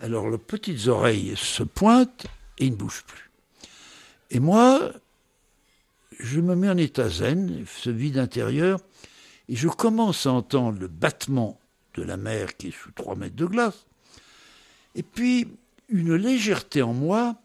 Alors 0.00 0.28
leurs 0.30 0.40
petites 0.40 0.86
oreilles 0.86 1.34
se 1.36 1.62
pointent 1.62 2.26
et 2.58 2.70
ne 2.70 2.74
bougent 2.74 3.04
plus. 3.04 3.30
Et 4.30 4.40
moi, 4.40 4.92
je 6.18 6.40
me 6.40 6.54
mets 6.54 6.70
en 6.70 6.76
état 6.76 7.08
zen, 7.08 7.64
ce 7.66 7.90
vide 7.90 8.18
intérieur, 8.18 8.80
et 9.48 9.56
je 9.56 9.68
commence 9.68 10.26
à 10.26 10.32
entendre 10.32 10.78
le 10.80 10.88
battement 10.88 11.60
de 11.94 12.02
la 12.02 12.16
mer 12.16 12.56
qui 12.56 12.68
est 12.68 12.74
sous 12.74 12.92
trois 12.92 13.14
mètres 13.14 13.36
de 13.36 13.46
glace, 13.46 13.86
et 14.94 15.02
puis 15.02 15.48
une 15.88 16.14
légèreté 16.14 16.82
en 16.82 16.94
moi, 16.94 17.36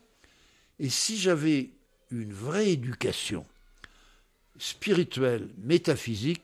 et 0.79 0.89
si 0.89 1.17
j'avais 1.17 1.71
une 2.11 2.31
vraie 2.31 2.69
éducation 2.69 3.45
spirituelle, 4.57 5.49
métaphysique, 5.57 6.41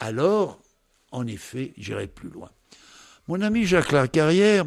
alors, 0.00 0.60
en 1.12 1.26
effet, 1.26 1.74
j'irai 1.76 2.08
plus 2.08 2.30
loin. 2.30 2.50
Mon 3.28 3.40
ami 3.40 3.66
Jacques 3.66 3.92
Lacarrière 3.92 4.64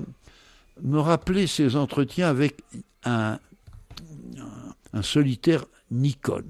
me 0.82 1.00
rappelait 1.00 1.48
ses 1.48 1.76
entretiens 1.76 2.28
avec 2.28 2.64
un 3.04 3.40
solitaire 5.02 5.66
Nikon. 5.92 6.44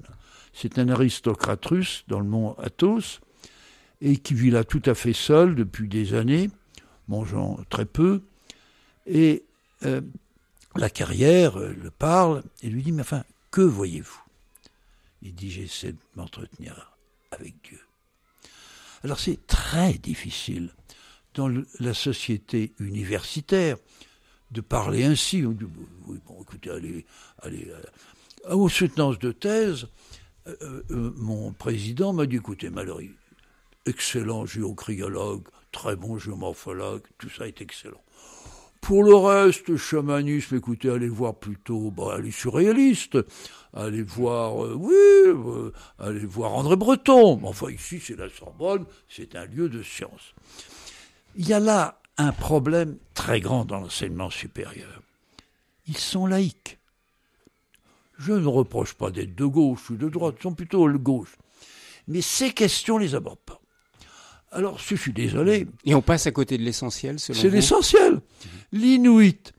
C'est 0.52 0.78
un 0.78 0.88
aristocrate 0.88 1.64
russe 1.66 2.04
dans 2.08 2.20
le 2.20 2.26
mont 2.26 2.54
Athos 2.54 3.20
et 4.00 4.16
qui 4.16 4.34
vit 4.34 4.50
là 4.50 4.64
tout 4.64 4.82
à 4.86 4.94
fait 4.94 5.12
seul 5.12 5.54
depuis 5.54 5.88
des 5.88 6.14
années, 6.14 6.50
mangeant 7.08 7.58
très 7.68 7.84
peu. 7.84 8.22
Et 9.06 9.44
euh, 9.84 10.00
la 10.74 10.90
carrière 10.90 11.58
euh, 11.58 11.74
le 11.74 11.90
parle 11.90 12.42
et 12.62 12.68
lui 12.68 12.82
dit 12.82 12.92
Mais 12.92 13.02
enfin, 13.02 13.24
que 13.50 13.60
voyez-vous? 13.60 14.22
Il 15.22 15.34
dit 15.34 15.50
J'essaie 15.50 15.92
de 15.92 15.98
m'entretenir 16.14 16.92
avec 17.30 17.54
Dieu. 17.62 17.80
Alors 19.04 19.20
c'est 19.20 19.46
très 19.46 19.94
difficile 19.94 20.70
dans 21.34 21.48
la 21.80 21.94
société 21.94 22.72
universitaire 22.80 23.76
de 24.50 24.60
parler 24.60 25.04
ainsi. 25.04 25.44
On 25.46 25.52
dit, 25.52 25.66
oui, 26.06 26.18
bon, 26.26 26.42
écoutez, 26.42 26.70
allez, 26.70 27.04
allez, 27.42 27.68
euh, 27.70 28.54
aux 28.54 28.68
soutenances 28.68 29.18
de 29.18 29.32
thèse, 29.32 29.88
euh, 30.46 30.54
euh, 30.62 30.82
euh, 30.90 31.12
mon 31.16 31.52
président 31.52 32.12
m'a 32.12 32.26
dit 32.26 32.36
écoutez, 32.36 32.70
Mallory, 32.70 33.10
excellent 33.84 34.46
géocryologue, 34.46 35.42
très 35.72 35.96
bon 35.96 36.18
géomorphologue, 36.18 37.02
tout 37.18 37.28
ça 37.28 37.48
est 37.48 37.60
excellent. 37.60 38.02
Pour 38.80 39.02
le 39.02 39.16
reste, 39.16 39.76
chamanisme, 39.76 40.56
écoutez, 40.56 40.90
allez 40.90 41.08
voir 41.08 41.34
plutôt, 41.34 41.90
bah, 41.90 42.14
allez 42.14 42.30
surréaliste, 42.30 43.18
allez 43.72 44.02
voir, 44.02 44.56
oui, 44.78 44.94
allez 45.98 46.24
voir 46.24 46.54
André 46.54 46.76
Breton. 46.76 47.40
Enfin, 47.42 47.70
ici, 47.70 47.98
c'est 47.98 48.16
la 48.16 48.28
Sorbonne, 48.28 48.84
c'est 49.08 49.34
un 49.34 49.46
lieu 49.46 49.68
de 49.68 49.82
science. 49.82 50.34
Il 51.34 51.48
y 51.48 51.52
a 51.52 51.58
là 51.58 52.00
un 52.18 52.32
problème 52.32 52.96
très 53.14 53.40
grand 53.40 53.64
dans 53.64 53.80
l'enseignement 53.80 54.30
supérieur. 54.30 55.02
Ils 55.86 55.96
sont 55.98 56.26
laïcs. 56.26 56.78
Je 58.18 58.32
ne 58.32 58.46
reproche 58.46 58.94
pas 58.94 59.10
d'être 59.10 59.34
de 59.34 59.44
gauche 59.44 59.90
ou 59.90 59.96
de 59.96 60.08
droite, 60.08 60.36
ils 60.38 60.42
sont 60.42 60.54
plutôt 60.54 60.90
de 60.90 60.96
gauche. 60.96 61.36
Mais 62.08 62.22
ces 62.22 62.52
questions 62.52 62.98
ne 62.98 63.04
les 63.04 63.14
abordent 63.14 63.38
pas. 63.44 63.60
Alors, 64.52 64.78
je 64.78 64.94
suis 64.94 65.12
désolé. 65.12 65.66
Et 65.84 65.94
on 65.94 66.02
passe 66.02 66.26
à 66.26 66.32
côté 66.32 66.56
de 66.56 66.62
l'essentiel, 66.62 67.18
selon 67.18 67.38
C'est 67.38 67.50
l'essentiel. 67.50 68.20
L'Inuit, 68.72 69.52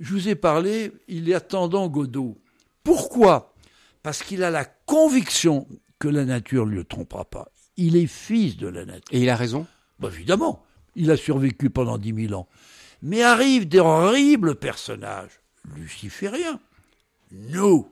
je 0.00 0.12
vous 0.14 0.28
ai 0.28 0.34
parlé, 0.34 0.90
il 1.06 1.30
est 1.30 1.34
attendant 1.34 1.88
Godot. 1.88 2.36
Pourquoi? 2.82 3.54
Parce 4.02 4.22
qu'il 4.22 4.42
a 4.42 4.50
la 4.50 4.64
conviction 4.64 5.68
que 6.00 6.08
la 6.08 6.24
nature 6.24 6.66
ne 6.66 6.72
le 6.74 6.84
trompera 6.84 7.24
pas. 7.24 7.48
Il 7.76 7.96
est 7.96 8.08
fils 8.08 8.56
de 8.56 8.66
la 8.66 8.84
nature. 8.84 9.04
Et 9.12 9.20
il 9.22 9.30
a 9.30 9.36
raison? 9.36 9.66
Bah, 10.00 10.08
Évidemment. 10.12 10.64
Il 10.94 11.10
a 11.10 11.16
survécu 11.16 11.70
pendant 11.70 11.98
dix 11.98 12.12
mille 12.12 12.34
ans. 12.34 12.48
Mais 13.02 13.22
arrivent 13.22 13.68
des 13.68 13.80
horribles 13.80 14.54
personnages, 14.54 15.40
lucifériens, 15.76 16.60
nous, 17.32 17.88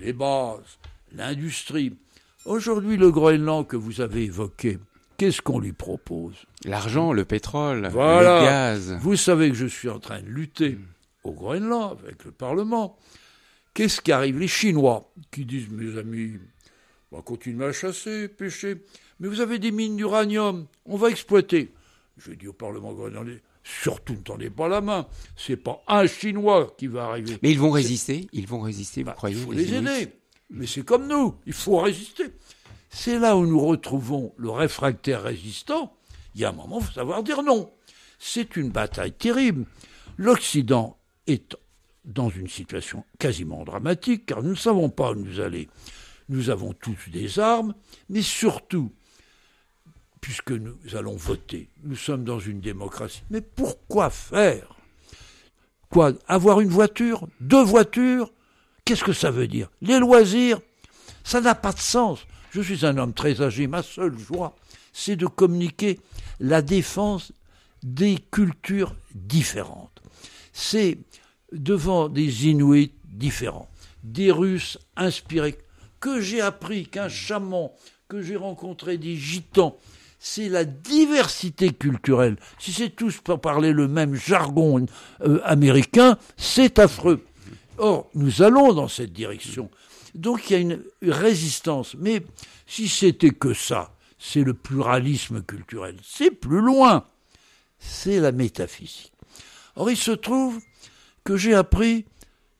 les 0.00 0.12
bases, 0.12 0.78
l'industrie. 1.12 1.96
Aujourd'hui, 2.44 2.96
le 2.96 3.10
Groenland 3.10 3.66
que 3.66 3.76
vous 3.76 4.00
avez 4.00 4.24
évoqué, 4.24 4.78
qu'est-ce 5.16 5.42
qu'on 5.42 5.60
lui 5.60 5.72
propose? 5.72 6.34
L'argent, 6.64 7.12
le 7.12 7.24
pétrole, 7.24 7.82
le 7.82 7.90
gaz. 7.90 8.96
Vous 9.00 9.16
savez 9.16 9.50
que 9.50 9.56
je 9.56 9.66
suis 9.66 9.88
en 9.88 9.98
train 9.98 10.20
de 10.20 10.28
lutter 10.28 10.78
au 11.22 11.32
Groenland 11.32 11.98
avec 12.02 12.24
le 12.24 12.32
Parlement. 12.32 12.96
Qu'est-ce 13.74 14.00
qui 14.00 14.10
arrive 14.10 14.38
Les 14.38 14.48
Chinois 14.48 15.12
qui 15.30 15.44
disent, 15.44 15.68
mes 15.68 15.98
amis, 15.98 16.38
on 17.12 17.16
va 17.16 17.22
continuer 17.22 17.66
à 17.66 17.72
chasser, 17.72 18.28
pêcher, 18.28 18.82
mais 19.20 19.28
vous 19.28 19.40
avez 19.40 19.58
des 19.58 19.70
mines 19.70 19.96
d'uranium, 19.96 20.66
on 20.86 20.96
va 20.96 21.10
exploiter. 21.10 21.72
Je 22.16 22.32
dis 22.32 22.48
au 22.48 22.52
Parlement 22.52 22.92
groenlandais, 22.92 23.42
surtout 23.62 24.14
ne 24.14 24.18
tendez 24.20 24.48
pas 24.48 24.68
la 24.68 24.80
main. 24.80 25.06
C'est 25.36 25.56
pas 25.56 25.82
un 25.86 26.06
Chinois 26.06 26.74
qui 26.78 26.86
va 26.86 27.06
arriver. 27.06 27.38
Mais 27.42 27.50
ils 27.50 27.58
vont 27.58 27.70
résister. 27.70 28.26
Ils 28.32 28.46
vont 28.46 28.60
résister, 28.60 29.02
vous 29.02 29.06
bah, 29.06 29.14
croyez 29.14 29.36
Il 29.36 29.42
faut 29.42 29.52
les, 29.52 29.74
aider. 29.74 30.08
Mais 30.50 30.66
c'est 30.66 30.84
comme 30.84 31.06
nous. 31.06 31.34
Il 31.46 31.52
faut 31.52 31.78
résister. 31.78 32.24
c'est 32.88 33.18
là 33.18 33.36
où 33.36 33.46
nous 33.46 33.60
retrouvons 33.60 34.32
le 34.36 34.50
réfractaire 34.50 35.22
résistant. 35.22 35.94
Il 36.34 36.40
y 36.40 36.44
a 36.44 36.50
un 36.50 36.52
moment, 36.52 36.78
il 36.80 36.86
faut 36.86 36.92
savoir 36.92 37.22
dire 37.22 37.42
non. 37.42 37.70
C'est 38.18 38.56
une 38.56 38.70
bataille 38.70 39.12
terrible. 39.12 39.66
L'Occident 40.16 40.98
est 41.26 41.56
dans 42.06 42.30
une 42.30 42.48
situation 42.48 43.04
quasiment 43.18 43.64
dramatique, 43.64 44.26
car 44.26 44.42
nous 44.42 44.50
ne 44.50 44.54
savons 44.54 44.88
pas 44.88 45.12
où 45.12 45.16
nous 45.16 45.40
aller. 45.40 45.68
Nous 46.28 46.50
avons 46.50 46.72
tous 46.72 47.10
des 47.10 47.38
armes, 47.38 47.74
mais 48.08 48.22
surtout, 48.22 48.92
puisque 50.26 50.50
nous 50.50 50.74
allons 50.94 51.14
voter, 51.14 51.68
nous 51.84 51.94
sommes 51.94 52.24
dans 52.24 52.40
une 52.40 52.58
démocratie. 52.58 53.22
Mais 53.30 53.40
pourquoi 53.40 54.10
faire? 54.10 54.74
Quoi? 55.88 56.14
Avoir 56.26 56.60
une 56.60 56.68
voiture? 56.68 57.28
Deux 57.40 57.62
voitures? 57.62 58.32
Qu'est-ce 58.84 59.04
que 59.04 59.12
ça 59.12 59.30
veut 59.30 59.46
dire? 59.46 59.70
Les 59.82 60.00
loisirs? 60.00 60.58
Ça 61.22 61.40
n'a 61.40 61.54
pas 61.54 61.72
de 61.72 61.78
sens. 61.78 62.26
Je 62.50 62.60
suis 62.60 62.84
un 62.84 62.98
homme 62.98 63.14
très 63.14 63.40
âgé, 63.40 63.68
ma 63.68 63.84
seule 63.84 64.18
joie, 64.18 64.56
c'est 64.92 65.14
de 65.14 65.28
communiquer 65.28 66.00
la 66.40 66.60
défense 66.60 67.30
des 67.84 68.18
cultures 68.32 68.96
différentes. 69.14 70.02
C'est 70.52 70.98
devant 71.52 72.08
des 72.08 72.48
Inuits 72.48 72.94
différents, 73.04 73.68
des 74.02 74.32
Russes 74.32 74.76
inspirés, 74.96 75.56
que 76.00 76.20
j'ai 76.20 76.40
appris 76.40 76.88
qu'un 76.88 77.08
chaman, 77.08 77.70
que 78.08 78.22
j'ai 78.22 78.34
rencontré 78.34 78.98
des 78.98 79.14
gitans, 79.14 79.78
c'est 80.18 80.48
la 80.48 80.64
diversité 80.64 81.72
culturelle. 81.72 82.36
Si 82.58 82.72
c'est 82.72 82.90
tous 82.90 83.18
pour 83.18 83.40
parler 83.40 83.72
le 83.72 83.88
même 83.88 84.14
jargon 84.14 84.86
euh, 85.20 85.40
américain, 85.44 86.18
c'est 86.36 86.78
affreux. 86.78 87.24
Or, 87.78 88.08
nous 88.14 88.42
allons 88.42 88.72
dans 88.72 88.88
cette 88.88 89.12
direction. 89.12 89.70
Donc 90.14 90.48
il 90.48 90.52
y 90.52 90.56
a 90.56 90.58
une 90.60 90.82
résistance. 91.02 91.94
Mais 91.98 92.22
si 92.66 92.88
c'était 92.88 93.30
que 93.30 93.54
ça, 93.54 93.94
c'est 94.18 94.42
le 94.42 94.54
pluralisme 94.54 95.42
culturel. 95.42 95.96
C'est 96.02 96.30
plus 96.30 96.60
loin. 96.60 97.04
C'est 97.78 98.18
la 98.18 98.32
métaphysique. 98.32 99.12
Or, 99.76 99.90
il 99.90 99.96
se 99.96 100.12
trouve 100.12 100.60
que 101.22 101.36
j'ai 101.36 101.54
appris 101.54 102.06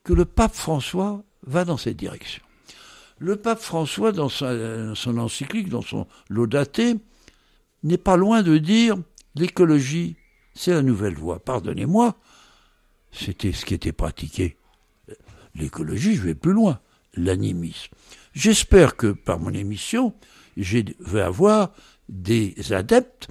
que 0.04 0.12
le 0.12 0.26
pape 0.26 0.54
François 0.54 1.24
va 1.46 1.64
dans 1.64 1.78
cette 1.78 1.96
direction. 1.96 2.42
Le 3.18 3.36
pape 3.36 3.60
François, 3.60 4.12
dans 4.12 4.28
son 4.28 5.18
encyclique, 5.18 5.70
dans 5.70 5.80
son 5.80 6.06
Laudaté, 6.28 6.96
n'est 7.86 7.98
pas 7.98 8.16
loin 8.16 8.42
de 8.42 8.58
dire 8.58 8.96
l'écologie, 9.34 10.16
c'est 10.54 10.72
la 10.72 10.82
nouvelle 10.82 11.14
voie. 11.14 11.38
Pardonnez-moi, 11.38 12.16
c'était 13.12 13.52
ce 13.52 13.64
qui 13.64 13.74
était 13.74 13.92
pratiqué. 13.92 14.56
L'écologie, 15.54 16.16
je 16.16 16.22
vais 16.22 16.34
plus 16.34 16.52
loin, 16.52 16.80
l'animisme. 17.14 17.94
J'espère 18.34 18.96
que 18.96 19.12
par 19.12 19.38
mon 19.38 19.52
émission, 19.52 20.14
je 20.56 20.80
vais 21.00 21.20
avoir 21.20 21.72
des 22.08 22.54
adeptes 22.72 23.28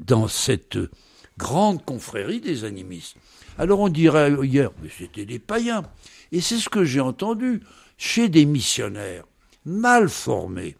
dans 0.00 0.28
cette 0.28 0.78
grande 1.36 1.84
confrérie 1.84 2.40
des 2.40 2.64
animistes. 2.64 3.16
Alors 3.58 3.80
on 3.80 3.88
dirait 3.88 4.32
hier, 4.44 4.70
mais 4.82 4.88
c'était 4.96 5.26
des 5.26 5.38
païens. 5.38 5.82
Et 6.32 6.40
c'est 6.40 6.58
ce 6.58 6.68
que 6.68 6.84
j'ai 6.84 7.00
entendu 7.00 7.60
chez 7.96 8.28
des 8.28 8.44
missionnaires 8.44 9.24
mal 9.64 10.08
formés 10.08 10.76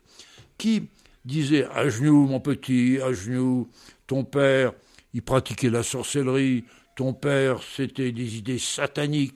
qui 0.58 0.88
disaient 1.24 1.66
à 1.66 1.88
genoux, 1.88 2.26
mon 2.26 2.40
petit, 2.40 2.98
à 3.02 3.12
genoux, 3.12 3.68
ton 4.06 4.24
père, 4.24 4.72
il 5.12 5.22
pratiquait 5.22 5.70
la 5.70 5.82
sorcellerie, 5.82 6.64
ton 6.96 7.12
père, 7.12 7.60
c'était 7.62 8.12
des 8.12 8.36
idées 8.36 8.58
sataniques, 8.58 9.34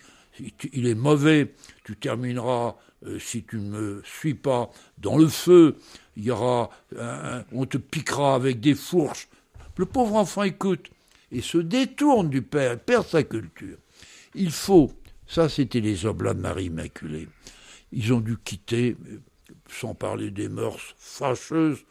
il 0.73 0.87
est 0.87 0.95
mauvais, 0.95 1.55
tu 1.85 1.97
termineras, 1.97 2.77
euh, 3.07 3.19
si 3.19 3.45
tu 3.45 3.57
ne 3.57 3.71
me 3.71 4.03
suis 4.05 4.35
pas, 4.35 4.71
dans 4.99 5.17
le 5.17 5.29
feu, 5.29 5.77
il 6.17 6.25
y 6.25 6.31
aura, 6.31 6.71
on 7.53 7.65
te 7.65 7.79
piquera 7.79 8.35
avec 8.35 8.61
des 8.61 8.75
fourches. 8.75 9.29
Le 9.77 9.87
pauvre 9.87 10.17
enfant 10.17 10.43
écoute 10.43 10.91
et 11.31 11.41
se 11.41 11.59
détourne 11.59 12.29
du 12.29 12.43
Père, 12.43 12.79
perd 12.79 13.07
sa 13.07 13.23
culture. 13.23 13.79
Il 14.35 14.51
faut, 14.51 14.91
ça 15.27 15.49
c'était 15.49 15.81
les 15.81 16.07
Oblats 16.07 16.35
de 16.35 16.41
Marie 16.41 16.67
Immaculée, 16.67 17.29
ils 17.93 18.13
ont 18.13 18.21
dû 18.21 18.37
quitter, 18.37 18.97
sans 19.69 19.95
parler 19.95 20.31
des 20.31 20.49
mœurs 20.49 20.95
fâcheuses, 20.99 21.85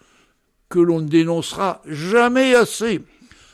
que 0.70 0.80
l'on 0.80 1.02
ne 1.02 1.08
dénoncera 1.08 1.82
jamais 1.86 2.56
assez. 2.56 3.02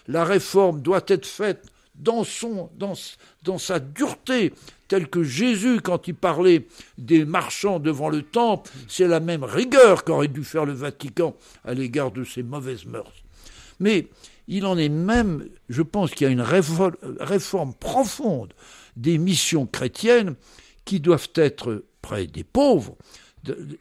La 0.08 0.24
réforme 0.24 0.82
doit 0.82 1.04
être 1.08 1.26
faite 1.26 1.66
dans, 1.96 2.24
sa 2.24 3.80
dureté, 3.80 4.54
telle 4.88 5.08
que 5.08 5.24
Jésus, 5.24 5.80
quand 5.82 6.08
il 6.08 6.16
parlait 6.16 6.68
des 6.98 7.24
marchands 7.24 7.80
devant 7.80 8.10
le 8.10 8.24
temple, 8.24 8.72
c'est 8.88 9.08
la 9.08 9.20
même 9.20 9.44
rigueur 9.44 10.04
qu'aurait 10.04 10.28
dû 10.28 10.44
faire 10.44 10.66
le 10.66 10.74
Vatican 10.74 11.36
à 11.64 11.74
l'égard 11.74 12.12
de 12.12 12.24
ces 12.24 12.44
mauvaises 12.44 12.86
mœurs. 12.86 13.14
Mais 13.80 14.08
il 14.48 14.66
en 14.66 14.78
est 14.78 14.90
même, 14.90 15.48
je 15.70 15.82
pense 15.82 16.12
qu'il 16.12 16.26
y 16.26 16.30
a 16.30 16.34
une 16.34 16.42
réforme 16.42 17.74
profonde 17.76 18.54
des 18.96 19.18
missions 19.18 19.66
chrétiennes 19.66 20.36
qui 20.86 21.00
doivent 21.00 21.30
être 21.36 21.86
près 22.02 22.28
des 22.28 22.44
pauvres, 22.44 22.96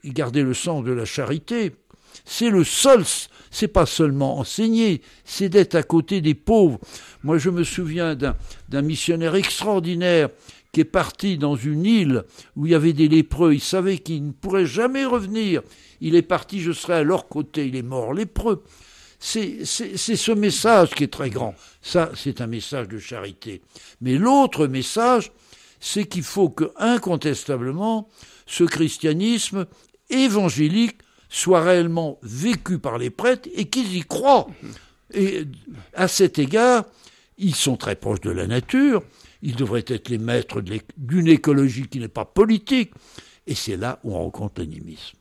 garder 0.04 0.42
le 0.42 0.54
sens 0.54 0.84
de 0.84 0.92
la 0.92 1.04
charité. 1.04 1.74
C'est 2.24 2.50
le 2.50 2.62
seul, 2.62 3.04
c'est 3.50 3.68
pas 3.68 3.86
seulement 3.86 4.38
enseigner, 4.38 5.00
c'est 5.24 5.48
d'être 5.48 5.74
à 5.74 5.82
côté 5.82 6.20
des 6.20 6.34
pauvres. 6.34 6.78
Moi, 7.22 7.38
je 7.38 7.50
me 7.50 7.64
souviens 7.64 8.14
d'un 8.14 8.82
missionnaire 8.82 9.34
extraordinaire 9.34 10.28
qui 10.72 10.80
est 10.80 10.84
parti 10.84 11.36
dans 11.38 11.56
une 11.56 11.84
île 11.84 12.24
où 12.56 12.66
il 12.66 12.72
y 12.72 12.74
avait 12.74 12.92
des 12.92 13.08
lépreux. 13.08 13.54
Il 13.54 13.60
savait 13.60 13.98
qu'il 13.98 14.26
ne 14.26 14.32
pourrait 14.32 14.66
jamais 14.66 15.04
revenir. 15.04 15.62
Il 16.00 16.14
est 16.14 16.22
parti, 16.22 16.60
je 16.60 16.72
serai 16.72 16.94
à 16.94 17.02
leur 17.02 17.28
côté. 17.28 17.66
Il 17.66 17.76
est 17.76 17.82
mort 17.82 18.14
lépreux. 18.14 18.62
C'est 19.18 19.64
ce 19.64 20.32
message 20.32 20.90
qui 20.90 21.04
est 21.04 21.12
très 21.12 21.30
grand. 21.30 21.54
Ça, 21.80 22.10
c'est 22.14 22.40
un 22.40 22.46
message 22.46 22.88
de 22.88 22.98
charité. 22.98 23.62
Mais 24.00 24.14
l'autre 24.14 24.66
message, 24.66 25.30
c'est 25.78 26.06
qu'il 26.06 26.24
faut 26.24 26.48
que, 26.48 26.72
incontestablement, 26.76 28.08
ce 28.53 28.64
christianisme 28.64 29.66
évangélique 30.11 30.98
soit 31.30 31.62
réellement 31.62 32.18
vécu 32.22 32.78
par 32.78 32.98
les 32.98 33.09
prêtres 33.09 33.48
et 33.55 33.64
qu'ils 33.64 33.96
y 33.96 34.03
croient. 34.03 34.46
Et 35.14 35.44
à 35.94 36.07
cet 36.07 36.38
égard, 36.38 36.84
ils 37.38 37.55
sont 37.55 37.78
très 37.78 37.96
proches 37.96 38.20
de 38.20 38.30
la 38.30 38.46
nature, 38.46 39.03
ils 39.40 39.57
devraient 39.57 39.86
être 39.86 40.11
les 40.11 40.18
maîtres 40.18 40.62
d'une 40.98 41.28
écologie 41.28 41.88
qui 41.88 41.98
n'est 41.98 42.09
pas 42.09 42.26
politique, 42.26 42.92
et 43.46 43.55
c'est 43.55 43.78
là 43.78 43.98
où 44.05 44.14
on 44.14 44.18
rencontre 44.18 44.61
l'animisme. 44.61 45.16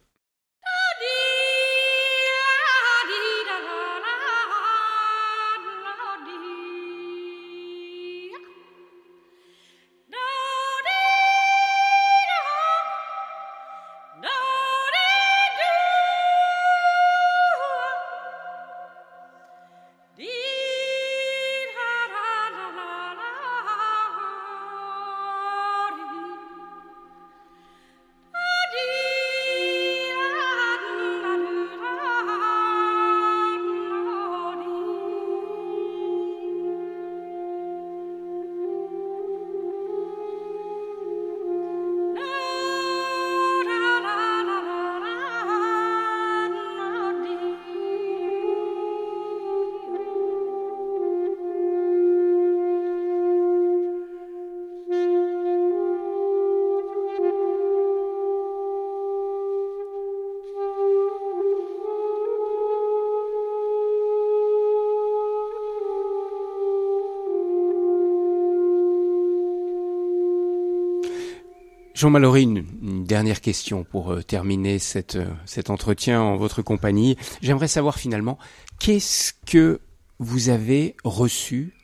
Jean 72.01 72.09
Mallory, 72.09 72.41
une, 72.41 73.05
dernière 73.05 73.41
question 73.41 73.83
pour 73.83 74.11
euh, 74.11 74.23
terminer 74.23 74.79
euh, 74.95 75.25
cet 75.45 75.69
entretien 75.69 76.19
en 76.19 76.35
votre 76.35 76.63
compagnie. 76.63 77.15
J'aimerais 77.43 77.67
savoir 77.67 77.99
finalement, 77.99 78.39
qu'est-ce 78.79 79.33
que 79.45 79.79
vous 80.17 80.49
avez 80.49 80.95
reçu 81.03 81.75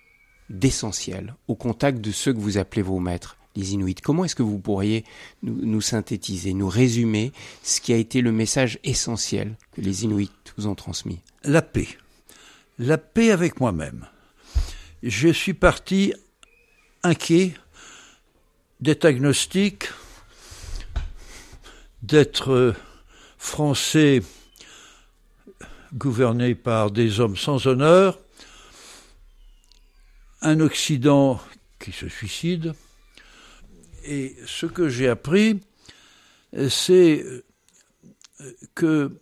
d'essentiel 0.49 1.35
au 1.47 1.53
contact 1.53 2.01
de 2.01 2.09
ceux 2.09 2.33
que 2.33 2.39
vous 2.39 2.57
appelez 2.57 2.81
vos 2.81 2.97
maîtres, 2.97 3.37
les 3.55 3.73
Inuits? 3.73 3.93
Comment 3.93 4.25
est-ce 4.25 4.35
que 4.35 4.41
vous 4.41 4.57
pourriez 4.57 5.05
nous, 5.43 5.81
synthétiser, 5.81 6.55
nous 6.55 6.67
résumer 6.67 7.31
ce 7.61 7.79
qui 7.79 7.93
a 7.93 7.97
été 7.97 8.21
le 8.21 8.31
message 8.31 8.79
essentiel 8.83 9.55
que 9.73 9.81
les 9.81 10.03
Inuits 10.03 10.31
vous 10.57 10.65
ont 10.65 10.73
transmis? 10.73 11.19
La 11.43 11.61
paix. 11.61 11.89
La 12.79 12.97
paix 12.97 13.29
avec 13.29 13.59
moi-même. 13.59 14.07
Je 15.03 15.29
suis 15.29 15.53
parti 15.53 16.11
inquiet 17.03 17.53
d'être 18.79 19.05
agnostique, 19.05 19.89
d'être 22.01 22.75
français 23.37 24.21
gouverné 25.93 26.55
par 26.55 26.91
des 26.91 27.19
hommes 27.19 27.37
sans 27.37 27.67
honneur, 27.67 28.19
un 30.41 30.59
Occident 30.59 31.41
qui 31.79 31.91
se 31.91 32.07
suicide, 32.07 32.73
et 34.03 34.35
ce 34.45 34.65
que 34.65 34.89
j'ai 34.89 35.07
appris, 35.07 35.59
c'est 36.69 37.25
que 38.75 39.19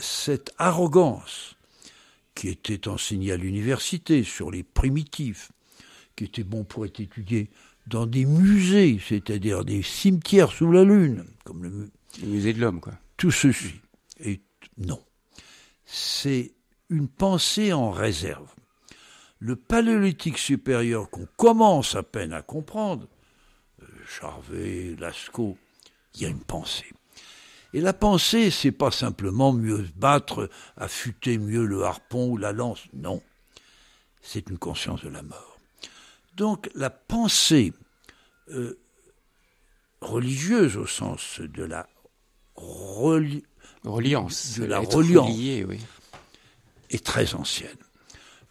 cette 0.00 0.52
arrogance 0.58 1.56
qui 2.34 2.48
était 2.48 2.88
enseignée 2.88 3.32
à 3.32 3.36
l'université 3.36 4.24
sur 4.24 4.50
les 4.50 4.62
primitifs, 4.62 5.50
qui 6.16 6.24
était 6.24 6.44
bon 6.44 6.64
pour 6.64 6.84
être 6.84 7.00
étudié 7.00 7.50
dans 7.86 8.06
des 8.06 8.24
musées, 8.24 8.98
c'est-à-dire 9.06 9.64
des 9.64 9.82
cimetières 9.82 10.52
sous 10.52 10.70
la 10.70 10.84
lune, 10.84 11.24
comme 11.44 11.62
le, 11.62 11.90
musée 12.22 12.52
de 12.52 12.60
l'homme, 12.60 12.80
quoi. 12.80 12.94
Tout 13.16 13.30
ceci 13.30 13.74
est 14.20 14.40
non. 14.78 15.02
C'est 15.84 16.52
une 16.88 17.08
pensée 17.08 17.72
en 17.72 17.90
réserve. 17.90 18.48
Le 19.38 19.56
paléolithique 19.56 20.38
supérieur 20.38 21.10
qu'on 21.10 21.28
commence 21.36 21.94
à 21.94 22.02
peine 22.02 22.32
à 22.32 22.42
comprendre, 22.42 23.06
euh, 23.82 23.86
Charvet, 24.08 24.96
Lascaux, 24.98 25.58
il 26.14 26.22
y 26.22 26.26
a 26.26 26.28
une 26.28 26.42
pensée. 26.42 26.92
Et 27.74 27.80
la 27.80 27.92
pensée, 27.92 28.50
c'est 28.50 28.72
pas 28.72 28.92
simplement 28.92 29.52
mieux 29.52 29.84
se 29.84 29.92
battre, 29.92 30.48
affûter 30.76 31.38
mieux 31.38 31.66
le 31.66 31.82
harpon 31.82 32.30
ou 32.30 32.36
la 32.36 32.52
lance, 32.52 32.84
non. 32.92 33.20
C'est 34.22 34.48
une 34.48 34.58
conscience 34.58 35.02
de 35.02 35.08
la 35.10 35.22
mort. 35.22 35.53
Donc 36.36 36.70
la 36.74 36.90
pensée 36.90 37.72
euh, 38.50 38.78
religieuse 40.00 40.76
au 40.76 40.86
sens 40.86 41.40
de 41.40 41.62
la 41.62 41.88
reliance, 43.84 44.58
de 44.58 44.64
la 44.64 44.80
reliance 44.80 45.36
est 46.90 47.04
très 47.04 47.34
ancienne. 47.34 47.76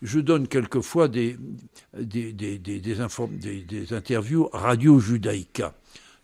Je 0.02 0.20
donne 0.20 0.48
quelquefois 0.48 1.08
des, 1.08 1.38
des, 1.98 2.34
des, 2.34 2.58
des, 2.60 2.80
des 2.80 3.94
interviews 3.94 4.50
Radio 4.52 5.00
Judaïka. 5.00 5.74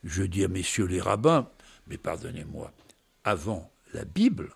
Je 0.04 0.24
dis 0.24 0.44
à 0.44 0.48
messieurs 0.50 0.86
les 0.86 1.00
rabbins, 1.00 1.50
mais 1.88 1.98
pardonnez-moi, 1.98 2.74
avant 3.24 3.72
la 3.94 4.04
Bible, 4.06 4.52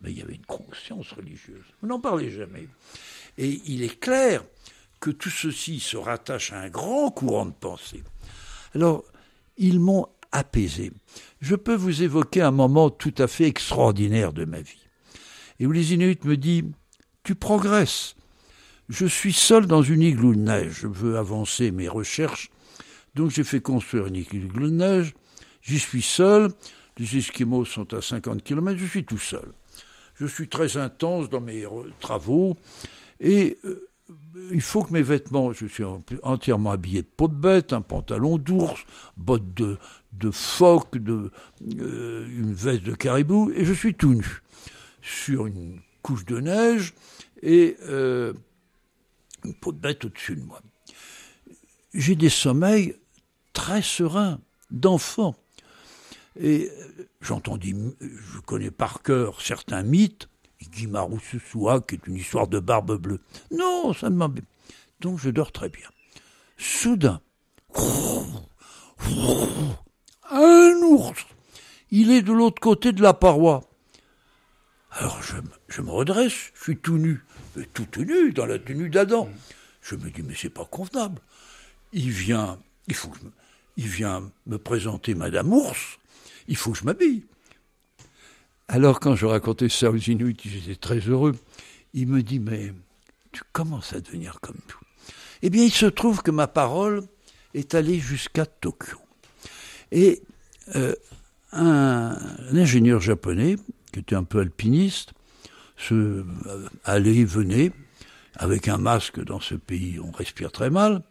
mais 0.00 0.10
il 0.10 0.18
y 0.18 0.22
avait 0.22 0.34
une 0.34 0.44
conscience 0.46 1.12
religieuse. 1.12 1.64
Vous 1.80 1.88
n'en 1.88 2.00
parlez 2.00 2.30
jamais. 2.30 2.68
Et 3.38 3.60
il 3.66 3.82
est 3.82 3.98
clair 3.98 4.44
tout 5.10 5.30
ceci 5.30 5.80
se 5.80 5.96
rattache 5.96 6.52
à 6.52 6.60
un 6.60 6.68
grand 6.68 7.10
courant 7.10 7.46
de 7.46 7.52
pensée. 7.52 8.02
Alors, 8.74 9.04
ils 9.56 9.80
m'ont 9.80 10.06
apaisé. 10.32 10.92
Je 11.40 11.54
peux 11.54 11.74
vous 11.74 12.02
évoquer 12.02 12.42
un 12.42 12.50
moment 12.50 12.90
tout 12.90 13.14
à 13.18 13.26
fait 13.26 13.44
extraordinaire 13.44 14.32
de 14.32 14.44
ma 14.44 14.60
vie, 14.60 14.86
et 15.58 15.66
où 15.66 15.72
les 15.72 15.94
Inuits 15.94 16.18
me 16.24 16.36
disent 16.36 16.64
Tu 17.22 17.34
progresses. 17.34 18.14
Je 18.88 19.06
suis 19.06 19.32
seul 19.32 19.66
dans 19.66 19.82
une 19.82 20.02
igloo 20.02 20.34
de 20.34 20.40
neige. 20.40 20.80
Je 20.82 20.86
veux 20.86 21.18
avancer 21.18 21.72
mes 21.72 21.88
recherches. 21.88 22.50
Donc 23.14 23.30
j'ai 23.30 23.42
fait 23.42 23.60
construire 23.60 24.06
une 24.06 24.16
igloo 24.16 24.68
de 24.68 24.70
neige. 24.70 25.14
J'y 25.62 25.78
suis 25.78 26.02
seul. 26.02 26.52
Les 26.98 27.16
Esquimaux 27.16 27.64
sont 27.64 27.92
à 27.94 28.00
50 28.00 28.44
km. 28.44 28.78
Je 28.78 28.86
suis 28.86 29.04
tout 29.04 29.18
seul. 29.18 29.52
Je 30.14 30.26
suis 30.26 30.48
très 30.48 30.76
intense 30.76 31.28
dans 31.28 31.40
mes 31.40 31.66
travaux. 31.98 32.56
Et 33.18 33.58
euh, 33.64 33.85
il 34.52 34.60
faut 34.60 34.82
que 34.82 34.92
mes 34.92 35.02
vêtements, 35.02 35.52
je 35.52 35.66
suis 35.66 35.84
entièrement 36.22 36.70
habillé 36.70 37.02
de 37.02 37.08
peau 37.08 37.28
de 37.28 37.34
bête, 37.34 37.72
un 37.72 37.80
pantalon 37.80 38.38
d'ours, 38.38 38.84
bottes 39.16 39.54
de, 39.54 39.78
phoque, 40.30 40.96
euh, 40.96 41.30
une 42.28 42.52
veste 42.52 42.82
de 42.84 42.94
caribou, 42.94 43.50
et 43.54 43.64
je 43.64 43.72
suis 43.72 43.94
tout 43.94 44.14
nu, 44.14 44.42
sur 45.02 45.46
une 45.46 45.80
couche 46.02 46.24
de 46.24 46.38
neige 46.38 46.94
et 47.42 47.76
euh, 47.82 48.32
une 49.44 49.54
peau 49.54 49.72
de 49.72 49.78
bête 49.78 50.04
au-dessus 50.04 50.36
de 50.36 50.42
moi. 50.42 50.60
J'ai 51.94 52.14
des 52.14 52.28
sommeils 52.28 52.96
très 53.52 53.82
sereins, 53.82 54.40
d'enfant. 54.70 55.34
Et 56.38 56.70
euh, 56.70 57.08
j'entends, 57.20 57.58
je 57.60 58.40
connais 58.40 58.70
par 58.70 59.02
cœur 59.02 59.40
certains 59.40 59.82
mythes, 59.82 60.28
Guimarou 60.62 61.18
qui 61.18 61.94
est 61.94 62.06
une 62.06 62.16
histoire 62.16 62.48
de 62.48 62.58
barbe 62.58 62.96
bleue. 62.96 63.20
Non, 63.50 63.92
ça 63.92 64.10
ne 64.10 64.16
m'embête. 64.16 64.44
Donc 65.00 65.18
je 65.18 65.30
dors 65.30 65.52
très 65.52 65.68
bien. 65.68 65.88
Soudain, 66.56 67.20
un 70.30 70.72
ours. 70.82 71.26
Il 71.90 72.10
est 72.10 72.22
de 72.22 72.32
l'autre 72.32 72.60
côté 72.60 72.92
de 72.92 73.02
la 73.02 73.14
paroi. 73.14 73.62
Alors 74.90 75.20
je, 75.22 75.82
me 75.82 75.90
redresse, 75.90 76.52
je 76.54 76.62
suis 76.62 76.78
tout 76.78 76.96
nu, 76.96 77.22
tout 77.74 77.86
nu, 77.98 78.32
dans 78.32 78.46
la 78.46 78.58
tenue 78.58 78.88
d'Adam. 78.88 79.28
Je 79.82 79.94
me 79.94 80.10
dis, 80.10 80.22
mais 80.22 80.34
c'est 80.34 80.50
pas 80.50 80.64
convenable. 80.64 81.20
Il 81.92 82.10
vient, 82.10 82.58
il 82.88 82.94
faut 82.94 83.12
il 83.76 83.86
vient 83.86 84.30
me 84.46 84.56
présenter 84.58 85.14
Madame 85.14 85.52
Ours, 85.52 85.98
il 86.48 86.56
faut 86.56 86.72
que 86.72 86.78
je 86.78 86.84
m'habille. 86.84 87.24
Alors 88.68 89.00
quand 89.00 89.14
je 89.14 89.26
racontais 89.26 89.68
ça 89.68 89.90
aux 89.90 89.96
Inuits, 89.96 90.36
j'étais 90.44 90.76
très 90.76 90.98
heureux. 90.98 91.34
Il 91.94 92.08
me 92.08 92.22
dit, 92.22 92.40
mais 92.40 92.72
tu 93.32 93.42
commences 93.52 93.92
à 93.92 94.00
devenir 94.00 94.40
comme 94.40 94.58
tout. 94.66 94.80
Eh 95.42 95.50
bien, 95.50 95.64
il 95.64 95.72
se 95.72 95.86
trouve 95.86 96.22
que 96.22 96.30
ma 96.30 96.48
parole 96.48 97.02
est 97.54 97.74
allée 97.74 97.98
jusqu'à 97.98 98.46
Tokyo. 98.46 98.98
Et 99.92 100.22
euh, 100.74 100.94
un, 101.52 102.18
ingénieur 102.52 103.00
japonais, 103.00 103.56
qui 103.92 104.00
était 104.00 104.16
un 104.16 104.24
peu 104.24 104.40
alpiniste, 104.40 105.12
se, 105.76 105.94
euh, 105.94 106.24
allait, 106.84 107.24
venait, 107.24 107.70
avec 108.34 108.68
un 108.68 108.78
masque 108.78 109.22
dans 109.22 109.40
ce 109.40 109.54
pays, 109.54 109.98
on 110.00 110.10
respire 110.10 110.50
très 110.50 110.70
mal, 110.70 111.02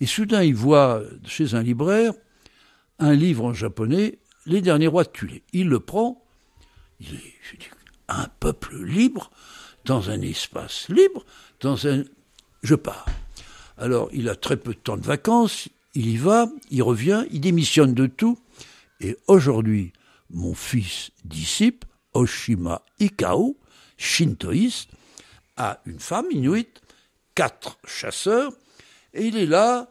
et 0.00 0.06
soudain 0.06 0.42
il 0.42 0.54
voit 0.54 1.02
chez 1.24 1.54
un 1.54 1.62
libraire 1.62 2.14
un 2.98 3.14
livre 3.14 3.44
en 3.44 3.52
japonais, 3.52 4.18
Les 4.46 4.60
derniers 4.60 4.88
rois 4.88 5.04
de 5.04 5.08
Tulé. 5.08 5.42
Il 5.52 5.68
le 5.68 5.80
prend, 5.80 6.22
il 7.08 7.14
est, 7.16 7.70
un 8.08 8.26
peuple 8.40 8.76
libre, 8.82 9.30
dans 9.84 10.10
un 10.10 10.20
espace 10.22 10.88
libre, 10.88 11.24
dans 11.60 11.86
un... 11.86 12.04
Je 12.62 12.74
pars. 12.74 13.06
Alors, 13.76 14.08
il 14.12 14.28
a 14.28 14.36
très 14.36 14.56
peu 14.56 14.72
de 14.72 14.78
temps 14.78 14.96
de 14.96 15.04
vacances, 15.04 15.68
il 15.94 16.08
y 16.08 16.16
va, 16.16 16.48
il 16.70 16.82
revient, 16.82 17.24
il 17.30 17.40
démissionne 17.40 17.94
de 17.94 18.06
tout, 18.06 18.38
et 19.00 19.16
aujourd'hui, 19.26 19.92
mon 20.30 20.54
fils 20.54 21.10
disciple, 21.24 21.86
Oshima 22.14 22.82
Ikao, 23.00 23.56
shintoïste, 23.96 24.90
a 25.56 25.80
une 25.86 26.00
femme 26.00 26.26
inuite, 26.30 26.80
quatre 27.34 27.78
chasseurs, 27.86 28.52
et 29.12 29.26
il 29.26 29.36
est 29.36 29.46
là, 29.46 29.90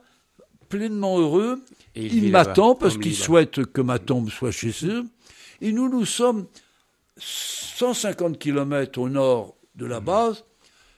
pleinement 0.69 1.19
heureux, 1.19 1.63
et 1.95 2.05
il, 2.05 2.31
m'attend 2.31 2.75
parce 2.75 2.97
qu'il 2.97 3.15
souhaite 3.15 3.65
que 3.65 3.81
ma 3.81 3.99
tombe 3.99 4.29
soit 4.29 4.51
chez 4.51 4.73
eux, 4.85 5.05
et 5.61 5.71
nous, 5.71 5.89
nous 5.89 6.05
sommes 6.05 6.47
150 7.17 8.37
km 8.37 8.99
au 8.99 9.09
nord 9.09 9.55
de 9.75 9.85
la 9.85 9.99
base. 9.99 10.43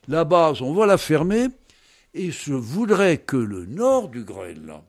La 0.07 0.23
base, 0.23 0.61
on 0.61 0.73
va 0.73 0.85
la 0.85 0.97
fermer, 0.97 1.47
et 2.13 2.31
je 2.31 2.53
voudrais 2.53 3.17
que 3.17 3.37
le 3.37 3.65
nord 3.65 4.09
du 4.09 4.23
Groenland 4.23 4.83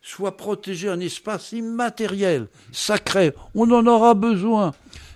soit 0.00 0.36
protégé 0.36 0.88
un 0.88 1.00
espace 1.00 1.52
immatériel, 1.52 2.48
sacré. 2.72 3.32
On 3.54 3.70
en 3.70 3.86
aura 3.86 4.14
besoin. 4.14 4.72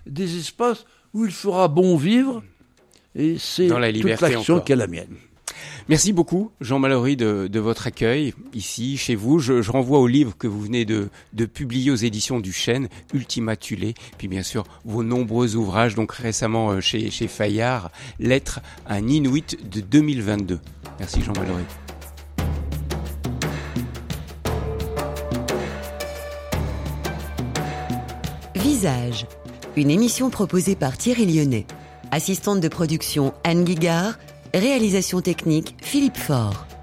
Des 0.06 0.38
espaces 0.38 0.84
où 1.12 1.24
il 1.24 1.32
fera 1.32 1.68
bon 1.68 1.96
vivre, 1.96 2.42
et 3.14 3.38
c'est 3.38 3.68
toute 3.68 4.20
l'action 4.20 4.60
qui 4.60 4.72
est 4.72 4.76
la 4.76 4.86
mienne. 4.86 5.16
Merci 5.88 6.12
beaucoup, 6.12 6.50
Jean 6.60 6.78
Mallory, 6.78 7.16
de, 7.16 7.58
votre 7.58 7.86
accueil 7.86 8.34
ici, 8.54 8.96
chez 8.96 9.14
vous. 9.14 9.38
Je, 9.38 9.70
renvoie 9.70 9.98
au 9.98 10.06
livre 10.06 10.36
que 10.36 10.46
vous 10.46 10.60
venez 10.60 10.84
de, 10.84 11.08
publier 11.46 11.90
aux 11.90 11.96
éditions 11.96 12.40
du 12.40 12.52
Chêne, 12.52 12.88
Ultima 13.14 13.56
Thule, 13.56 13.94
puis 14.18 14.28
bien 14.28 14.42
sûr 14.42 14.64
vos 14.84 15.02
nombreux 15.02 15.56
ouvrages, 15.56 15.94
donc 15.94 16.12
récemment 16.12 16.70
euh, 16.70 16.80
chez, 16.80 17.10
chez 17.10 17.28
Fayard, 17.28 17.90
Lettre 18.18 18.60
à 18.86 18.94
un 18.94 19.08
Inuit 19.08 19.56
de 19.70 19.80
2022. 19.80 20.60
Merci, 20.98 21.22
Jean 21.22 21.32
Mallory. 21.34 21.64
Visage, 28.54 29.26
une 29.76 29.90
émission 29.90 30.30
proposée 30.30 30.74
par 30.74 30.96
Thierry 30.98 31.26
Lyonnais. 31.26 31.66
Assistante 32.10 32.60
de 32.60 32.68
production 32.68 33.34
Anne 33.44 33.64
Guigard, 33.64 34.18
Réalisation 34.56 35.20
technique 35.20 35.74
Philippe 35.82 36.16
Faure. 36.16 36.75